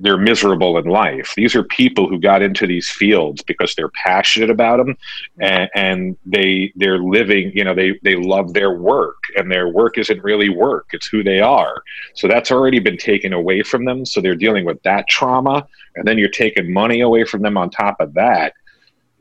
they're 0.00 0.18
miserable 0.18 0.78
in 0.78 0.86
life. 0.86 1.32
These 1.36 1.54
are 1.54 1.62
people 1.62 2.08
who 2.08 2.18
got 2.18 2.42
into 2.42 2.66
these 2.66 2.88
fields 2.88 3.42
because 3.42 3.74
they're 3.74 3.90
passionate 3.90 4.50
about 4.50 4.78
them, 4.78 4.96
mm-hmm. 4.96 5.42
and, 5.42 5.70
and, 5.74 6.16
they 6.26 6.72
they're 6.76 6.98
living. 6.98 7.52
You 7.54 7.64
know, 7.64 7.74
they 7.74 7.98
they 8.02 8.16
love 8.16 8.54
their 8.54 8.72
work, 8.72 9.16
and 9.36 9.50
their 9.50 9.68
work 9.68 9.98
isn't 9.98 10.22
really 10.22 10.48
work; 10.48 10.88
it's 10.92 11.06
who 11.06 11.22
they 11.22 11.40
are. 11.40 11.82
So 12.14 12.28
that's 12.28 12.50
already 12.50 12.78
been 12.78 12.96
taken 12.96 13.32
away 13.32 13.62
from 13.62 13.84
them. 13.84 14.04
So 14.04 14.20
they're 14.20 14.36
dealing 14.36 14.64
with 14.64 14.82
that 14.82 15.08
trauma, 15.08 15.66
and 15.96 16.06
then 16.06 16.18
you're 16.18 16.28
taking 16.28 16.72
money 16.72 17.00
away 17.00 17.24
from 17.24 17.42
them 17.42 17.56
on 17.56 17.70
top 17.70 18.00
of 18.00 18.14
that. 18.14 18.54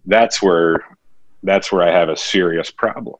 That's 0.05 0.41
where 0.41 0.83
that's 1.43 1.71
where 1.71 1.83
I 1.83 1.91
have 1.91 2.09
a 2.09 2.17
serious 2.17 2.71
problem 2.71 3.15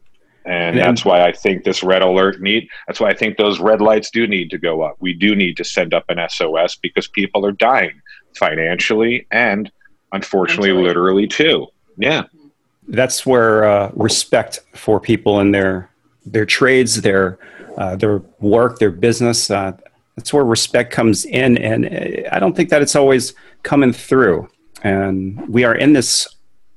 and 0.46 0.78
that's 0.78 1.06
why 1.06 1.26
I 1.26 1.32
think 1.32 1.64
this 1.64 1.84
red 1.84 2.02
alert 2.02 2.42
need. 2.42 2.68
That's 2.88 3.00
why 3.00 3.10
I 3.10 3.14
think 3.14 3.38
those 3.38 3.60
red 3.60 3.82
lights 3.82 4.10
do 4.10 4.28
need 4.28 4.50
to 4.52 4.58
go 4.58 4.82
up. 4.82 4.98
We 5.00 5.14
do 5.14 5.36
need 5.36 5.58
to 5.58 5.64
send 5.64 5.94
up 5.94 6.06
an 6.10 6.20
SOS 6.30 6.76
because 6.76 7.08
people 7.08 7.46
are 7.46 7.52
dying 7.52 8.02
financially 8.36 9.26
and 9.32 9.72
unfortunately, 10.12 10.70
Mentally. 10.70 10.88
literally 10.88 11.28
too. 11.28 11.68
Yeah, 11.98 12.24
that's 12.88 13.26
where 13.26 13.66
uh, 13.66 13.92
respect 13.94 14.60
for 14.74 15.00
people 15.00 15.40
and 15.40 15.54
their 15.54 15.90
their 16.26 16.46
trades, 16.46 17.02
their 17.02 17.38
uh, 17.78 17.96
their 17.96 18.20
work, 18.40 18.80
their 18.80 18.92
business. 18.92 19.50
Uh, 19.50 19.74
that's 20.16 20.34
where 20.34 20.46
respect 20.46 20.92
comes 20.92 21.26
in, 21.26 21.58
and 21.58 21.86
uh, 21.86 22.30
I 22.32 22.40
don't 22.40 22.56
think 22.56 22.70
that 22.70 22.82
it's 22.82 22.96
always 22.96 23.34
coming 23.64 23.94
through. 23.94 24.50
And 24.84 25.48
we 25.48 25.64
are 25.64 25.76
in 25.76 25.94
this 25.94 26.28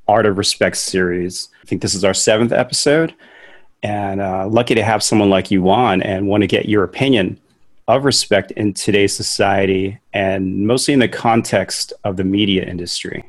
Art 0.06 0.26
of 0.26 0.38
Respect 0.38 0.76
series. 0.76 1.48
I 1.62 1.66
think 1.66 1.82
this 1.82 1.94
is 1.94 2.04
our 2.04 2.14
seventh 2.14 2.52
episode 2.52 3.14
and 3.86 4.20
uh, 4.20 4.48
lucky 4.48 4.74
to 4.74 4.82
have 4.82 5.00
someone 5.00 5.30
like 5.30 5.52
you 5.52 5.70
on 5.70 6.02
and 6.02 6.26
want 6.26 6.40
to 6.40 6.48
get 6.48 6.68
your 6.68 6.82
opinion 6.82 7.38
of 7.86 8.04
respect 8.04 8.50
in 8.52 8.74
today's 8.74 9.14
society 9.14 9.96
and 10.12 10.66
mostly 10.66 10.92
in 10.92 10.98
the 10.98 11.08
context 11.08 11.92
of 12.02 12.16
the 12.16 12.24
media 12.24 12.64
industry. 12.64 13.22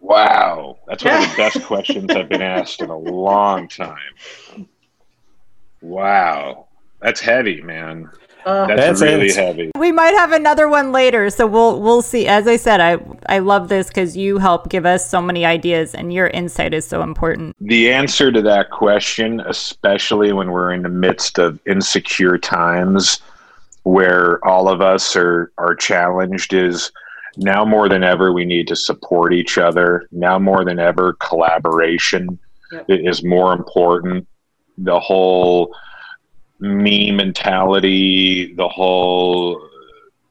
Wow, 0.00 0.78
that's 0.86 1.04
one 1.04 1.22
of 1.22 1.30
the 1.30 1.36
best 1.36 1.62
questions 1.64 2.10
I've 2.12 2.30
been 2.30 2.40
asked 2.40 2.80
in 2.80 2.88
a 2.88 2.96
long 2.96 3.68
time. 3.68 4.66
Wow, 5.82 6.68
that's 7.00 7.20
heavy, 7.20 7.60
man. 7.60 8.08
Uh, 8.44 8.66
that's, 8.66 8.80
that's, 8.80 9.02
really 9.02 9.26
it. 9.26 9.36
heavy. 9.36 9.70
We 9.76 9.92
might 9.92 10.14
have 10.14 10.32
another 10.32 10.68
one 10.68 10.92
later, 10.92 11.30
so 11.30 11.46
we'll 11.46 11.80
we'll 11.80 12.02
see. 12.02 12.26
As 12.26 12.46
I 12.46 12.56
said, 12.56 12.80
I 12.80 12.98
I 13.26 13.40
love 13.40 13.68
this 13.68 13.88
because 13.88 14.16
you 14.16 14.38
help 14.38 14.68
give 14.68 14.86
us 14.86 15.08
so 15.08 15.20
many 15.20 15.44
ideas, 15.44 15.94
and 15.94 16.12
your 16.12 16.28
insight 16.28 16.74
is 16.74 16.86
so 16.86 17.02
important. 17.02 17.56
The 17.60 17.92
answer 17.92 18.32
to 18.32 18.42
that 18.42 18.70
question, 18.70 19.40
especially 19.40 20.32
when 20.32 20.50
we're 20.50 20.72
in 20.72 20.82
the 20.82 20.88
midst 20.88 21.38
of 21.38 21.58
insecure 21.66 22.38
times, 22.38 23.20
where 23.82 24.44
all 24.46 24.68
of 24.68 24.80
us 24.80 25.16
are 25.16 25.52
are 25.58 25.74
challenged, 25.74 26.54
is 26.54 26.90
now 27.36 27.64
more 27.64 27.88
than 27.88 28.02
ever 28.02 28.32
we 28.32 28.44
need 28.44 28.68
to 28.68 28.76
support 28.76 29.32
each 29.32 29.58
other. 29.58 30.06
Now 30.12 30.38
more 30.38 30.64
than 30.64 30.78
ever, 30.78 31.14
collaboration 31.14 32.38
yep. 32.72 32.86
is 32.88 33.22
more 33.22 33.52
important. 33.52 34.26
The 34.78 34.98
whole 34.98 35.74
me 36.60 37.10
mentality, 37.10 38.52
the 38.54 38.68
whole 38.68 39.56
uh, 39.56 39.66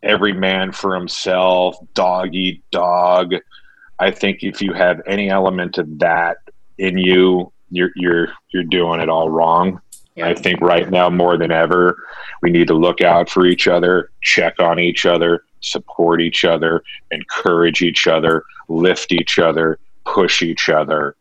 every 0.04 0.34
man 0.34 0.72
for 0.72 0.96
himself, 0.96 1.78
dog 1.94 2.36
eat 2.36 2.64
dog. 2.72 3.34
I 4.00 4.12
think 4.12 4.44
if 4.44 4.62
you 4.62 4.74
have 4.74 5.02
any 5.08 5.30
element 5.30 5.78
of 5.78 6.00
that 6.00 6.38
in 6.78 6.98
you, 6.98 7.52
you're 7.72 7.92
you're 7.96 8.30
you're 8.52 8.64
doing 8.64 9.02
it 9.02 9.10
all 9.10 9.30
wrong. 9.30 9.82
Yeah. 10.16 10.30
I 10.30 10.34
think 10.34 10.62
right 10.62 10.90
now 10.90 11.10
more 11.10 11.38
than 11.38 11.52
ever, 11.52 12.04
we 12.42 12.50
need 12.50 12.68
to 12.68 12.74
look 12.74 13.02
out 13.02 13.30
for 13.30 13.46
each 13.46 13.68
other, 13.68 14.12
check 14.22 14.60
on 14.60 14.80
each 14.80 15.06
other, 15.06 15.44
support 15.62 16.22
each 16.22 16.44
other, 16.46 16.84
encourage 17.12 17.82
each 17.82 18.08
other, 18.08 18.44
lift 18.68 19.12
each 19.12 19.40
other, 19.40 19.80
push 20.06 20.42
each 20.42 20.70
other. 20.70 21.16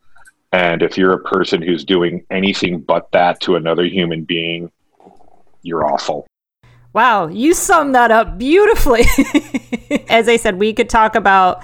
And 0.52 0.82
if 0.82 0.96
you're 0.96 1.12
a 1.12 1.22
person 1.22 1.60
who's 1.60 1.84
doing 1.84 2.24
anything 2.30 2.80
but 2.80 3.10
that 3.12 3.40
to 3.42 3.56
another 3.56 3.84
human 3.84 4.24
being, 4.24 4.70
you're 5.62 5.86
awful. 5.86 6.26
Wow, 6.92 7.26
you 7.28 7.54
summed 7.54 7.94
that 7.94 8.10
up 8.10 8.38
beautifully. 8.38 9.04
As 10.08 10.28
I 10.28 10.36
said, 10.36 10.58
we 10.58 10.72
could 10.72 10.88
talk 10.88 11.14
about 11.14 11.62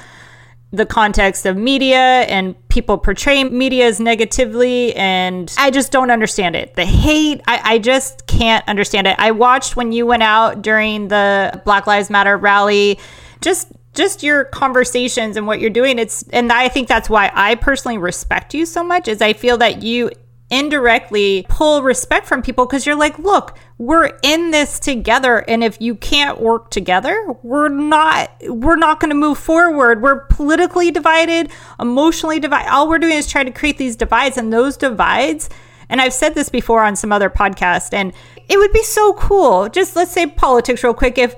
the 0.75 0.85
context 0.85 1.47
of 1.47 1.57
media 1.57 2.23
and 2.23 2.57
people 2.69 2.99
portray 2.99 3.45
media 3.45 3.87
as 3.87 4.01
negatively 4.01 4.93
and 4.97 5.55
i 5.57 5.71
just 5.71 5.93
don't 5.93 6.11
understand 6.11 6.57
it 6.57 6.75
the 6.75 6.85
hate 6.85 7.41
I, 7.47 7.75
I, 7.75 7.79
just 7.79 8.27
can't 8.27 8.67
understand 8.69 9.07
it 9.07 9.15
i 9.21 9.31
watched 9.31 9.77
when 9.77 9.93
you 9.93 10.05
went 10.05 10.25
out 10.25 10.63
during 10.63 11.07
the 11.07 11.63
black 11.65 11.87
lives 11.87 12.11
matter 12.11 12.37
rally 12.37 12.99
just 13.41 13.69
just 13.95 14.25
your 14.25 14.47
conversations 14.47 15.37
and 15.37 15.47
what 15.47 15.61
you're 15.61 15.71
doing 15.71 16.01
it's 16.01 16.25
and 16.31 16.53
i 16.53 16.69
think 16.69 16.89
that's 16.89 17.09
why 17.09 17.31
i 17.35 17.55
personally 17.55 17.97
respect 17.97 18.53
you 18.53 18.67
so 18.67 18.83
much 18.83 19.07
is 19.07 19.23
i 19.23 19.33
feel 19.33 19.57
that 19.59 19.85
you 19.85 20.11
indirectly 20.51 21.47
pull 21.49 21.83
respect 21.83 22.27
from 22.27 22.43
people 22.43 22.67
because 22.67 22.87
you're 22.87 22.95
like, 22.95 23.19
look, 23.19 23.57
we're 23.79 24.19
in 24.23 24.51
this 24.51 24.79
together 24.79 25.39
and 25.49 25.65
if 25.65 25.81
you 25.81 25.95
can't 25.95 26.41
work 26.41 26.71
together, 26.71 27.17
we're 27.43 27.69
not 27.69 28.31
we're 28.49 28.77
not 28.77 29.01
going 29.01 29.11
to 29.11 29.15
move 29.15 29.39
forward. 29.39 30.03
We're 30.03 30.21
politically 30.27 30.91
divided, 30.91 31.51
emotionally 31.81 32.41
divided. 32.41 32.71
All 32.71 32.89
we're 32.89 32.99
doing 32.99 33.17
is 33.17 33.31
trying 33.31 33.47
to 33.47 33.53
create 33.53 33.79
these 33.79 33.97
divides 33.97 34.37
and 34.37 34.53
those 34.53 34.77
divides 34.77 35.49
and 35.89 36.01
I've 36.01 36.15
said 36.15 36.35
this 36.35 36.49
before 36.49 36.83
on 36.83 36.97
some 36.97 37.13
other 37.13 37.31
podcast 37.31 37.93
and 37.93 38.13
it 38.49 38.59
would 38.59 38.73
be 38.73 38.83
so 38.83 39.15
cool. 39.15 39.69
Just 39.69 39.97
let's 39.97 40.13
say 40.13 40.27
politics 40.27 40.85
real 40.85 40.95
quick 40.95 41.19
if 41.19 41.35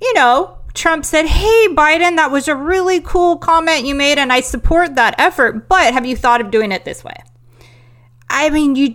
you 0.00 0.14
know, 0.14 0.58
Trump 0.74 1.04
said, 1.04 1.26
Hey, 1.26 1.66
Biden, 1.70 2.16
that 2.16 2.30
was 2.30 2.48
a 2.48 2.54
really 2.54 3.00
cool 3.00 3.36
comment 3.36 3.84
you 3.84 3.94
made, 3.94 4.18
and 4.18 4.32
I 4.32 4.40
support 4.40 4.94
that 4.94 5.14
effort, 5.18 5.68
but 5.68 5.92
have 5.92 6.06
you 6.06 6.16
thought 6.16 6.40
of 6.40 6.50
doing 6.50 6.72
it 6.72 6.84
this 6.84 7.02
way? 7.02 7.16
I 8.30 8.50
mean, 8.50 8.76
you 8.76 8.94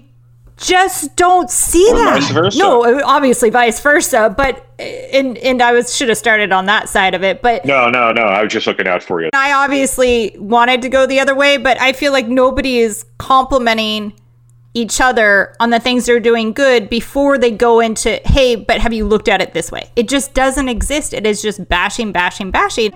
just 0.57 1.15
don't 1.15 1.49
see 1.49 1.87
or 1.91 1.95
that. 1.95 2.53
No, 2.55 3.03
obviously 3.03 3.49
vice 3.49 3.79
versa. 3.81 4.33
But 4.35 4.65
uh, 4.79 4.83
and 4.83 5.37
and 5.39 5.61
I 5.61 5.73
was 5.73 5.95
should 5.95 6.09
have 6.09 6.17
started 6.17 6.51
on 6.51 6.65
that 6.67 6.89
side 6.89 7.13
of 7.15 7.23
it. 7.23 7.41
But 7.41 7.65
no, 7.65 7.89
no, 7.89 8.11
no. 8.11 8.23
I 8.23 8.43
was 8.43 8.51
just 8.51 8.67
looking 8.67 8.87
out 8.87 9.03
for 9.03 9.21
you. 9.21 9.29
I 9.33 9.53
obviously 9.53 10.35
wanted 10.37 10.81
to 10.83 10.89
go 10.89 11.05
the 11.05 11.19
other 11.19 11.35
way, 11.35 11.57
but 11.57 11.79
I 11.81 11.93
feel 11.93 12.11
like 12.11 12.27
nobody 12.27 12.79
is 12.79 13.05
complimenting 13.17 14.13
each 14.73 14.99
other 14.99 15.55
on 15.59 15.69
the 15.69 15.79
things 15.79 16.05
they're 16.05 16.19
doing 16.19 16.51
good 16.51 16.89
before 16.89 17.37
they 17.37 17.51
go 17.51 17.79
into 17.79 18.19
hey 18.25 18.55
but 18.55 18.81
have 18.81 18.91
you 18.91 19.05
looked 19.05 19.27
at 19.27 19.39
it 19.39 19.53
this 19.53 19.71
way 19.71 19.87
it 19.95 20.09
just 20.09 20.33
doesn't 20.33 20.67
exist 20.67 21.13
it 21.13 21.27
is 21.27 21.43
just 21.43 21.67
bashing 21.69 22.11
bashing 22.11 22.49
bashing 22.49 22.91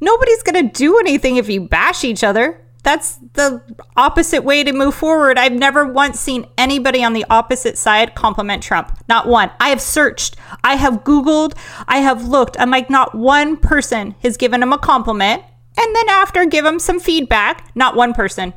nobody's 0.00 0.42
going 0.42 0.68
to 0.68 0.72
do 0.76 0.98
anything 0.98 1.36
if 1.36 1.48
you 1.48 1.60
bash 1.60 2.02
each 2.02 2.24
other 2.24 2.60
that's 2.82 3.18
the 3.34 3.62
opposite 3.96 4.42
way 4.42 4.64
to 4.64 4.72
move 4.72 4.94
forward. 4.94 5.38
I've 5.38 5.52
never 5.52 5.86
once 5.86 6.18
seen 6.18 6.46
anybody 6.56 7.04
on 7.04 7.12
the 7.12 7.26
opposite 7.30 7.76
side 7.78 8.14
compliment 8.14 8.62
Trump. 8.62 8.96
Not 9.08 9.26
one. 9.26 9.50
I 9.60 9.68
have 9.68 9.80
searched, 9.80 10.36
I 10.64 10.76
have 10.76 11.04
Googled, 11.04 11.56
I 11.86 11.98
have 11.98 12.26
looked. 12.26 12.58
I'm 12.58 12.70
like, 12.70 12.90
not 12.90 13.14
one 13.14 13.56
person 13.56 14.14
has 14.22 14.36
given 14.36 14.62
him 14.62 14.72
a 14.72 14.78
compliment. 14.78 15.42
And 15.78 15.96
then 15.96 16.08
after, 16.08 16.44
give 16.44 16.64
him 16.64 16.78
some 16.78 17.00
feedback. 17.00 17.70
Not 17.74 17.96
one 17.96 18.12
person. 18.12 18.52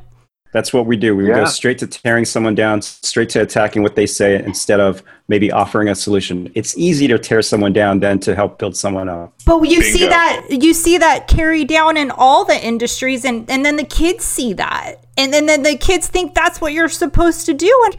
That's 0.54 0.72
what 0.72 0.86
we 0.86 0.96
do. 0.96 1.16
We 1.16 1.26
yeah. 1.26 1.40
go 1.40 1.44
straight 1.46 1.78
to 1.78 1.88
tearing 1.88 2.24
someone 2.24 2.54
down, 2.54 2.80
straight 2.80 3.28
to 3.30 3.42
attacking 3.42 3.82
what 3.82 3.96
they 3.96 4.06
say 4.06 4.36
instead 4.36 4.78
of 4.78 5.02
maybe 5.26 5.50
offering 5.50 5.88
a 5.88 5.96
solution. 5.96 6.48
It's 6.54 6.78
easy 6.78 7.08
to 7.08 7.18
tear 7.18 7.42
someone 7.42 7.72
down 7.72 7.98
than 7.98 8.20
to 8.20 8.36
help 8.36 8.60
build 8.60 8.76
someone 8.76 9.08
up. 9.08 9.34
But 9.44 9.60
you 9.62 9.80
Bingo. 9.80 9.98
see 9.98 10.06
that 10.06 10.46
you 10.50 10.72
see 10.72 10.96
that 10.98 11.26
carry 11.26 11.64
down 11.64 11.96
in 11.96 12.12
all 12.12 12.44
the 12.44 12.56
industries 12.64 13.24
and 13.24 13.50
and 13.50 13.66
then 13.66 13.74
the 13.74 13.84
kids 13.84 14.24
see 14.24 14.52
that. 14.52 15.04
And 15.16 15.32
then, 15.32 15.46
then 15.46 15.64
the 15.64 15.76
kids 15.76 16.06
think 16.06 16.34
that's 16.34 16.60
what 16.60 16.72
you're 16.72 16.88
supposed 16.88 17.46
to 17.46 17.54
do 17.54 17.82
and 17.86 17.96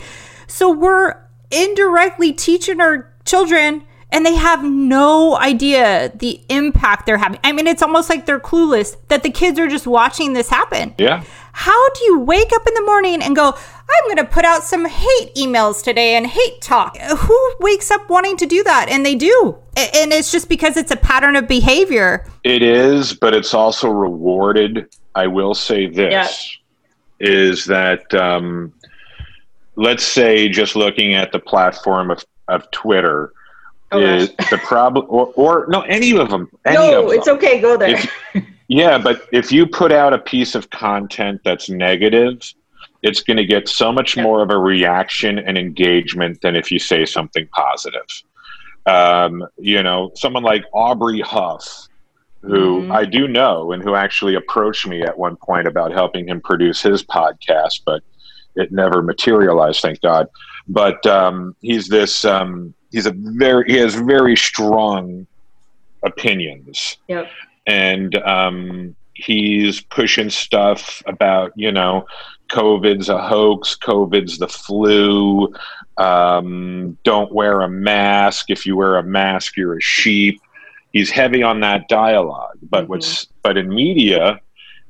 so 0.48 0.72
we're 0.72 1.16
indirectly 1.52 2.32
teaching 2.32 2.80
our 2.80 3.14
children 3.26 3.84
and 4.12 4.26
they 4.26 4.36
have 4.36 4.64
no 4.64 5.38
idea 5.38 6.10
the 6.16 6.42
impact 6.48 7.06
they're 7.06 7.18
having. 7.18 7.40
I 7.44 7.52
mean, 7.52 7.68
it's 7.68 7.82
almost 7.82 8.10
like 8.10 8.26
they're 8.26 8.40
clueless 8.40 8.96
that 9.10 9.24
the 9.24 9.30
kids 9.30 9.60
are 9.60 9.68
just 9.68 9.88
watching 9.88 10.32
this 10.32 10.48
happen. 10.48 10.96
Yeah. 10.98 11.26
How 11.58 11.90
do 11.92 12.04
you 12.04 12.20
wake 12.20 12.52
up 12.54 12.68
in 12.68 12.74
the 12.74 12.82
morning 12.82 13.24
and 13.24 13.34
go, 13.34 13.54
I'm 13.54 14.04
going 14.08 14.18
to 14.18 14.26
put 14.26 14.44
out 14.44 14.64
some 14.64 14.84
hate 14.84 15.34
emails 15.36 15.82
today 15.82 16.16
and 16.16 16.28
hate 16.28 16.60
talk? 16.60 16.98
Who 16.98 17.56
wakes 17.62 17.90
up 17.90 18.10
wanting 18.10 18.36
to 18.38 18.46
do 18.46 18.62
that? 18.64 18.88
And 18.90 19.06
they 19.06 19.16
do. 19.16 19.58
And 19.78 20.12
it's 20.12 20.34
just 20.34 20.50
because 20.50 20.76
it's 20.76 20.92
a 20.92 20.98
pattern 20.98 21.38
of 21.38 21.48
behavior. 21.48 22.28
It 22.44 22.62
is, 22.62 23.14
but 23.14 23.34
it's 23.34 23.54
also 23.54 23.88
rewarded. 23.88 24.94
I 25.16 25.28
will 25.28 25.56
say 25.56 25.88
this 25.88 26.60
yeah. 27.22 27.26
is 27.26 27.64
that, 27.66 28.14
um, 28.14 28.74
let's 29.78 30.04
say, 30.04 30.50
just 30.50 30.76
looking 30.76 31.14
at 31.14 31.32
the 31.32 31.40
platform 31.40 32.12
of, 32.12 32.26
of 32.50 32.70
Twitter, 32.72 33.32
oh, 33.94 34.02
is 34.02 34.36
the 34.50 34.60
problem, 34.62 35.06
or, 35.08 35.32
or 35.38 35.68
no, 35.70 35.84
any 35.84 36.18
of 36.18 36.30
them. 36.30 36.50
Any 36.66 36.76
no, 36.76 37.06
of 37.06 37.14
it's 37.14 37.28
them. 37.28 37.38
okay. 37.38 37.62
Go 37.62 37.78
there. 37.78 37.96
If, 38.34 38.46
yeah, 38.68 38.98
but 38.98 39.28
if 39.32 39.52
you 39.52 39.68
put 39.68 39.92
out 39.92 40.14
a 40.14 40.18
piece 40.18 40.56
of 40.56 40.70
content 40.70 41.42
that's 41.44 41.70
negative, 41.70 42.42
it's 43.04 43.22
going 43.22 43.38
to 43.38 43.46
get 43.46 43.70
so 43.70 43.92
much 43.92 44.18
more 44.18 44.42
of 44.42 44.50
a 44.50 44.58
reaction 44.58 45.38
and 45.38 45.58
engagement 45.58 46.42
than 46.42 46.56
if 46.56 46.72
you 46.72 46.80
say 46.80 47.06
something 47.06 47.48
positive. 47.50 48.08
Um, 48.88 49.46
you 49.58 49.84
know, 49.84 50.12
someone 50.16 50.44
like 50.44 50.66
Aubrey 50.74 51.22
Huff, 51.22 51.88
who 52.42 52.82
mm-hmm. 52.82 52.92
I 52.92 53.06
do 53.06 53.28
know 53.28 53.72
and 53.72 53.84
who 53.84 53.96
actually 53.96 54.36
approached 54.36 54.88
me 54.88 55.04
at 55.04 55.16
one 55.16 55.36
point 55.36 55.68
about 55.68 55.92
helping 55.92 56.28
him 56.28 56.42
produce 56.42 56.82
his 56.82 57.04
podcast, 57.04 57.82
but 57.86 58.02
it 58.56 58.72
never 58.72 59.04
materialized, 59.04 59.82
thank 59.82 60.02
God. 60.02 60.28
But 60.68 61.06
um, 61.06 61.56
he's 61.62 61.88
this, 61.88 62.26
um, 62.26 62.74
he's 62.92 63.06
a 63.06 63.14
very, 63.16 63.72
he 63.72 63.78
has 63.78 63.94
very 63.94 64.36
strong 64.36 65.28
opinions. 66.04 66.98
Yep 67.08 67.28
and 67.66 68.16
um, 68.20 68.96
he's 69.14 69.82
pushing 69.82 70.30
stuff 70.30 71.02
about 71.06 71.52
you 71.56 71.72
know 71.72 72.06
COVID's 72.50 73.10
a 73.10 73.22
hoax, 73.22 73.76
COVID's 73.76 74.38
the 74.38 74.48
flu. 74.48 75.54
Um, 75.98 76.98
don't 77.04 77.34
wear 77.34 77.62
a 77.62 77.70
mask. 77.70 78.50
If 78.50 78.66
you 78.66 78.76
wear 78.76 78.98
a 78.98 79.04
mask, 79.04 79.58
you're 79.58 79.78
a 79.78 79.82
sheep. 79.82 80.42
He's 80.92 81.10
heavy 81.10 81.44
on 81.44 81.60
that 81.62 81.88
dialogue, 81.90 82.58
but 82.70 82.84
mm-hmm. 82.84 82.92
what's 82.92 83.28
but 83.44 83.58
in 83.58 83.70
media, 83.70 84.40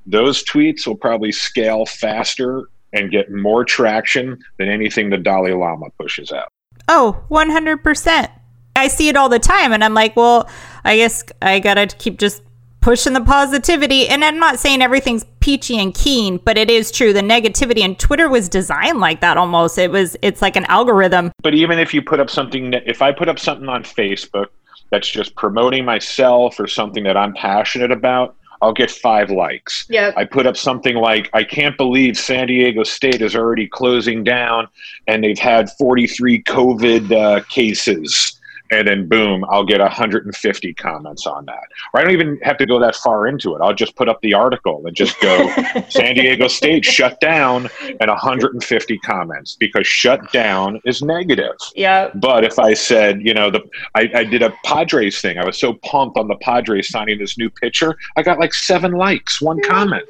those 0.05 0.43
tweets 0.43 0.85
will 0.85 0.97
probably 0.97 1.31
scale 1.31 1.85
faster 1.85 2.69
and 2.93 3.11
get 3.11 3.31
more 3.31 3.65
traction 3.65 4.37
than 4.57 4.69
anything 4.69 5.09
the 5.09 5.17
Dalai 5.17 5.53
Lama 5.53 5.87
pushes 5.99 6.31
out. 6.31 6.47
Oh, 6.87 7.23
100%. 7.29 8.29
I 8.75 8.87
see 8.87 9.09
it 9.09 9.15
all 9.15 9.29
the 9.29 9.39
time 9.39 9.73
and 9.73 9.83
I'm 9.83 9.93
like, 9.93 10.15
well, 10.15 10.49
I 10.83 10.97
guess 10.97 11.23
I 11.41 11.59
got 11.59 11.75
to 11.75 11.87
keep 11.87 12.19
just 12.19 12.43
pushing 12.85 13.13
the 13.13 13.21
positivity. 13.21 14.07
And 14.07 14.23
I'm 14.23 14.37
not 14.37 14.59
saying 14.59 14.83
everything's 14.83 15.25
peachy 15.39 15.79
and 15.79 15.91
keen, 15.91 16.37
but 16.37 16.55
it 16.55 16.69
is 16.69 16.91
true. 16.91 17.13
The 17.13 17.21
negativity 17.21 17.83
and 17.83 17.97
Twitter 17.97 18.29
was 18.29 18.47
designed 18.47 18.99
like 18.99 19.21
that 19.21 19.37
almost. 19.37 19.79
It 19.79 19.89
was, 19.89 20.15
it's 20.21 20.39
like 20.39 20.55
an 20.55 20.65
algorithm. 20.65 21.31
But 21.41 21.55
even 21.55 21.79
if 21.79 21.95
you 21.95 22.03
put 22.03 22.19
up 22.19 22.29
something, 22.29 22.73
if 22.85 23.01
I 23.01 23.11
put 23.11 23.27
up 23.27 23.39
something 23.39 23.67
on 23.67 23.83
Facebook 23.83 24.49
that's 24.91 25.09
just 25.09 25.33
promoting 25.33 25.83
myself 25.83 26.59
or 26.59 26.67
something 26.67 27.03
that 27.05 27.17
I'm 27.17 27.33
passionate 27.33 27.91
about, 27.91 28.35
I'll 28.61 28.71
get 28.71 28.91
five 28.91 29.31
likes. 29.31 29.87
Yeah. 29.89 30.11
I 30.15 30.23
put 30.25 30.45
up 30.45 30.55
something 30.55 30.95
like, 30.95 31.31
I 31.33 31.43
can't 31.43 31.75
believe 31.77 32.15
San 32.15 32.45
Diego 32.45 32.83
State 32.83 33.19
is 33.19 33.35
already 33.35 33.67
closing 33.67 34.23
down 34.23 34.67
and 35.07 35.23
they've 35.23 35.39
had 35.39 35.71
43 35.79 36.43
COVID 36.43 37.11
uh, 37.11 37.43
cases 37.45 38.39
and 38.71 38.87
then 38.87 39.07
boom, 39.07 39.45
I'll 39.49 39.63
get 39.63 39.79
150 39.79 40.73
comments 40.73 41.27
on 41.27 41.45
that. 41.45 41.63
Or 41.93 41.99
I 41.99 42.03
don't 42.03 42.13
even 42.13 42.39
have 42.41 42.57
to 42.57 42.65
go 42.65 42.79
that 42.79 42.95
far 42.95 43.27
into 43.27 43.55
it. 43.55 43.61
I'll 43.61 43.73
just 43.73 43.95
put 43.95 44.09
up 44.09 44.19
the 44.21 44.33
article 44.33 44.81
and 44.85 44.95
just 44.95 45.19
go 45.21 45.49
San 45.89 46.15
Diego 46.15 46.47
State 46.47 46.83
shut 46.83 47.19
down 47.19 47.69
and 47.99 48.09
150 48.09 48.97
comments 48.99 49.55
because 49.55 49.85
shut 49.85 50.31
down 50.31 50.81
is 50.85 51.01
negative. 51.01 51.55
Yeah. 51.75 52.09
But 52.15 52.43
if 52.43 52.57
I 52.57 52.73
said, 52.73 53.21
you 53.21 53.33
know, 53.33 53.51
the 53.51 53.61
I, 53.93 54.09
I 54.13 54.23
did 54.23 54.41
a 54.41 54.51
Padres 54.63 55.21
thing. 55.21 55.37
I 55.37 55.45
was 55.45 55.59
so 55.59 55.73
pumped 55.73 56.17
on 56.17 56.27
the 56.27 56.37
Padres 56.37 56.89
signing 56.89 57.19
this 57.19 57.37
new 57.37 57.49
pitcher. 57.49 57.97
I 58.17 58.23
got 58.23 58.39
like 58.39 58.53
seven 58.53 58.93
likes, 58.93 59.41
one 59.41 59.61
comment. 59.61 60.05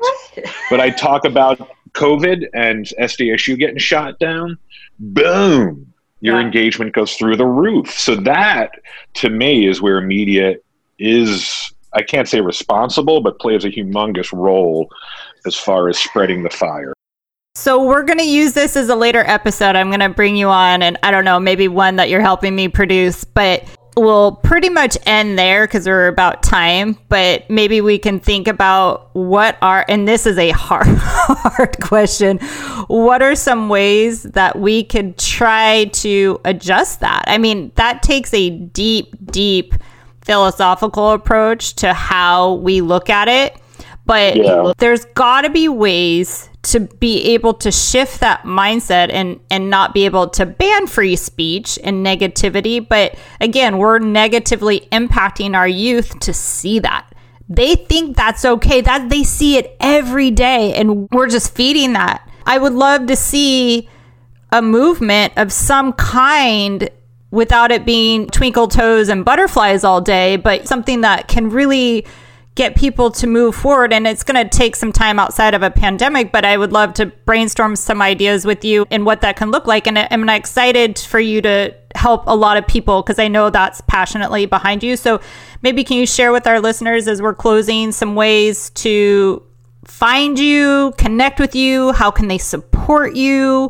but 0.70 0.80
I 0.80 0.91
talk 0.91 1.26
about 1.26 1.72
COVID 1.91 2.45
and 2.53 2.86
SDSU 2.99 3.58
getting 3.58 3.78
shot 3.78 4.18
down. 4.20 4.58
Boom 4.99 5.93
your 6.22 6.39
yeah. 6.39 6.45
engagement 6.45 6.93
goes 6.93 7.16
through 7.16 7.38
the 7.38 7.45
roof. 7.45 7.91
So 7.91 8.16
that 8.16 8.72
to 9.16 9.30
me 9.30 9.68
is 9.68 9.82
where 9.82 10.01
media 10.01 10.55
is 10.97 11.72
I 11.93 12.01
can't 12.01 12.28
say 12.28 12.41
responsible, 12.41 13.22
but 13.22 13.39
plays 13.39 13.63
a 13.63 13.70
humongous 13.70 14.34
role 14.34 14.89
as 15.45 15.55
far 15.55 15.88
as 15.88 15.97
spreading 15.97 16.43
the 16.43 16.49
fire. 16.49 16.93
So 17.55 17.82
we're 17.82 18.03
going 18.03 18.20
to 18.20 18.28
use 18.28 18.51
this 18.51 18.76
as 18.76 18.89
a 18.89 18.95
later 18.95 19.24
episode. 19.26 19.78
I'm 19.78 19.88
going 19.88 20.01
to 20.01 20.09
bring 20.09 20.36
you 20.36 20.49
on 20.49 20.82
and 20.82 20.97
I 21.03 21.11
don't 21.11 21.24
know, 21.24 21.39
maybe 21.39 21.70
one 21.70 21.95
that 21.95 22.09
you're 22.09 22.22
helping 22.22 22.53
me 22.53 22.68
produce, 22.68 23.24
but 23.24 23.63
we'll 23.97 24.33
pretty 24.33 24.69
much 24.69 24.97
end 25.05 25.37
there 25.39 25.65
because 25.65 25.87
we're 25.87 26.07
about 26.07 26.43
time, 26.43 26.97
but 27.09 27.49
maybe 27.49 27.81
we 27.81 27.97
can 27.97 28.19
think 28.19 28.47
about 28.47 29.15
what 29.15 29.57
are, 29.61 29.85
and 29.87 30.07
this 30.07 30.25
is 30.25 30.37
a 30.37 30.51
hard, 30.51 30.87
hard 30.87 31.79
question. 31.81 32.39
What 32.87 33.21
are 33.21 33.35
some 33.35 33.69
ways 33.69 34.23
that 34.23 34.57
we 34.57 34.83
could 34.83 35.17
try 35.17 35.85
to 35.85 36.39
adjust 36.45 36.99
that? 36.99 37.23
I 37.27 37.37
mean, 37.37 37.71
that 37.75 38.03
takes 38.03 38.33
a 38.33 38.49
deep, 38.49 39.15
deep 39.31 39.73
philosophical 40.21 41.11
approach 41.11 41.75
to 41.75 41.93
how 41.93 42.55
we 42.55 42.81
look 42.81 43.09
at 43.09 43.27
it. 43.27 43.57
But 44.06 44.36
yeah. 44.36 44.74
there's 44.78 45.06
got 45.06 45.41
to 45.41 45.49
be 45.49 45.68
ways 45.68 46.49
to 46.64 46.80
be 46.80 47.34
able 47.34 47.53
to 47.53 47.72
shift 47.72 48.20
that 48.22 48.43
mindset 48.43 49.12
and 49.12 49.39
and 49.49 49.70
not 49.70 49.93
be 49.93 50.06
able 50.06 50.30
to 50.30 50.45
ban 50.45 50.88
free 50.88 51.16
speech 51.16 51.78
and 51.84 52.06
negativity. 52.06 52.86
But 52.88 53.16
again 53.39 53.78
we're 53.78 53.99
negatively 53.99 54.82
impacting 54.91 55.56
our 55.56 55.68
youth 55.68 56.20
to 56.22 56.34
see 56.34 56.80
that. 56.80 57.12
They 57.47 57.76
think 57.76 58.18
that's 58.18 58.43
okay. 58.45 58.82
That 58.82 59.10
they 59.10 59.24
see 59.24 59.58
it 59.58 59.76
every 59.80 60.32
day 60.32 60.74
and 60.74 61.08
we're 61.12 61.30
just 61.30 61.53
feeding 61.53 61.93
that. 61.93 62.28
I 62.45 62.58
would 62.58 62.74
love 62.74 63.08
to 63.08 63.16
see 63.16 63.89
a 64.51 64.62
movement 64.62 65.34
of 65.38 65.51
some 65.51 65.93
kind 65.93 66.89
without 67.32 67.72
it 67.72 67.86
being 67.86 68.28
twinkle 68.28 68.68
toes 68.68 69.10
and 69.10 69.26
butterflies 69.26 69.84
all 69.84 69.99
day 69.99 70.38
but 70.38 70.68
something 70.68 71.01
that 71.01 71.28
can 71.28 71.49
really 71.49 72.06
get 72.56 72.76
people 72.76 73.12
to 73.12 73.28
move 73.28 73.53
forward. 73.53 73.93
And 73.93 74.08
it's 74.08 74.24
going 74.24 74.41
to 74.41 74.58
take 74.58 74.76
some 74.76 74.91
time 74.91 75.20
outside 75.20 75.53
of 75.53 75.62
a 75.62 75.70
pandemic, 75.70 76.32
but 76.32 76.45
I 76.45 76.58
would 76.58 76.72
love 76.72 76.93
to 76.95 77.08
brainstorm 77.08 77.76
some 77.76 78.01
ideas 78.01 78.45
with 78.45 78.64
you 78.64 78.88
and 78.89 79.06
what 79.06 79.22
that 79.22 79.36
can 79.36 79.51
look 79.51 79.68
like. 79.68 79.88
And 79.88 79.99
I'm 79.99 80.28
excited 80.30 80.97
for 80.97 81.20
you 81.20 81.41
to 81.41 81.76
help 81.95 82.24
a 82.28 82.36
lot 82.36 82.58
of 82.58 82.66
people 82.66 83.01
because 83.01 83.20
I 83.20 83.28
know 83.28 83.49
that's 83.49 83.82
passionately 83.82 84.45
behind 84.45 84.84
you. 84.84 84.95
So 84.97 85.22
maybe 85.62 85.84
can 85.84 85.97
you 85.97 86.06
share 86.06 86.32
with 86.32 86.47
our 86.47 86.60
listeners 86.60 87.08
as 87.08 87.22
we're 87.22 87.36
closing 87.36 87.91
some 87.91 88.16
ways 88.16 88.70
to 88.72 89.43
find 89.84 90.39
you, 90.39 90.93
connect 90.97 91.39
with 91.39 91.56
you? 91.56 91.91
How 91.91 92.10
can 92.10 92.28
they 92.28 92.38
support 92.38 93.16
you? 93.16 93.70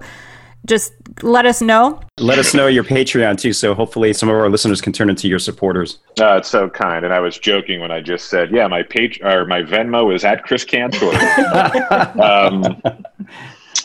Just 0.65 0.93
let 1.21 1.45
us 1.45 1.61
know. 1.61 2.01
Let 2.19 2.39
us 2.39 2.53
know 2.53 2.67
your 2.67 2.83
Patreon 2.83 3.37
too, 3.37 3.53
so 3.53 3.73
hopefully 3.73 4.13
some 4.13 4.29
of 4.29 4.35
our 4.35 4.49
listeners 4.49 4.81
can 4.81 4.93
turn 4.93 5.09
into 5.09 5.27
your 5.27 5.39
supporters. 5.39 5.99
Uh, 6.19 6.37
it's 6.37 6.49
so 6.49 6.69
kind, 6.69 7.05
and 7.05 7.13
I 7.13 7.19
was 7.19 7.37
joking 7.37 7.79
when 7.79 7.91
I 7.91 8.01
just 8.01 8.29
said, 8.29 8.51
"Yeah, 8.51 8.67
my 8.67 8.83
page 8.83 9.19
or 9.21 9.45
my 9.45 9.61
Venmo 9.61 10.13
is 10.13 10.23
at 10.23 10.43
Chris 10.43 10.65
Cantore." 10.65 11.13
um, 12.19 12.81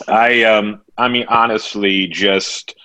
I, 0.07 0.43
um, 0.43 0.81
I 0.97 1.07
mean, 1.07 1.25
honestly, 1.29 2.07
just 2.07 2.75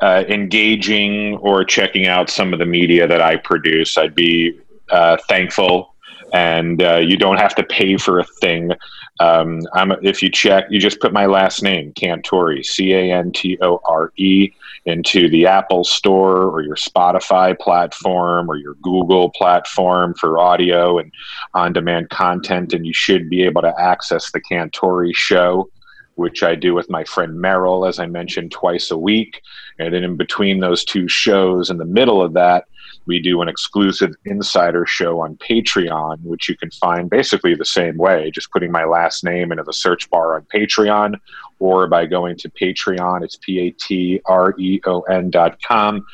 uh, 0.00 0.24
engaging 0.28 1.36
or 1.38 1.64
checking 1.64 2.06
out 2.06 2.30
some 2.30 2.52
of 2.52 2.58
the 2.58 2.66
media 2.66 3.06
that 3.06 3.20
I 3.20 3.36
produce, 3.36 3.96
I'd 3.96 4.14
be 4.14 4.58
uh, 4.90 5.16
thankful. 5.28 5.93
And 6.34 6.82
uh, 6.82 6.96
you 6.96 7.16
don't 7.16 7.38
have 7.38 7.54
to 7.54 7.62
pay 7.62 7.96
for 7.96 8.18
a 8.18 8.24
thing. 8.24 8.72
Um, 9.20 9.60
if 10.02 10.20
you 10.20 10.28
check, 10.28 10.64
you 10.68 10.80
just 10.80 10.98
put 10.98 11.12
my 11.12 11.26
last 11.26 11.62
name, 11.62 11.92
Cantore, 11.92 12.64
C 12.64 12.92
A 12.92 13.12
N 13.12 13.30
T 13.30 13.56
O 13.62 13.80
R 13.84 14.12
E, 14.16 14.50
into 14.84 15.28
the 15.28 15.46
Apple 15.46 15.84
Store 15.84 16.50
or 16.50 16.60
your 16.60 16.74
Spotify 16.74 17.56
platform 17.56 18.50
or 18.50 18.56
your 18.56 18.74
Google 18.82 19.30
platform 19.30 20.12
for 20.14 20.40
audio 20.40 20.98
and 20.98 21.12
on 21.54 21.72
demand 21.72 22.10
content, 22.10 22.74
and 22.74 22.84
you 22.84 22.92
should 22.92 23.30
be 23.30 23.44
able 23.44 23.62
to 23.62 23.72
access 23.80 24.32
the 24.32 24.40
Cantore 24.40 25.14
show. 25.14 25.70
Which 26.16 26.44
I 26.44 26.54
do 26.54 26.74
with 26.74 26.88
my 26.90 27.02
friend 27.02 27.32
Meryl, 27.32 27.88
as 27.88 27.98
I 27.98 28.06
mentioned, 28.06 28.52
twice 28.52 28.92
a 28.92 28.98
week. 28.98 29.40
And 29.80 29.92
then 29.92 30.04
in 30.04 30.16
between 30.16 30.60
those 30.60 30.84
two 30.84 31.08
shows, 31.08 31.70
in 31.70 31.78
the 31.78 31.84
middle 31.84 32.22
of 32.22 32.34
that, 32.34 32.66
we 33.06 33.20
do 33.20 33.42
an 33.42 33.48
exclusive 33.48 34.14
insider 34.24 34.86
show 34.86 35.20
on 35.20 35.36
Patreon, 35.36 36.22
which 36.22 36.48
you 36.48 36.56
can 36.56 36.70
find 36.70 37.10
basically 37.10 37.54
the 37.54 37.64
same 37.64 37.96
way, 37.96 38.30
just 38.30 38.50
putting 38.50 38.72
my 38.72 38.84
last 38.84 39.24
name 39.24 39.52
into 39.52 39.62
the 39.62 39.72
search 39.72 40.08
bar 40.10 40.34
on 40.34 40.46
Patreon 40.54 41.16
or 41.58 41.86
by 41.86 42.06
going 42.06 42.36
to 42.38 42.50
Patreon. 42.50 43.22
It's 43.22 43.36
P 43.36 43.58
A 43.60 43.70
T 43.72 44.20
R 44.26 44.54
E 44.58 44.80
O 44.86 45.00
N 45.02 45.30
dot 45.30 45.58
com 45.62 46.04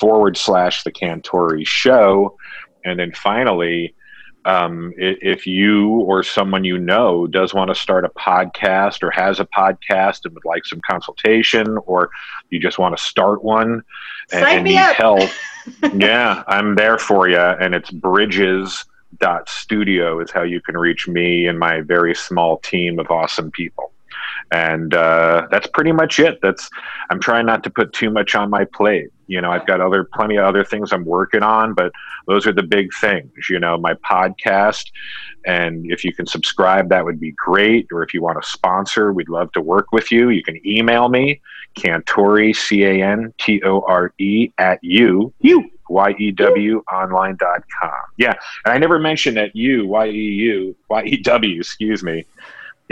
forward 0.00 0.36
slash 0.36 0.82
the 0.82 0.92
Cantore 0.92 1.64
show. 1.66 2.36
And 2.84 2.98
then 2.98 3.12
finally, 3.12 3.94
um, 4.44 4.92
if 4.96 5.46
you 5.46 5.88
or 5.88 6.24
someone 6.24 6.64
you 6.64 6.76
know 6.76 7.28
does 7.28 7.54
want 7.54 7.68
to 7.68 7.74
start 7.76 8.04
a 8.04 8.08
podcast 8.08 9.02
or 9.02 9.10
has 9.12 9.38
a 9.38 9.44
podcast 9.44 10.24
and 10.24 10.34
would 10.34 10.44
like 10.44 10.64
some 10.64 10.80
consultation, 10.88 11.78
or 11.86 12.10
you 12.50 12.58
just 12.58 12.78
want 12.78 12.96
to 12.96 13.02
start 13.02 13.44
one 13.44 13.82
and, 14.32 14.44
and 14.44 14.64
need 14.64 14.78
up. 14.78 14.96
help, 14.96 15.30
yeah, 15.94 16.42
I'm 16.46 16.74
there 16.74 16.98
for 16.98 17.28
you. 17.28 17.38
And 17.38 17.74
it's 17.74 17.90
bridges 17.90 18.84
dot 19.18 19.48
studio 19.48 20.20
is 20.20 20.30
how 20.30 20.42
you 20.42 20.60
can 20.60 20.76
reach 20.76 21.06
me 21.06 21.46
and 21.46 21.58
my 21.58 21.80
very 21.82 22.14
small 22.14 22.58
team 22.58 22.98
of 22.98 23.10
awesome 23.10 23.50
people 23.50 23.91
and 24.50 24.94
uh, 24.94 25.46
that's 25.50 25.66
pretty 25.68 25.92
much 25.92 26.18
it. 26.18 26.38
That's 26.42 26.68
i'm 27.10 27.20
trying 27.20 27.46
not 27.46 27.62
to 27.64 27.70
put 27.70 27.92
too 27.92 28.10
much 28.10 28.34
on 28.34 28.50
my 28.50 28.64
plate. 28.64 29.10
You 29.26 29.40
know 29.40 29.50
i've 29.50 29.66
got 29.66 29.80
other 29.80 30.04
plenty 30.04 30.36
of 30.36 30.44
other 30.44 30.64
things 30.64 30.92
i'm 30.92 31.04
working 31.04 31.42
on 31.42 31.74
but 31.74 31.92
those 32.26 32.46
are 32.46 32.52
the 32.52 32.62
big 32.62 32.92
things 33.00 33.30
you 33.48 33.58
know 33.58 33.78
my 33.78 33.94
podcast. 33.94 34.84
And 35.44 35.90
if 35.90 36.04
you 36.04 36.12
can 36.12 36.26
subscribe 36.26 36.88
that 36.90 37.04
would 37.04 37.18
be 37.20 37.32
great. 37.32 37.86
Or 37.92 38.02
if 38.02 38.14
you 38.14 38.22
want 38.22 38.42
to 38.42 38.48
sponsor 38.48 39.12
we'd 39.12 39.28
love 39.28 39.52
to 39.52 39.60
work 39.60 39.92
with 39.92 40.10
you. 40.12 40.30
You 40.30 40.42
can 40.42 40.60
email 40.66 41.08
me 41.08 41.40
cantore 41.74 42.54
c-a-n-t-o-r-e 42.54 44.52
at 44.58 44.78
you. 44.82 45.32
You 45.40 45.70
Y-E-W 45.92 46.82
online.com. 46.92 47.90
Yeah. 48.16 48.34
And 48.64 48.72
I 48.74 48.78
never 48.78 48.98
mentioned 48.98 49.36
that 49.36 49.54
you, 49.54 49.86
Y-E-U, 49.86 50.74
Y-E-W, 50.88 51.60
excuse 51.60 52.02
me, 52.02 52.24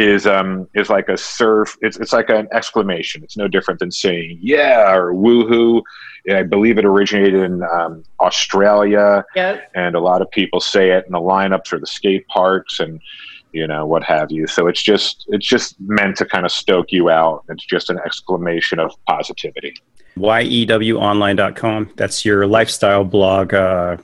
is 0.01 0.27
um 0.27 0.67
is 0.75 0.89
like 0.89 1.09
a 1.09 1.17
surf 1.17 1.77
it's 1.83 1.99
it's 1.99 2.13
like 2.13 2.31
an 2.31 2.49
exclamation. 2.53 3.23
It's 3.23 3.37
no 3.37 3.49
different 3.49 3.81
than 3.81 3.91
saying 3.91 4.39
yeah 4.41 4.95
or 4.95 5.13
woohoo. 5.13 5.83
I 6.31 6.43
believe 6.43 6.79
it 6.79 6.85
originated 6.85 7.35
in 7.35 7.63
um, 7.63 8.03
australia. 8.19 9.25
Yep. 9.35 9.71
and 9.75 9.95
a 9.95 10.01
lot 10.01 10.23
of 10.23 10.31
people 10.31 10.61
say 10.61 10.91
it 10.91 11.05
in 11.07 11.13
the 11.13 11.19
lineups 11.19 11.73
or 11.73 11.79
the 11.79 11.87
skate 11.87 12.27
parks 12.29 12.81
and 12.81 13.01
you 13.53 13.67
know 13.67 13.85
what 13.85 14.03
have 14.05 14.31
you. 14.31 14.47
So 14.47 14.67
it's 14.69 14.83
just 14.83 15.27
it's 15.29 15.47
just 15.47 15.79
meant 15.81 16.17
to 16.17 16.25
kind 16.25 16.47
of 16.47 16.53
stoke 16.53 16.93
you 16.93 17.11
out. 17.11 17.45
It's 17.49 17.67
just 17.67 17.91
an 17.91 17.99
exclamation 18.05 18.79
of 18.79 18.93
positivity. 19.07 19.75
Yewonline.com 20.81 21.91
that's 21.97 22.25
your 22.25 22.47
lifestyle 22.47 23.05
blog 23.05 23.55
uh, 23.55 23.97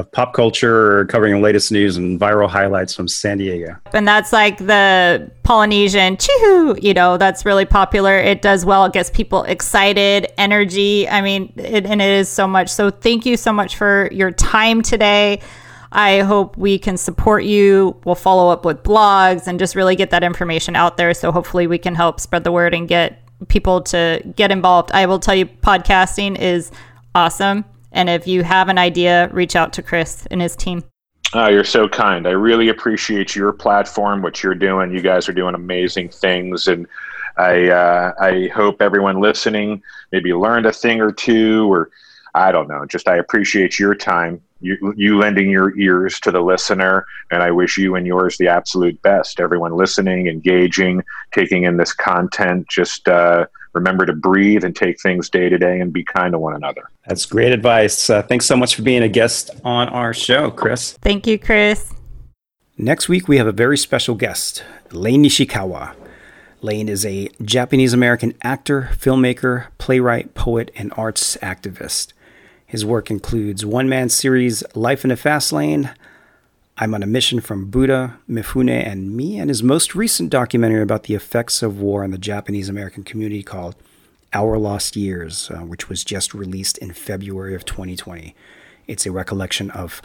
of 0.00 0.10
pop 0.12 0.34
culture, 0.34 1.04
covering 1.06 1.34
the 1.34 1.40
latest 1.40 1.70
news 1.70 1.96
and 1.96 2.18
viral 2.18 2.48
highlights 2.48 2.94
from 2.94 3.06
San 3.06 3.38
Diego. 3.38 3.76
And 3.92 4.08
that's 4.08 4.32
like 4.32 4.58
the 4.58 5.30
Polynesian 5.44 6.16
choo, 6.16 6.76
you 6.80 6.92
know, 6.92 7.16
that's 7.16 7.44
really 7.44 7.64
popular. 7.64 8.16
It 8.18 8.42
does 8.42 8.64
well. 8.64 8.84
It 8.86 8.92
gets 8.92 9.10
people 9.10 9.44
excited, 9.44 10.26
energy. 10.38 11.08
I 11.08 11.20
mean, 11.20 11.52
it, 11.56 11.86
and 11.86 12.02
it 12.02 12.10
is 12.10 12.28
so 12.28 12.46
much. 12.46 12.68
So 12.68 12.90
thank 12.90 13.24
you 13.24 13.36
so 13.36 13.52
much 13.52 13.76
for 13.76 14.08
your 14.12 14.32
time 14.32 14.82
today. 14.82 15.40
I 15.92 16.20
hope 16.20 16.56
we 16.56 16.78
can 16.78 16.96
support 16.96 17.44
you. 17.44 17.96
We'll 18.04 18.14
follow 18.14 18.50
up 18.52 18.64
with 18.64 18.82
blogs 18.82 19.46
and 19.46 19.58
just 19.58 19.74
really 19.74 19.96
get 19.96 20.10
that 20.10 20.22
information 20.22 20.76
out 20.76 20.96
there. 20.96 21.14
So 21.14 21.32
hopefully 21.32 21.66
we 21.66 21.78
can 21.78 21.94
help 21.94 22.20
spread 22.20 22.44
the 22.44 22.52
word 22.52 22.74
and 22.74 22.86
get 22.86 23.22
people 23.48 23.80
to 23.82 24.22
get 24.36 24.50
involved. 24.52 24.92
I 24.92 25.06
will 25.06 25.18
tell 25.18 25.34
you, 25.34 25.46
podcasting 25.46 26.38
is 26.38 26.70
awesome. 27.14 27.64
And 27.92 28.08
if 28.08 28.26
you 28.26 28.42
have 28.42 28.68
an 28.68 28.78
idea, 28.78 29.28
reach 29.32 29.56
out 29.56 29.72
to 29.74 29.82
Chris 29.82 30.26
and 30.30 30.40
his 30.40 30.56
team. 30.56 30.84
Oh, 31.32 31.48
you're 31.48 31.64
so 31.64 31.88
kind. 31.88 32.26
I 32.26 32.32
really 32.32 32.68
appreciate 32.68 33.36
your 33.36 33.52
platform, 33.52 34.20
what 34.20 34.42
you're 34.42 34.54
doing. 34.54 34.92
You 34.92 35.00
guys 35.00 35.28
are 35.28 35.32
doing 35.32 35.54
amazing 35.54 36.08
things, 36.08 36.66
and 36.66 36.88
I 37.36 37.68
uh, 37.68 38.12
I 38.20 38.48
hope 38.48 38.82
everyone 38.82 39.20
listening 39.20 39.80
maybe 40.10 40.32
learned 40.32 40.66
a 40.66 40.72
thing 40.72 41.00
or 41.00 41.12
two, 41.12 41.72
or 41.72 41.90
I 42.34 42.50
don't 42.50 42.68
know. 42.68 42.84
Just 42.84 43.06
I 43.06 43.18
appreciate 43.18 43.78
your 43.78 43.94
time, 43.94 44.40
you 44.60 44.92
you 44.96 45.18
lending 45.18 45.50
your 45.50 45.78
ears 45.78 46.18
to 46.20 46.32
the 46.32 46.40
listener, 46.40 47.06
and 47.30 47.44
I 47.44 47.52
wish 47.52 47.78
you 47.78 47.94
and 47.94 48.08
yours 48.08 48.36
the 48.36 48.48
absolute 48.48 49.00
best. 49.02 49.38
Everyone 49.38 49.76
listening, 49.76 50.26
engaging, 50.26 51.04
taking 51.32 51.62
in 51.62 51.76
this 51.76 51.92
content, 51.92 52.66
just. 52.68 53.08
Uh, 53.08 53.46
remember 53.72 54.06
to 54.06 54.12
breathe 54.12 54.64
and 54.64 54.74
take 54.74 55.00
things 55.00 55.28
day 55.28 55.48
to 55.48 55.58
day 55.58 55.80
and 55.80 55.92
be 55.92 56.04
kind 56.04 56.32
to 56.32 56.38
one 56.38 56.54
another. 56.54 56.90
That's 57.06 57.26
great 57.26 57.52
advice. 57.52 58.10
Uh, 58.10 58.22
thanks 58.22 58.46
so 58.46 58.56
much 58.56 58.74
for 58.74 58.82
being 58.82 59.02
a 59.02 59.08
guest 59.08 59.50
on 59.64 59.88
our 59.88 60.12
show, 60.12 60.50
Chris. 60.50 60.92
Thank 61.00 61.26
you, 61.26 61.38
Chris. 61.38 61.92
Next 62.76 63.08
week, 63.08 63.28
we 63.28 63.36
have 63.36 63.46
a 63.46 63.52
very 63.52 63.76
special 63.76 64.14
guest, 64.14 64.64
Lane 64.90 65.22
Nishikawa. 65.22 65.94
Lane 66.62 66.88
is 66.88 67.06
a 67.06 67.28
Japanese 67.42 67.92
American 67.92 68.34
actor, 68.42 68.90
filmmaker, 68.92 69.66
playwright, 69.78 70.34
poet, 70.34 70.70
and 70.76 70.92
arts 70.96 71.36
activist. 71.38 72.12
His 72.66 72.84
work 72.84 73.10
includes 73.10 73.64
one 73.64 73.88
man 73.88 74.08
series 74.08 74.62
Life 74.74 75.04
in 75.04 75.10
a 75.10 75.16
Fast 75.16 75.52
Lane, 75.52 75.90
I'm 76.82 76.94
on 76.94 77.02
a 77.02 77.06
mission 77.06 77.42
from 77.42 77.66
Buddha, 77.66 78.18
Mifune, 78.26 78.70
and 78.70 79.14
me, 79.14 79.38
and 79.38 79.50
his 79.50 79.62
most 79.62 79.94
recent 79.94 80.30
documentary 80.30 80.80
about 80.80 81.02
the 81.02 81.14
effects 81.14 81.62
of 81.62 81.78
war 81.78 82.02
on 82.02 82.10
the 82.10 82.16
Japanese 82.16 82.70
American 82.70 83.04
community 83.04 83.42
called 83.42 83.76
Our 84.32 84.56
Lost 84.56 84.96
Years, 84.96 85.50
uh, 85.50 85.58
which 85.58 85.90
was 85.90 86.04
just 86.04 86.32
released 86.32 86.78
in 86.78 86.94
February 86.94 87.54
of 87.54 87.66
2020. 87.66 88.34
It's 88.86 89.04
a 89.04 89.12
recollection 89.12 89.70
of 89.72 90.00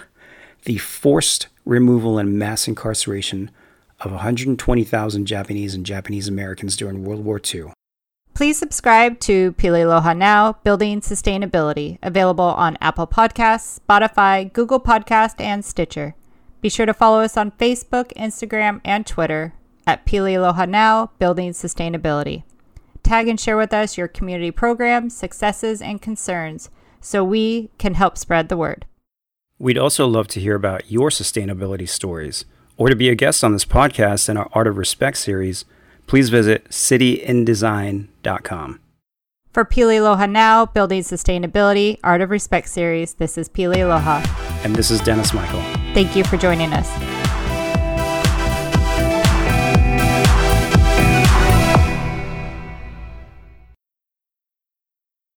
the 0.65 0.77
forced 0.77 1.47
removal 1.63 2.17
and 2.17 2.37
mass 2.37 2.67
incarceration 2.67 3.51
of 4.01 4.11
120,000 4.11 5.25
Japanese 5.25 5.75
and 5.75 5.85
Japanese 5.85 6.27
Americans 6.27 6.75
during 6.75 7.05
World 7.05 7.23
War 7.23 7.39
II. 7.39 7.71
Please 8.33 8.59
subscribe 8.59 9.21
to 9.21 9.53
Pili 9.53 9.85
Aloha 9.85 10.11
Now 10.11 10.57
Building 10.65 10.99
Sustainability, 10.99 11.99
available 12.03 12.43
on 12.43 12.77
Apple 12.81 13.07
Podcasts, 13.07 13.79
Spotify, 13.79 14.51
Google 14.51 14.81
Podcast, 14.81 15.39
and 15.39 15.63
Stitcher. 15.63 16.15
Be 16.65 16.69
sure 16.69 16.87
to 16.87 16.95
follow 16.95 17.21
us 17.21 17.37
on 17.37 17.51
Facebook, 17.51 18.11
Instagram, 18.15 18.81
and 18.83 19.05
Twitter 19.05 19.53
at 19.85 20.03
Pili 20.03 20.35
Aloha 20.35 20.65
Now 20.65 21.11
Building 21.19 21.51
Sustainability. 21.51 22.41
Tag 23.03 23.27
and 23.27 23.39
share 23.39 23.55
with 23.55 23.71
us 23.71 23.99
your 23.99 24.07
community 24.07 24.49
programs, 24.49 25.15
successes, 25.15 25.79
and 25.79 26.01
concerns 26.01 26.71
so 26.99 27.23
we 27.23 27.69
can 27.77 27.93
help 27.93 28.17
spread 28.17 28.49
the 28.49 28.57
word. 28.57 28.87
We'd 29.59 29.77
also 29.77 30.07
love 30.07 30.27
to 30.29 30.39
hear 30.39 30.55
about 30.55 30.89
your 30.89 31.11
sustainability 31.11 31.87
stories 31.87 32.45
or 32.77 32.89
to 32.89 32.95
be 32.95 33.09
a 33.09 33.15
guest 33.15 33.43
on 33.43 33.53
this 33.53 33.63
podcast 33.63 34.27
in 34.27 34.35
our 34.35 34.49
Art 34.53 34.65
of 34.65 34.79
Respect 34.79 35.17
series 35.17 35.65
please 36.07 36.29
visit 36.29 36.67
cityindesign.com. 36.69 38.79
For 39.51 39.65
Pili 39.65 39.99
Aloha 39.99 40.25
Now, 40.25 40.65
Building 40.65 41.03
Sustainability, 41.03 41.99
Art 42.03 42.21
of 42.21 42.31
Respect 42.31 42.69
series, 42.69 43.13
this 43.13 43.37
is 43.37 43.49
Pili 43.49 43.83
Aloha. 43.83 44.54
And 44.65 44.75
this 44.75 44.89
is 44.89 44.99
Dennis 44.99 45.31
Michael. 45.31 45.61
Thank 45.93 46.15
you 46.15 46.23
for 46.23 46.37
joining 46.37 46.73
us. 46.73 46.89